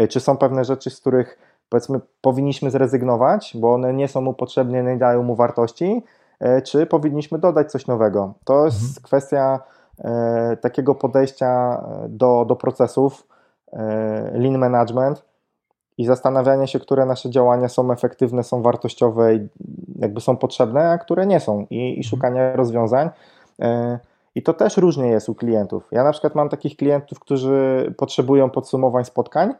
y, 0.00 0.08
czy 0.08 0.20
są 0.20 0.36
pewne 0.36 0.64
rzeczy, 0.64 0.90
z 0.90 1.00
których 1.00 1.38
powiedzmy 1.68 2.00
powinniśmy 2.20 2.70
zrezygnować, 2.70 3.52
bo 3.60 3.74
one 3.74 3.92
nie 3.92 4.08
są 4.08 4.20
mu 4.20 4.34
potrzebne, 4.34 4.82
nie 4.82 4.96
dają 4.96 5.22
mu 5.22 5.34
wartości, 5.34 6.02
E, 6.40 6.62
czy 6.62 6.86
powinniśmy 6.86 7.38
dodać 7.38 7.70
coś 7.70 7.86
nowego. 7.86 8.34
To 8.44 8.64
jest 8.64 8.82
mhm. 8.82 9.02
kwestia 9.02 9.60
e, 9.98 10.56
takiego 10.56 10.94
podejścia 10.94 11.82
e, 12.04 12.08
do, 12.08 12.44
do 12.48 12.56
procesów, 12.56 13.26
lean 14.32 14.58
management 14.58 15.24
i 15.98 16.04
zastanawiania 16.04 16.66
się, 16.66 16.80
które 16.80 17.06
nasze 17.06 17.30
działania 17.30 17.68
są 17.68 17.92
efektywne, 17.92 18.44
są 18.44 18.62
wartościowe 18.62 19.34
i 19.34 19.48
jakby 19.96 20.20
są 20.20 20.36
potrzebne, 20.36 20.90
a 20.90 20.98
które 20.98 21.26
nie 21.26 21.40
są 21.40 21.66
i, 21.70 21.76
i 21.76 21.88
mhm. 21.88 22.02
szukania 22.02 22.56
rozwiązań. 22.56 23.10
I 24.34 24.42
to 24.42 24.54
też 24.54 24.76
różnie 24.76 25.08
jest 25.08 25.28
u 25.28 25.34
klientów. 25.34 25.88
Ja 25.92 26.04
na 26.04 26.12
przykład 26.12 26.34
mam 26.34 26.48
takich 26.48 26.76
klientów, 26.76 27.20
którzy 27.20 27.94
potrzebują 27.96 28.50
podsumowań 28.50 29.04
spotkań, 29.04 29.54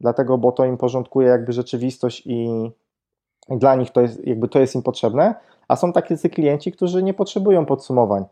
dlatego, 0.00 0.38
bo 0.38 0.52
to 0.52 0.64
im 0.64 0.76
porządkuje 0.76 1.28
jakby 1.28 1.52
rzeczywistość 1.52 2.26
i, 2.26 2.70
i 3.48 3.58
dla 3.58 3.74
nich 3.74 3.90
to 3.90 4.00
jest, 4.00 4.26
jakby 4.26 4.48
to 4.48 4.58
jest 4.58 4.74
im 4.74 4.82
potrzebne, 4.82 5.34
a 5.68 5.76
są 5.76 5.92
tacy 5.92 6.30
klienci, 6.30 6.72
którzy 6.72 7.02
nie 7.02 7.14
potrzebują 7.14 7.66
podsumowań. 7.66 8.24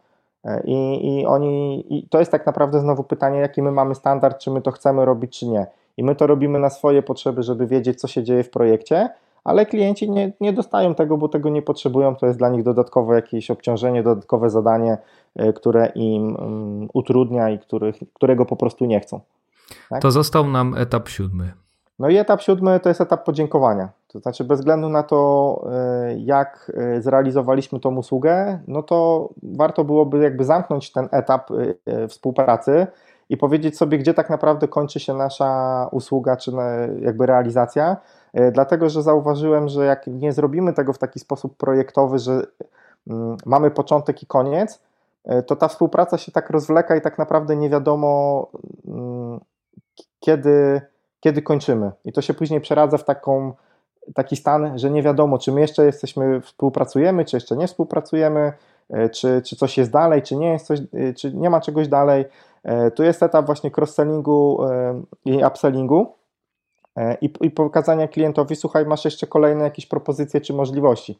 E, 0.44 0.62
I, 0.64 1.08
I 1.18 1.26
oni, 1.26 1.84
i 1.98 2.08
to 2.08 2.18
jest 2.18 2.30
tak 2.30 2.46
naprawdę 2.46 2.80
znowu 2.80 3.04
pytanie, 3.04 3.38
jaki 3.38 3.62
my 3.62 3.72
mamy 3.72 3.94
standard, 3.94 4.38
czy 4.38 4.50
my 4.50 4.62
to 4.62 4.70
chcemy 4.70 5.04
robić, 5.04 5.38
czy 5.38 5.46
nie. 5.46 5.66
I 5.96 6.04
my 6.04 6.14
to 6.14 6.26
robimy 6.26 6.58
na 6.58 6.70
swoje 6.70 7.02
potrzeby, 7.02 7.42
żeby 7.42 7.66
wiedzieć, 7.66 8.00
co 8.00 8.08
się 8.08 8.22
dzieje 8.22 8.44
w 8.44 8.50
projekcie, 8.50 9.08
ale 9.44 9.66
klienci 9.66 10.10
nie, 10.10 10.32
nie 10.40 10.52
dostają 10.52 10.94
tego, 10.94 11.18
bo 11.18 11.28
tego 11.28 11.48
nie 11.50 11.62
potrzebują. 11.62 12.16
To 12.16 12.26
jest 12.26 12.38
dla 12.38 12.48
nich 12.48 12.62
dodatkowe 12.62 13.14
jakieś 13.14 13.50
obciążenie, 13.50 14.02
dodatkowe 14.02 14.50
zadanie, 14.50 14.98
e, 15.36 15.52
które 15.52 15.86
im 15.94 16.36
um, 16.36 16.88
utrudnia 16.92 17.50
i 17.50 17.58
których, 17.58 17.96
którego 18.14 18.46
po 18.46 18.56
prostu 18.56 18.84
nie 18.84 19.00
chcą. 19.00 19.20
Tak? 19.90 20.02
To 20.02 20.10
został 20.10 20.50
nam 20.50 20.74
etap 20.74 21.08
siódmy. 21.08 21.52
No 21.98 22.08
i 22.08 22.16
etap 22.16 22.42
siódmy 22.42 22.80
to 22.80 22.88
jest 22.88 23.00
etap 23.00 23.24
podziękowania. 23.24 23.88
To 24.08 24.18
znaczy, 24.18 24.44
bez 24.44 24.58
względu 24.58 24.88
na 24.88 25.02
to, 25.02 25.64
e, 25.72 26.18
jak 26.18 26.72
e, 26.74 27.02
zrealizowaliśmy 27.02 27.80
tą 27.80 27.96
usługę, 27.96 28.58
no 28.66 28.82
to 28.82 29.28
warto 29.42 29.84
byłoby 29.84 30.18
jakby 30.18 30.44
zamknąć 30.44 30.92
ten 30.92 31.08
etap 31.10 31.48
współpracy 32.08 32.86
i 33.32 33.36
powiedzieć 33.36 33.76
sobie, 33.76 33.98
gdzie 33.98 34.14
tak 34.14 34.30
naprawdę 34.30 34.68
kończy 34.68 35.00
się 35.00 35.14
nasza 35.14 35.88
usługa, 35.92 36.36
czy 36.36 36.52
jakby 37.00 37.26
realizacja. 37.26 37.96
Dlatego, 38.52 38.88
że 38.88 39.02
zauważyłem, 39.02 39.68
że 39.68 39.84
jak 39.84 40.06
nie 40.06 40.32
zrobimy 40.32 40.72
tego 40.72 40.92
w 40.92 40.98
taki 40.98 41.18
sposób 41.18 41.56
projektowy, 41.56 42.18
że 42.18 42.46
mm, 43.06 43.36
mamy 43.46 43.70
początek 43.70 44.22
i 44.22 44.26
koniec, 44.26 44.80
to 45.46 45.56
ta 45.56 45.68
współpraca 45.68 46.18
się 46.18 46.32
tak 46.32 46.50
rozwleka 46.50 46.96
i 46.96 47.00
tak 47.00 47.18
naprawdę 47.18 47.56
nie 47.56 47.70
wiadomo, 47.70 48.46
mm, 48.86 49.40
kiedy 50.20 50.80
kiedy 51.22 51.42
kończymy. 51.42 51.90
I 52.04 52.12
to 52.12 52.22
się 52.22 52.34
później 52.34 52.60
przeradza 52.60 52.98
w 52.98 53.04
taką, 53.04 53.52
taki 54.14 54.36
stan, 54.36 54.78
że 54.78 54.90
nie 54.90 55.02
wiadomo, 55.02 55.38
czy 55.38 55.52
my 55.52 55.60
jeszcze 55.60 55.84
jesteśmy, 55.84 56.40
współpracujemy, 56.40 57.24
czy 57.24 57.36
jeszcze 57.36 57.56
nie 57.56 57.66
współpracujemy, 57.66 58.52
e, 58.90 59.08
czy, 59.08 59.42
czy 59.44 59.56
coś 59.56 59.78
jest 59.78 59.90
dalej, 59.90 60.22
czy 60.22 60.36
nie 60.36 60.52
jest 60.52 60.66
coś, 60.66 60.80
e, 60.80 61.14
czy 61.14 61.34
nie 61.34 61.50
ma 61.50 61.60
czegoś 61.60 61.88
dalej. 61.88 62.24
E, 62.64 62.90
tu 62.90 63.02
jest 63.02 63.22
etap 63.22 63.46
właśnie 63.46 63.70
cross-sellingu 63.70 64.66
i 65.24 65.44
upsellingu 65.44 66.14
i, 67.20 67.32
i 67.40 67.50
pokazania 67.50 68.08
klientowi, 68.08 68.56
słuchaj, 68.56 68.86
masz 68.86 69.04
jeszcze 69.04 69.26
kolejne 69.26 69.64
jakieś 69.64 69.86
propozycje 69.86 70.40
czy 70.40 70.52
możliwości. 70.52 71.18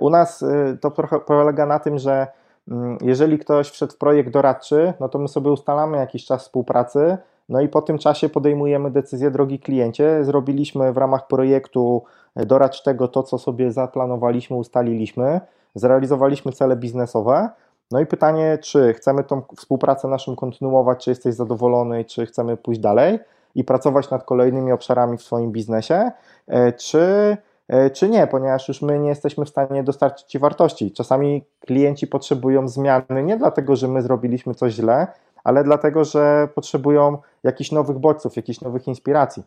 U 0.00 0.10
nas 0.10 0.44
to 0.80 0.90
trochę 0.90 1.20
polega 1.20 1.66
na 1.66 1.78
tym, 1.78 1.98
że 1.98 2.26
mm, 2.68 2.98
jeżeli 3.00 3.38
ktoś 3.38 3.70
wszedł 3.70 3.92
w 3.92 3.96
projekt 3.96 4.30
doradczy, 4.30 4.92
no 5.00 5.08
to 5.08 5.18
my 5.18 5.28
sobie 5.28 5.50
ustalamy 5.50 5.98
jakiś 5.98 6.24
czas 6.24 6.42
współpracy, 6.42 7.18
no 7.48 7.60
i 7.60 7.68
po 7.68 7.82
tym 7.82 7.98
czasie 7.98 8.28
podejmujemy 8.28 8.90
decyzję, 8.90 9.30
drogi 9.30 9.58
kliencie. 9.58 10.24
Zrobiliśmy 10.24 10.92
w 10.92 10.96
ramach 10.96 11.26
projektu 11.26 12.02
doradczego 12.36 13.08
to, 13.08 13.22
co 13.22 13.38
sobie 13.38 13.72
zaplanowaliśmy, 13.72 14.56
ustaliliśmy, 14.56 15.40
zrealizowaliśmy 15.74 16.52
cele 16.52 16.76
biznesowe. 16.76 17.48
No 17.90 18.00
i 18.00 18.06
pytanie, 18.06 18.58
czy 18.62 18.94
chcemy 18.94 19.24
tą 19.24 19.42
współpracę 19.56 20.08
naszą 20.08 20.36
kontynuować, 20.36 21.04
czy 21.04 21.10
jesteś 21.10 21.34
zadowolony, 21.34 22.04
czy 22.04 22.26
chcemy 22.26 22.56
pójść 22.56 22.80
dalej 22.80 23.18
i 23.54 23.64
pracować 23.64 24.10
nad 24.10 24.24
kolejnymi 24.24 24.72
obszarami 24.72 25.18
w 25.18 25.22
swoim 25.22 25.52
biznesie, 25.52 26.10
e, 26.48 26.72
czy, 26.72 27.36
e, 27.68 27.90
czy 27.90 28.08
nie, 28.08 28.26
ponieważ 28.26 28.68
już 28.68 28.82
my 28.82 28.98
nie 28.98 29.08
jesteśmy 29.08 29.44
w 29.44 29.48
stanie 29.48 29.82
dostarczyć 29.82 30.26
Ci 30.26 30.38
wartości. 30.38 30.92
Czasami 30.92 31.44
klienci 31.60 32.06
potrzebują 32.06 32.68
zmiany 32.68 33.22
nie 33.22 33.36
dlatego, 33.36 33.76
że 33.76 33.88
my 33.88 34.02
zrobiliśmy 34.02 34.54
coś 34.54 34.72
źle, 34.72 35.06
ale 35.44 35.64
dlatego, 35.64 36.04
że 36.04 36.48
potrzebują 36.54 37.18
jakichś 37.42 37.72
nowych 37.72 37.98
bodźców, 37.98 38.36
jakichś 38.36 38.60
nowych 38.60 38.88
inspiracji. 38.88 39.42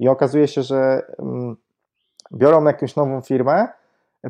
I 0.00 0.08
okazuje 0.08 0.48
się, 0.48 0.62
że 0.62 1.02
mm, 1.18 1.56
biorą 2.32 2.64
jakąś 2.64 2.96
nową 2.96 3.20
firmę, 3.20 3.68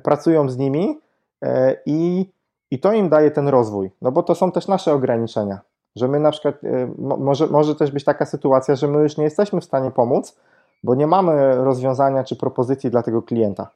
pracują 0.03 0.49
z 0.49 0.57
nimi 0.57 1.01
e, 1.43 1.77
i, 1.87 2.31
i 2.71 2.79
to 2.79 2.93
im 2.93 3.09
daje 3.09 3.31
ten 3.31 3.49
rozwój. 3.49 3.91
No 4.03 4.13
bo 4.13 4.23
to 4.23 4.35
są 4.35 4.53
też 4.53 4.69
nasze 4.69 4.93
ograniczenia. 4.93 5.61
Że 5.97 6.09
my 6.09 6.21
na 6.21 6.31
przykład, 6.31 6.65
e, 6.65 6.89
może, 6.99 7.47
może 7.47 7.75
też 7.75 7.91
być 7.91 8.05
taka 8.05 8.27
sytuacja, 8.27 8.77
że 8.77 8.89
my 8.89 9.03
już 9.03 9.17
nie 9.17 9.25
jesteśmy 9.25 9.61
w 9.61 9.65
stanie 9.65 9.91
pomóc, 9.91 10.37
bo 10.85 10.95
nie 10.95 11.07
mamy 11.07 11.57
rozwiązania 11.57 12.25
czy 12.25 12.37
propozycji 12.37 12.91
dla 12.91 13.03
tego 13.03 13.23
klienta. 13.23 13.71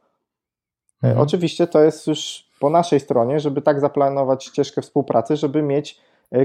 E, 1.03 1.07
mhm. 1.07 1.22
Oczywiście 1.22 1.66
to 1.66 1.82
jest 1.82 2.07
już 2.07 2.49
po 2.61 2.70
naszej 2.70 3.01
stronie, 3.01 3.40
żeby 3.40 3.62
tak 3.62 3.80
zaplanować 3.80 4.45
ścieżkę 4.45 4.82
współpracy, 4.82 5.36
żeby 5.36 5.62
mieć 5.62 6.01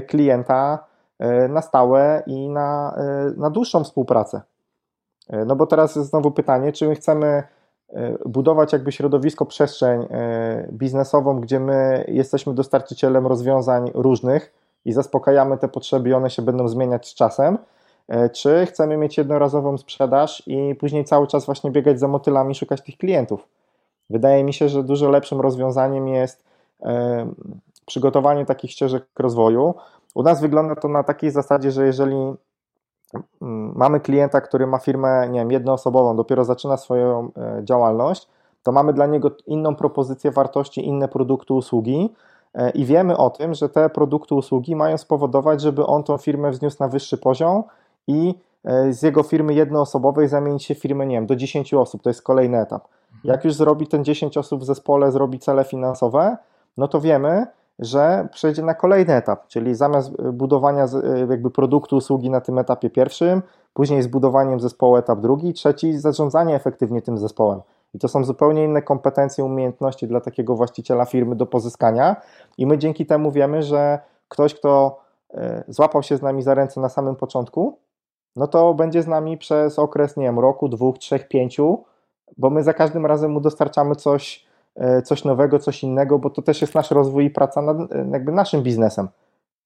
klienta 0.08 0.84
na 1.48 1.62
stałe 1.62 2.22
i 2.26 2.48
na, 2.48 2.98
na 3.36 3.50
dłuższą 3.50 3.84
współpracę. 3.84 4.40
No 5.46 5.56
bo 5.56 5.66
teraz 5.66 5.96
jest 5.96 6.10
znowu 6.10 6.30
pytanie, 6.30 6.72
czy 6.72 6.88
my 6.88 6.94
chcemy 6.94 7.42
budować 8.26 8.72
jakby 8.72 8.92
środowisko, 8.92 9.46
przestrzeń 9.46 10.06
e, 10.10 10.68
biznesową, 10.72 11.40
gdzie 11.40 11.60
my 11.60 12.04
jesteśmy 12.08 12.54
dostarczycielem 12.54 13.26
rozwiązań 13.26 13.90
różnych 13.94 14.52
i 14.84 14.92
zaspokajamy 14.92 15.58
te 15.58 15.68
potrzeby 15.68 16.08
i 16.08 16.12
one 16.12 16.30
się 16.30 16.42
będą 16.42 16.68
zmieniać 16.68 17.08
z 17.08 17.14
czasem, 17.14 17.58
e, 18.08 18.30
czy 18.30 18.66
chcemy 18.66 18.96
mieć 18.96 19.18
jednorazową 19.18 19.78
sprzedaż 19.78 20.42
i 20.46 20.74
później 20.74 21.04
cały 21.04 21.26
czas 21.26 21.46
właśnie 21.46 21.70
biegać 21.70 22.00
za 22.00 22.08
motylami, 22.08 22.54
szukać 22.54 22.82
tych 22.82 22.96
klientów. 22.96 23.48
Wydaje 24.10 24.44
mi 24.44 24.52
się, 24.52 24.68
że 24.68 24.82
dużo 24.82 25.10
lepszym 25.10 25.40
rozwiązaniem 25.40 26.08
jest 26.08 26.48
przygotowanie 27.86 28.46
takich 28.46 28.70
ścieżek 28.70 29.06
rozwoju. 29.18 29.74
U 30.14 30.22
nas 30.22 30.40
wygląda 30.40 30.76
to 30.76 30.88
na 30.88 31.02
takiej 31.02 31.30
zasadzie, 31.30 31.70
że 31.70 31.86
jeżeli 31.86 32.34
mamy 33.74 34.00
klienta, 34.00 34.40
który 34.40 34.66
ma 34.66 34.78
firmę, 34.78 35.28
nie 35.28 35.40
wiem, 35.40 35.50
jednoosobową, 35.50 36.16
dopiero 36.16 36.44
zaczyna 36.44 36.76
swoją 36.76 37.30
e, 37.36 37.60
działalność, 37.64 38.28
to 38.62 38.72
mamy 38.72 38.92
dla 38.92 39.06
niego 39.06 39.30
inną 39.46 39.74
propozycję 39.74 40.30
wartości, 40.30 40.86
inne 40.86 41.08
produkty, 41.08 41.54
usługi 41.54 42.14
e, 42.54 42.70
i 42.70 42.84
wiemy 42.84 43.16
o 43.16 43.30
tym, 43.30 43.54
że 43.54 43.68
te 43.68 43.90
produkty, 43.90 44.34
usługi 44.34 44.76
mają 44.76 44.98
spowodować, 44.98 45.60
żeby 45.60 45.86
on 45.86 46.04
tą 46.04 46.16
firmę 46.16 46.50
wzniósł 46.50 46.76
na 46.80 46.88
wyższy 46.88 47.18
poziom 47.18 47.62
i 48.06 48.34
e, 48.64 48.92
z 48.92 49.02
jego 49.02 49.22
firmy 49.22 49.54
jednoosobowej 49.54 50.28
zamienić 50.28 50.64
się 50.64 50.74
w 50.74 50.78
firmę, 50.78 51.06
nie 51.06 51.16
wiem, 51.16 51.26
do 51.26 51.36
10 51.36 51.74
osób, 51.74 52.02
to 52.02 52.10
jest 52.10 52.22
kolejny 52.22 52.60
etap. 52.60 52.88
Jak 53.24 53.44
już 53.44 53.54
zrobi 53.54 53.86
ten 53.86 54.04
10 54.04 54.36
osób 54.36 54.60
w 54.60 54.64
zespole, 54.64 55.12
zrobi 55.12 55.38
cele 55.38 55.64
finansowe, 55.64 56.36
no 56.76 56.88
to 56.88 57.00
wiemy, 57.00 57.46
że 57.78 58.28
przejdzie 58.32 58.62
na 58.62 58.74
kolejny 58.74 59.14
etap, 59.14 59.46
czyli 59.46 59.74
zamiast 59.74 60.22
budowania 60.32 60.86
jakby 61.30 61.50
produktu, 61.50 61.96
usługi 61.96 62.30
na 62.30 62.40
tym 62.40 62.58
etapie 62.58 62.90
pierwszym, 62.90 63.42
później 63.74 64.02
zbudowaniem 64.02 64.60
zespołu 64.60 64.96
etap 64.96 65.20
drugi, 65.20 65.52
trzeci 65.52 65.98
zarządzanie 65.98 66.54
efektywnie 66.54 67.02
tym 67.02 67.18
zespołem. 67.18 67.60
I 67.94 67.98
to 67.98 68.08
są 68.08 68.24
zupełnie 68.24 68.64
inne 68.64 68.82
kompetencje, 68.82 69.44
umiejętności 69.44 70.08
dla 70.08 70.20
takiego 70.20 70.54
właściciela 70.54 71.04
firmy 71.04 71.36
do 71.36 71.46
pozyskania 71.46 72.16
i 72.58 72.66
my 72.66 72.78
dzięki 72.78 73.06
temu 73.06 73.32
wiemy, 73.32 73.62
że 73.62 73.98
ktoś, 74.28 74.54
kto 74.54 75.00
e, 75.34 75.64
złapał 75.68 76.02
się 76.02 76.16
z 76.16 76.22
nami 76.22 76.42
za 76.42 76.54
ręce 76.54 76.80
na 76.80 76.88
samym 76.88 77.16
początku, 77.16 77.78
no 78.36 78.46
to 78.46 78.74
będzie 78.74 79.02
z 79.02 79.06
nami 79.06 79.38
przez 79.38 79.78
okres, 79.78 80.16
nie 80.16 80.24
wiem, 80.24 80.38
roku, 80.38 80.68
dwóch, 80.68 80.98
trzech, 80.98 81.28
pięciu, 81.28 81.84
bo 82.36 82.50
my 82.50 82.62
za 82.62 82.74
każdym 82.74 83.06
razem 83.06 83.30
mu 83.30 83.40
dostarczamy 83.40 83.96
coś, 83.96 84.47
E, 84.47 84.47
coś 85.04 85.24
nowego, 85.24 85.58
coś 85.58 85.82
innego, 85.82 86.18
bo 86.18 86.30
to 86.30 86.42
też 86.42 86.60
jest 86.60 86.74
nasz 86.74 86.90
rozwój 86.90 87.24
i 87.24 87.30
praca 87.30 87.62
nad 87.62 87.92
e, 87.92 88.08
jakby 88.12 88.32
naszym 88.32 88.62
biznesem, 88.62 89.08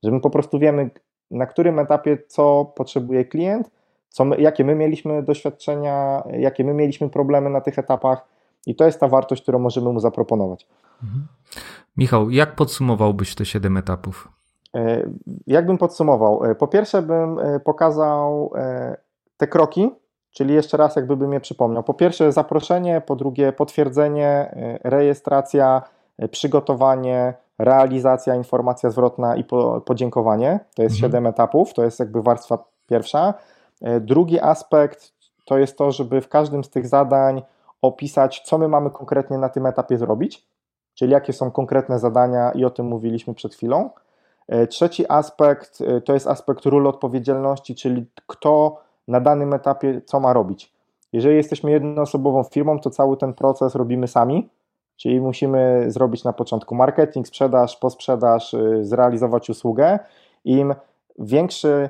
że 0.03 0.11
my 0.11 0.21
po 0.21 0.31
prostu 0.31 0.59
wiemy, 0.59 0.91
na 1.31 1.47
którym 1.47 1.79
etapie 1.79 2.19
co 2.27 2.73
potrzebuje 2.77 3.25
klient, 3.25 3.71
co 4.09 4.25
my, 4.25 4.37
jakie 4.37 4.65
my 4.65 4.75
mieliśmy 4.75 5.23
doświadczenia, 5.23 6.23
jakie 6.39 6.65
my 6.65 6.75
mieliśmy 6.75 7.09
problemy 7.09 7.51
na 7.51 7.61
tych 7.61 7.79
etapach 7.79 8.25
i 8.67 8.75
to 8.75 8.85
jest 8.85 9.01
ta 9.01 9.09
wartość, 9.09 9.43
którą 9.43 9.59
możemy 9.59 9.93
mu 9.93 10.01
zaproponować. 10.01 10.67
Mhm. 11.03 11.27
Michał, 11.97 12.31
jak 12.31 12.55
podsumowałbyś 12.55 13.35
te 13.35 13.45
siedem 13.45 13.77
etapów? 13.77 14.29
E, 14.77 15.11
jak 15.47 15.67
bym 15.67 15.79
podsumował? 15.79 16.43
Po 16.59 16.69
pierwsze 16.69 17.03
bym 17.03 17.37
pokazał 17.65 18.53
te 19.37 19.47
kroki, 19.47 19.91
Czyli 20.33 20.55
jeszcze 20.55 20.77
raz, 20.77 20.97
jakby 20.97 21.17
bym 21.17 21.33
je 21.33 21.41
przypomniał. 21.41 21.83
Po 21.83 21.95
pierwsze, 21.95 22.33
zaproszenie, 22.33 23.01
po 23.07 23.17
drugie, 23.17 23.53
potwierdzenie, 23.53 24.55
y, 24.85 24.89
rejestracja, 24.91 25.83
y, 26.23 26.29
przygotowanie, 26.29 27.35
realizacja, 27.59 28.35
informacja 28.35 28.91
zwrotna 28.91 29.37
i 29.37 29.45
podziękowanie. 29.85 30.61
To 30.75 30.83
jest 30.83 30.95
mhm. 30.95 31.13
7 31.13 31.27
etapów, 31.27 31.75
to 31.75 31.85
jest 31.85 32.01
jakby 32.01 32.23
warstwa 32.23 32.65
pierwsza. 32.89 33.35
Y, 33.87 34.01
drugi 34.01 34.41
aspekt 34.41 35.13
to 35.45 35.59
jest 35.59 35.79
to, 35.79 35.93
żeby 35.93 36.21
w 36.21 36.29
każdym 36.29 36.65
z 36.65 36.71
tych 36.71 36.87
zadań 36.87 37.43
opisać, 37.83 38.43
co 38.45 38.59
my 38.59 38.69
mamy 38.69 38.91
konkretnie 38.91 39.39
na 39.39 39.49
tym 39.49 39.67
etapie 39.67 39.99
zrobić, 39.99 40.47
czyli 40.95 41.13
jakie 41.13 41.33
są 41.33 41.51
konkretne 41.51 41.99
zadania, 41.99 42.51
i 42.51 42.65
o 42.65 42.71
tym 42.71 42.87
mówiliśmy 42.87 43.35
przed 43.35 43.55
chwilą. 43.55 43.91
Trzeci 44.69 45.05
aspekt 45.09 45.79
to 46.05 46.15
jest 46.15 46.27
aspekt 46.27 46.67
ról 46.67 46.87
odpowiedzialności, 46.87 47.75
czyli 47.75 48.07
kto 48.27 48.81
na 49.09 49.21
danym 49.21 49.55
etapie, 49.55 50.01
co 50.07 50.21
ma 50.21 50.33
robić. 50.33 50.73
Jeżeli 51.13 51.37
jesteśmy 51.37 51.71
jednoosobową 51.71 52.45
firmą, 52.45 52.81
to 52.81 52.91
cały 52.91 53.17
ten 53.17 53.35
proces 53.35 53.75
robimy 53.75 54.09
sami, 54.09 54.49
czyli 54.97 55.21
musimy 55.21 55.85
zrobić 55.91 56.25
na 56.25 56.33
początku 56.33 56.75
marketing, 56.75 57.27
sprzedaż, 57.29 57.77
posprzedaż, 57.77 58.55
y, 58.55 58.85
zrealizować 58.85 59.51
usługę. 59.51 59.99
Im 60.45 60.75
większy 61.19 61.89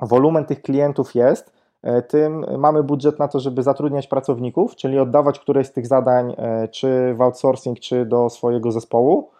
wolumen 0.00 0.44
tych 0.44 0.62
klientów 0.62 1.14
jest, 1.14 1.52
y, 1.84 2.02
tym 2.02 2.44
mamy 2.58 2.82
budżet 2.82 3.18
na 3.18 3.28
to, 3.28 3.40
żeby 3.40 3.62
zatrudniać 3.62 4.06
pracowników, 4.06 4.76
czyli 4.76 4.98
oddawać 4.98 5.38
któreś 5.38 5.66
z 5.66 5.72
tych 5.72 5.86
zadań, 5.86 6.32
y, 6.64 6.68
czy 6.68 7.14
w 7.14 7.22
outsourcing, 7.22 7.80
czy 7.80 8.06
do 8.06 8.30
swojego 8.30 8.72
zespołu, 8.72 9.30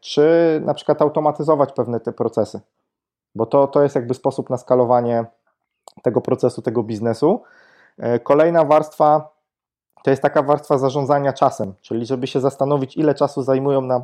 czy 0.00 0.60
na 0.64 0.74
przykład 0.74 1.02
automatyzować 1.02 1.72
pewne 1.72 2.00
te 2.00 2.12
procesy, 2.12 2.60
bo 3.34 3.46
to, 3.46 3.66
to 3.66 3.82
jest 3.82 3.94
jakby 3.94 4.14
sposób 4.14 4.50
na 4.50 4.56
skalowanie 4.56 5.24
tego 6.02 6.20
procesu, 6.20 6.62
tego 6.62 6.82
biznesu. 6.82 7.42
E, 7.98 8.18
kolejna 8.18 8.64
warstwa 8.64 9.30
to 10.04 10.10
jest 10.10 10.22
taka 10.22 10.42
warstwa 10.42 10.78
zarządzania 10.78 11.32
czasem, 11.32 11.74
czyli 11.82 12.06
żeby 12.06 12.26
się 12.26 12.40
zastanowić, 12.40 12.96
ile 12.96 13.14
czasu 13.14 13.42
zajmują 13.42 13.80
nam 13.80 14.02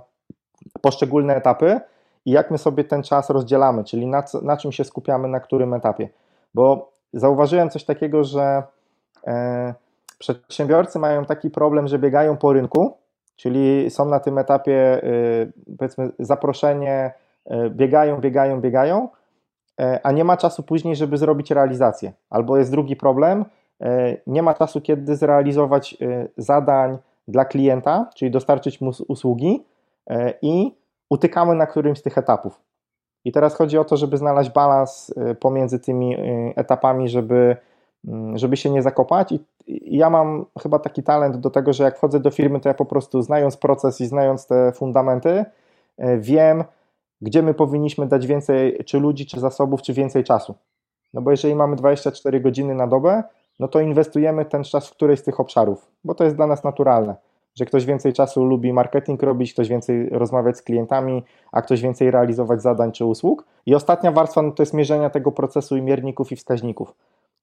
poszczególne 0.81 1.37
etapy 1.37 1.81
i 2.25 2.31
jak 2.31 2.51
my 2.51 2.59
sobie 2.59 2.85
ten 2.85 3.03
czas 3.03 3.31
rozdzielamy, 3.31 3.85
czyli 3.85 4.07
na, 4.07 4.25
na 4.43 4.57
czym 4.57 4.73
się 4.73 4.85
skupiamy, 4.85 5.29
na 5.29 5.41
którym 5.41 5.75
etapie. 5.75 6.09
Bo 6.55 6.91
zauważyłem 7.13 7.71
coś 7.71 7.85
takiego, 7.85 8.25
że 8.25 8.63
e, 9.27 9.75
przedsiębiorcy 10.19 10.99
mają 10.99 11.25
taki 11.25 11.51
problem, 11.51 11.89
że 11.89 11.99
biegają 11.99 12.37
po 12.37 12.53
rynku, 12.53 12.97
czyli 13.37 13.91
są 13.91 14.05
na 14.05 14.21
tym 14.21 14.39
etapie, 14.39 15.03
e, 15.03 15.77
powiedzmy, 15.79 16.11
zaproszenie, 16.19 17.13
e, 17.47 17.71
biegają, 17.71 18.21
biegają, 18.21 18.61
biegają, 18.61 19.09
a 20.03 20.13
nie 20.13 20.25
ma 20.25 20.37
czasu 20.37 20.63
później, 20.63 20.97
żeby 20.97 21.17
zrobić 21.17 21.51
realizację. 21.51 22.13
Albo 22.31 22.57
jest 22.57 22.71
drugi 22.71 22.97
problem, 22.97 23.45
e, 23.81 24.17
nie 24.27 24.43
ma 24.43 24.55
czasu, 24.55 24.81
kiedy 24.81 25.17
zrealizować 25.17 25.97
e, 26.01 26.29
zadań 26.37 26.99
dla 27.29 27.45
klienta, 27.45 28.11
czyli 28.15 28.31
dostarczyć 28.31 28.81
mu 28.81 28.91
usługi 29.09 29.65
i 30.43 30.77
utykamy 31.11 31.55
na 31.55 31.67
którymś 31.67 31.99
z 31.99 32.03
tych 32.03 32.19
etapów. 32.19 32.61
I 33.25 33.33
teraz 33.33 33.55
chodzi 33.55 33.79
o 33.79 33.85
to, 33.85 33.97
żeby 33.97 34.17
znaleźć 34.17 34.51
balans 34.51 35.15
pomiędzy 35.41 35.79
tymi 35.79 36.17
etapami, 36.57 37.09
żeby, 37.09 37.57
mm, 38.05 38.39
żeby 38.39 38.57
się 38.57 38.71
nie 38.71 38.83
zakopać. 38.83 39.33
I 39.67 39.97
ja 39.97 40.11
mam 40.11 40.45
chyba 40.63 40.79
taki 40.79 41.03
talent 41.03 41.37
do 41.37 41.51
tego, 41.51 41.73
że 41.73 41.85
jak 41.85 41.97
wchodzę 41.97 42.21
do 42.21 42.31
firmy, 42.31 42.61
to 42.61 42.69
ja 42.69 42.75
po 42.75 42.85
prostu 42.85 43.23
znając 43.23 43.57
proces 43.57 44.01
i 44.01 44.07
znając 44.07 44.47
te 44.47 44.73
fundamenty, 44.73 45.45
wiem, 46.19 46.65
gdzie 47.25 47.43
my 47.43 47.55
powinniśmy 47.55 48.07
dać 48.07 48.27
więcej, 48.27 48.85
czy 48.85 49.01
ludzi, 49.01 49.27
czy 49.27 49.41
zasobów, 49.41 49.83
czy 49.83 49.93
więcej 49.93 50.25
czasu. 50.25 50.55
No 51.15 51.23
bo 51.23 51.31
jeżeli 51.31 51.55
mamy 51.55 51.77
24 51.77 52.41
godziny 52.41 52.75
na 52.75 52.87
dobę, 52.87 53.23
no 53.61 53.69
to 53.69 53.81
inwestujemy 53.81 54.45
ten 54.45 54.65
czas 54.65 54.89
w 54.89 54.91
którejś 54.91 55.21
z 55.21 55.23
tych 55.23 55.41
obszarów, 55.41 55.91
bo 56.05 56.15
to 56.15 56.25
jest 56.25 56.37
dla 56.37 56.47
nas 56.47 56.65
naturalne. 56.65 57.17
że 57.55 57.65
ktoś 57.65 57.85
więcej 57.85 58.13
czasu 58.13 58.45
lubi 58.45 58.73
marketing 58.73 59.23
robić, 59.23 59.53
ktoś 59.53 59.69
więcej 59.69 60.09
rozmawiać 60.09 60.57
z 60.57 60.63
klientami, 60.63 61.23
a 61.53 61.63
ktoś 61.63 61.83
więcej 61.83 62.11
realizować 62.11 62.63
zadań 62.63 62.93
czy 62.93 63.05
usług. 63.05 63.45
I 63.67 63.75
ostatnia 63.75 64.13
warstwa 64.13 64.43
no 64.43 64.53
to 64.53 64.63
jest 64.63 64.75
mierzenia 64.75 65.11
tego 65.11 65.33
procesu 65.33 65.77
i 65.77 65.83
mierników 65.83 66.33
i 66.33 66.37
wskaźników. 66.37 66.95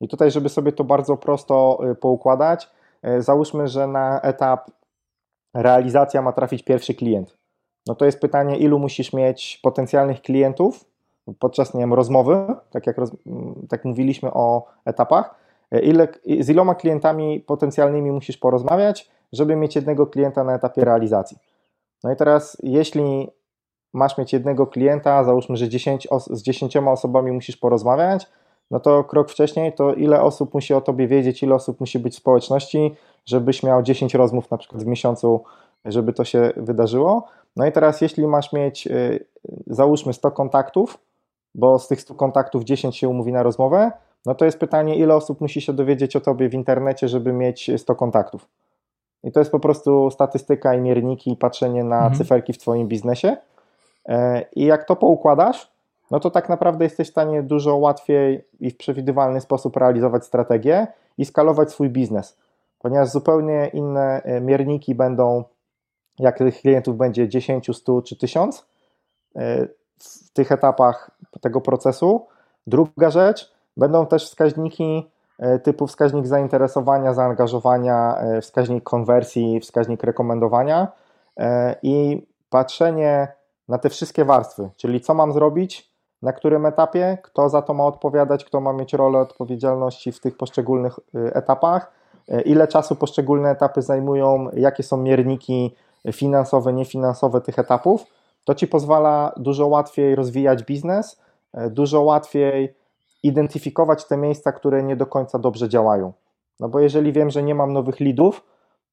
I 0.02 0.08
tutaj, 0.08 0.32
żeby 0.32 0.50
sobie 0.50 0.72
to 0.72 0.84
bardzo 0.84 1.18
prosto 1.18 1.80
y, 1.92 1.96
poukładać, 1.96 2.70
y, 3.08 3.22
załóżmy, 3.22 3.68
że 3.68 3.88
na 3.88 4.22
etap 4.22 4.72
realizacja 5.54 6.22
ma 6.22 6.32
trafić 6.32 6.64
pierwszy 6.64 6.94
klient. 6.94 7.41
No 7.88 7.96
to 7.96 8.06
jest 8.06 8.20
pytanie, 8.20 8.58
ilu 8.58 8.80
musisz 8.80 9.14
mieć 9.14 9.60
potencjalnych 9.64 10.22
klientów 10.22 10.92
podczas 11.40 11.74
nie 11.74 11.80
wiem, 11.80 11.94
rozmowy, 11.94 12.46
tak 12.72 12.88
jak 12.88 12.98
roz, 12.98 13.12
tak 13.70 13.86
mówiliśmy 13.86 14.34
o 14.34 14.66
etapach, 14.86 15.36
ile, 15.84 16.08
z 16.40 16.50
iloma 16.50 16.76
klientami 16.76 17.40
potencjalnymi 17.40 18.12
musisz 18.12 18.38
porozmawiać, 18.38 19.10
żeby 19.34 19.56
mieć 19.56 19.76
jednego 19.76 20.08
klienta 20.08 20.44
na 20.44 20.56
etapie 20.56 20.86
realizacji. 20.86 21.38
No 22.04 22.12
i 22.12 22.16
teraz, 22.16 22.58
jeśli 22.64 23.30
masz 23.94 24.18
mieć 24.18 24.34
jednego 24.34 24.68
klienta, 24.68 25.24
załóżmy, 25.24 25.58
że 25.58 25.70
10 25.70 26.08
z 26.32 26.42
10 26.42 26.78
osobami 26.78 27.32
musisz 27.32 27.58
porozmawiać, 27.58 28.28
no 28.72 28.80
to 28.80 29.04
krok 29.04 29.30
wcześniej 29.30 29.74
to 29.74 29.94
ile 29.94 30.22
osób 30.22 30.54
musi 30.54 30.74
o 30.74 30.82
tobie 30.82 31.08
wiedzieć, 31.08 31.44
ile 31.44 31.56
osób 31.56 31.80
musi 31.80 32.00
być 32.00 32.14
w 32.14 32.18
społeczności, 32.18 32.96
żebyś 33.26 33.64
miał 33.64 33.84
10 33.84 34.14
rozmów 34.14 34.52
na 34.52 34.58
przykład 34.58 34.84
w 34.84 34.88
miesiącu, 34.88 35.44
żeby 35.86 36.14
to 36.14 36.24
się 36.26 36.54
wydarzyło. 36.58 37.28
No 37.56 37.66
i 37.66 37.72
teraz 37.72 38.02
jeśli 38.02 38.28
masz 38.28 38.54
mieć 38.54 38.88
y, 38.88 39.26
załóżmy 39.68 40.14
100 40.14 40.32
kontaktów, 40.32 40.97
bo 41.56 41.80
z 41.80 41.88
tych 41.88 42.02
100 42.02 42.16
kontaktów 42.16 42.64
10 42.64 42.97
się 42.97 43.10
umówi 43.10 43.32
na 43.32 43.43
rozmowę, 43.43 43.91
no 44.26 44.36
to 44.36 44.45
jest 44.45 44.60
pytanie, 44.60 44.95
ile 44.95 45.16
osób 45.16 45.41
musi 45.41 45.62
się 45.62 45.74
dowiedzieć 45.74 46.16
o 46.16 46.22
tobie 46.22 46.49
w 46.49 46.54
internecie, 46.54 47.08
żeby 47.08 47.34
mieć 47.34 47.72
100 47.78 47.95
kontaktów. 47.95 48.47
I 49.24 49.32
to 49.32 49.39
jest 49.39 49.52
po 49.52 49.60
prostu 49.60 50.12
statystyka 50.12 50.76
i 50.76 50.82
mierniki 50.82 51.32
i 51.32 51.38
patrzenie 51.38 51.84
na 51.84 51.97
mhm. 51.97 52.16
cyferki 52.16 52.54
w 52.54 52.58
Twoim 52.58 52.88
biznesie. 52.88 53.38
E, 54.06 54.45
I 54.56 54.66
jak 54.66 54.84
to 54.84 54.95
poukładasz, 54.95 55.72
no 56.12 56.20
to 56.20 56.32
tak 56.32 56.49
naprawdę 56.49 56.84
jesteś 56.86 57.08
w 57.08 57.12
stanie 57.12 57.43
dużo 57.43 57.76
łatwiej 57.76 58.45
i 58.60 58.72
w 58.72 58.78
przewidywalny 58.78 59.41
sposób 59.41 59.78
realizować 59.78 60.26
strategię 60.26 60.88
i 61.18 61.26
skalować 61.26 61.72
swój 61.72 61.89
biznes, 61.89 62.38
ponieważ 62.80 63.10
zupełnie 63.10 63.70
inne 63.74 64.22
e, 64.24 64.41
mierniki 64.41 64.95
będą, 64.95 65.43
jak 66.20 66.38
tych 66.38 66.62
klientów 66.62 66.97
będzie 66.97 67.30
10, 67.30 67.68
100 67.74 68.01
czy 68.01 68.16
1000 68.18 68.66
e, 69.36 69.68
w 69.99 70.34
tych 70.34 70.51
etapach 70.51 71.12
tego 71.41 71.62
procesu. 71.62 72.28
Druga 72.68 73.09
rzecz, 73.09 73.51
będą 73.78 74.05
też 74.05 74.26
wskaźniki 74.26 75.12
E, 75.41 75.59
typu 75.59 75.88
wskaźnik 75.88 76.28
zainteresowania, 76.28 77.14
zaangażowania, 77.14 78.16
e, 78.18 78.41
wskaźnik 78.41 78.84
konwersji, 78.84 79.59
wskaźnik 79.59 80.03
rekomendowania 80.03 80.88
i 81.84 82.28
patrzenie 82.49 83.28
na 83.68 83.78
te 83.78 83.89
wszystkie 83.89 84.26
warstwy, 84.26 84.70
czyli 84.78 85.01
co 85.01 85.14
mam 85.14 85.34
zrobić, 85.34 85.91
na 86.22 86.34
którym 86.34 86.66
etapie, 86.66 87.18
kto 87.24 87.49
za 87.49 87.62
to 87.62 87.74
ma 87.74 87.86
odpowiadać, 87.86 88.45
kto 88.45 88.62
ma 88.62 88.74
mieć 88.74 88.93
rolę 88.93 89.20
odpowiedzialności 89.20 90.12
w 90.12 90.20
tych 90.20 90.38
poszczególnych 90.38 90.99
etapach, 91.14 91.91
ile 92.45 92.68
czasu 92.68 92.95
poszczególne 92.95 93.49
etapy 93.49 93.82
zajmują, 93.82 94.49
jakie 94.53 94.84
są 94.84 94.97
mierniki 94.97 95.76
finansowe, 96.12 96.74
niefinansowe 96.74 97.41
tych 97.41 97.60
etapów, 97.60 98.06
to 98.45 98.56
ci 98.56 98.68
pozwala 98.68 99.34
dużo 99.38 99.68
łatwiej 99.68 100.16
rozwijać 100.16 100.64
biznes, 100.64 101.22
dużo 101.70 102.02
łatwiej 102.02 102.74
identyfikować 103.24 104.06
te 104.06 104.18
miejsca, 104.18 104.52
które 104.52 104.84
nie 104.84 104.95
do 104.95 105.06
końca 105.06 105.39
dobrze 105.39 105.70
działają. 105.70 106.14
No 106.60 106.70
bo 106.70 106.80
jeżeli 106.80 107.14
wiem, 107.14 107.30
że 107.30 107.43
nie 107.43 107.56
mam 107.56 107.74
nowych 107.74 107.99
leadów, 107.99 108.43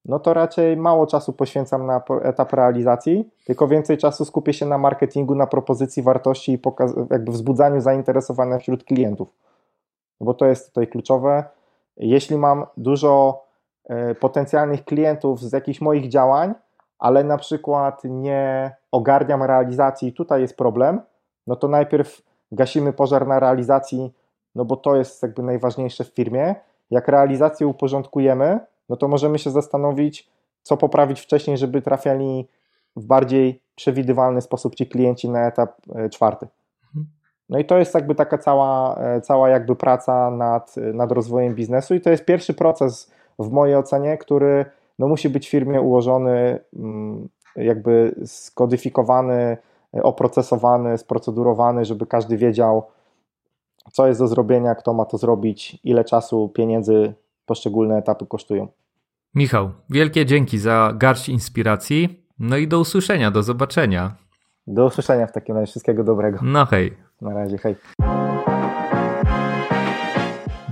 no 0.04 0.18
to 0.18 0.34
raczej 0.34 0.76
mało 0.76 1.06
czasu 1.06 1.32
poświęcam 1.32 1.86
na 1.86 2.02
etap 2.22 2.52
realizacji, 2.52 3.30
tylko 3.44 3.68
więcej 3.68 3.98
czasu 3.98 4.24
skupię 4.24 4.52
się 4.52 4.66
na 4.66 4.78
marketingu, 4.78 5.34
na 5.34 5.46
propozycji 5.46 6.02
wartości 6.02 6.52
i 6.52 6.60
jakby 7.10 7.32
wzbudzaniu 7.32 7.80
zainteresowania 7.80 8.58
wśród 8.58 8.84
klientów. 8.84 9.28
No 10.20 10.24
bo 10.24 10.34
to 10.34 10.46
jest 10.46 10.68
tutaj 10.68 10.86
kluczowe. 10.88 11.44
Jeśli 11.96 12.36
mam 12.36 12.66
dużo 12.76 13.42
e, 13.84 14.14
potencjalnych 14.14 14.84
klientów 14.84 15.40
z 15.40 15.52
jakichś 15.52 15.80
moich 15.80 16.08
działań, 16.08 16.54
ale 16.98 17.24
na 17.24 17.38
przykład 17.38 18.02
nie 18.04 18.74
ogarniam 18.92 19.42
realizacji, 19.42 20.12
tutaj 20.12 20.40
jest 20.40 20.56
problem, 20.56 21.00
no 21.46 21.56
to 21.56 21.68
najpierw 21.68 22.22
gasimy 22.52 22.92
pożar 22.92 23.26
na 23.26 23.40
realizacji, 23.40 24.14
no 24.54 24.64
bo 24.64 24.76
to 24.76 24.96
jest 24.96 25.22
jakby 25.22 25.42
najważniejsze 25.42 26.04
w 26.04 26.08
firmie. 26.08 26.54
Jak 26.90 27.08
realizację 27.08 27.66
uporządkujemy, 27.66 28.60
no 28.88 28.96
to 28.96 29.08
możemy 29.08 29.38
się 29.38 29.50
zastanowić, 29.50 30.30
co 30.62 30.76
poprawić 30.76 31.20
wcześniej, 31.20 31.58
żeby 31.58 31.82
trafiali 31.82 32.48
w 32.96 33.06
bardziej 33.06 33.62
przewidywalny 33.74 34.40
sposób 34.40 34.74
ci 34.74 34.86
klienci 34.86 35.28
na 35.28 35.46
etap 35.46 35.76
e, 35.94 36.08
czwarty. 36.08 36.48
Mhm. 36.86 37.06
No 37.48 37.58
i 37.58 37.64
to 37.64 37.78
jest 37.78 37.94
jakby 37.94 38.14
taka 38.14 38.38
cała, 38.38 38.96
e, 38.96 39.20
cała 39.20 39.48
jakby 39.48 39.76
praca 39.76 40.30
nad, 40.30 40.76
nad 40.76 41.12
rozwojem 41.12 41.54
biznesu 41.54 41.94
i 41.94 42.00
to 42.00 42.10
jest 42.10 42.24
pierwszy 42.24 42.54
proces 42.54 43.12
w 43.38 43.50
mojej 43.50 43.76
ocenie, 43.76 44.18
który 44.18 44.64
no 44.98 45.08
musi 45.08 45.28
być 45.28 45.46
w 45.46 45.50
firmie 45.50 45.80
ułożony, 45.80 46.58
mm, 46.76 47.28
jakby 47.56 48.14
skodyfikowany, 48.26 49.56
oprocesowany, 49.92 50.98
sprocedurowany, 50.98 51.84
żeby 51.84 52.06
każdy 52.06 52.36
wiedział, 52.36 52.86
co 53.92 54.06
jest 54.06 54.20
do 54.20 54.28
zrobienia, 54.28 54.74
kto 54.74 54.94
ma 54.94 55.04
to 55.04 55.18
zrobić, 55.18 55.78
ile 55.84 56.04
czasu, 56.04 56.48
pieniędzy 56.48 57.14
poszczególne 57.46 57.96
etapy 57.96 58.26
kosztują. 58.26 58.68
Michał, 59.34 59.70
wielkie 59.90 60.26
dzięki 60.26 60.58
za 60.58 60.92
garść 60.96 61.28
inspiracji. 61.28 62.24
No 62.38 62.56
i 62.56 62.68
do 62.68 62.80
usłyszenia, 62.80 63.30
do 63.30 63.42
zobaczenia. 63.42 64.14
Do 64.66 64.84
usłyszenia 64.84 65.26
w 65.26 65.32
takim 65.32 65.54
razie. 65.54 65.66
Wszystkiego 65.66 66.04
dobrego. 66.04 66.38
No 66.42 66.66
hej. 66.66 66.96
Na 67.20 67.34
razie, 67.34 67.58
hej. 67.58 67.76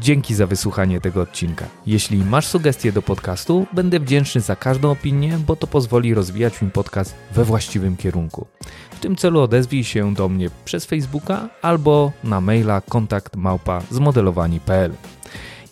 Dzięki 0.06 0.34
za 0.34 0.46
wysłuchanie 0.46 1.00
tego 1.00 1.20
odcinka. 1.20 1.66
Jeśli 1.86 2.24
masz 2.24 2.46
sugestie 2.46 2.92
do 2.92 3.02
podcastu, 3.02 3.66
będę 3.72 4.00
wdzięczny 4.00 4.40
za 4.40 4.56
każdą 4.56 4.90
opinię, 4.90 5.38
bo 5.46 5.56
to 5.56 5.66
pozwoli 5.66 6.14
rozwijać 6.14 6.62
mi 6.62 6.70
podcast 6.70 7.14
we 7.32 7.44
właściwym 7.44 7.96
kierunku. 7.96 8.46
W 8.90 9.00
tym 9.00 9.16
celu 9.16 9.40
odezwij 9.40 9.84
się 9.84 10.14
do 10.14 10.28
mnie 10.28 10.50
przez 10.64 10.84
Facebooka 10.84 11.48
albo 11.62 12.12
na 12.24 12.40
maila 12.40 12.80
kontakt 12.80 13.36
małpa 13.36 13.82
zmodelowani.pl. 13.90 14.92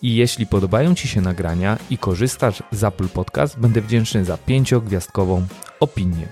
I 0.03 0.15
jeśli 0.15 0.47
podobają 0.47 0.95
Ci 0.95 1.09
się 1.09 1.21
nagrania 1.21 1.79
i 1.91 1.99
korzystasz 1.99 2.63
z 2.73 2.85
Apple 2.85 3.09
Podcast, 3.09 3.59
będę 3.59 3.81
wdzięczny 3.81 4.25
za 4.25 4.39
pięciogwiazdkową 4.39 5.47
opinię. 5.81 6.27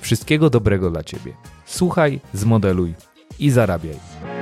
Wszystkiego 0.00 0.50
dobrego 0.50 0.90
dla 0.90 1.04
Ciebie. 1.04 1.32
Słuchaj, 1.66 2.20
zmodeluj 2.34 2.94
i 3.38 3.50
zarabiaj. 3.50 4.39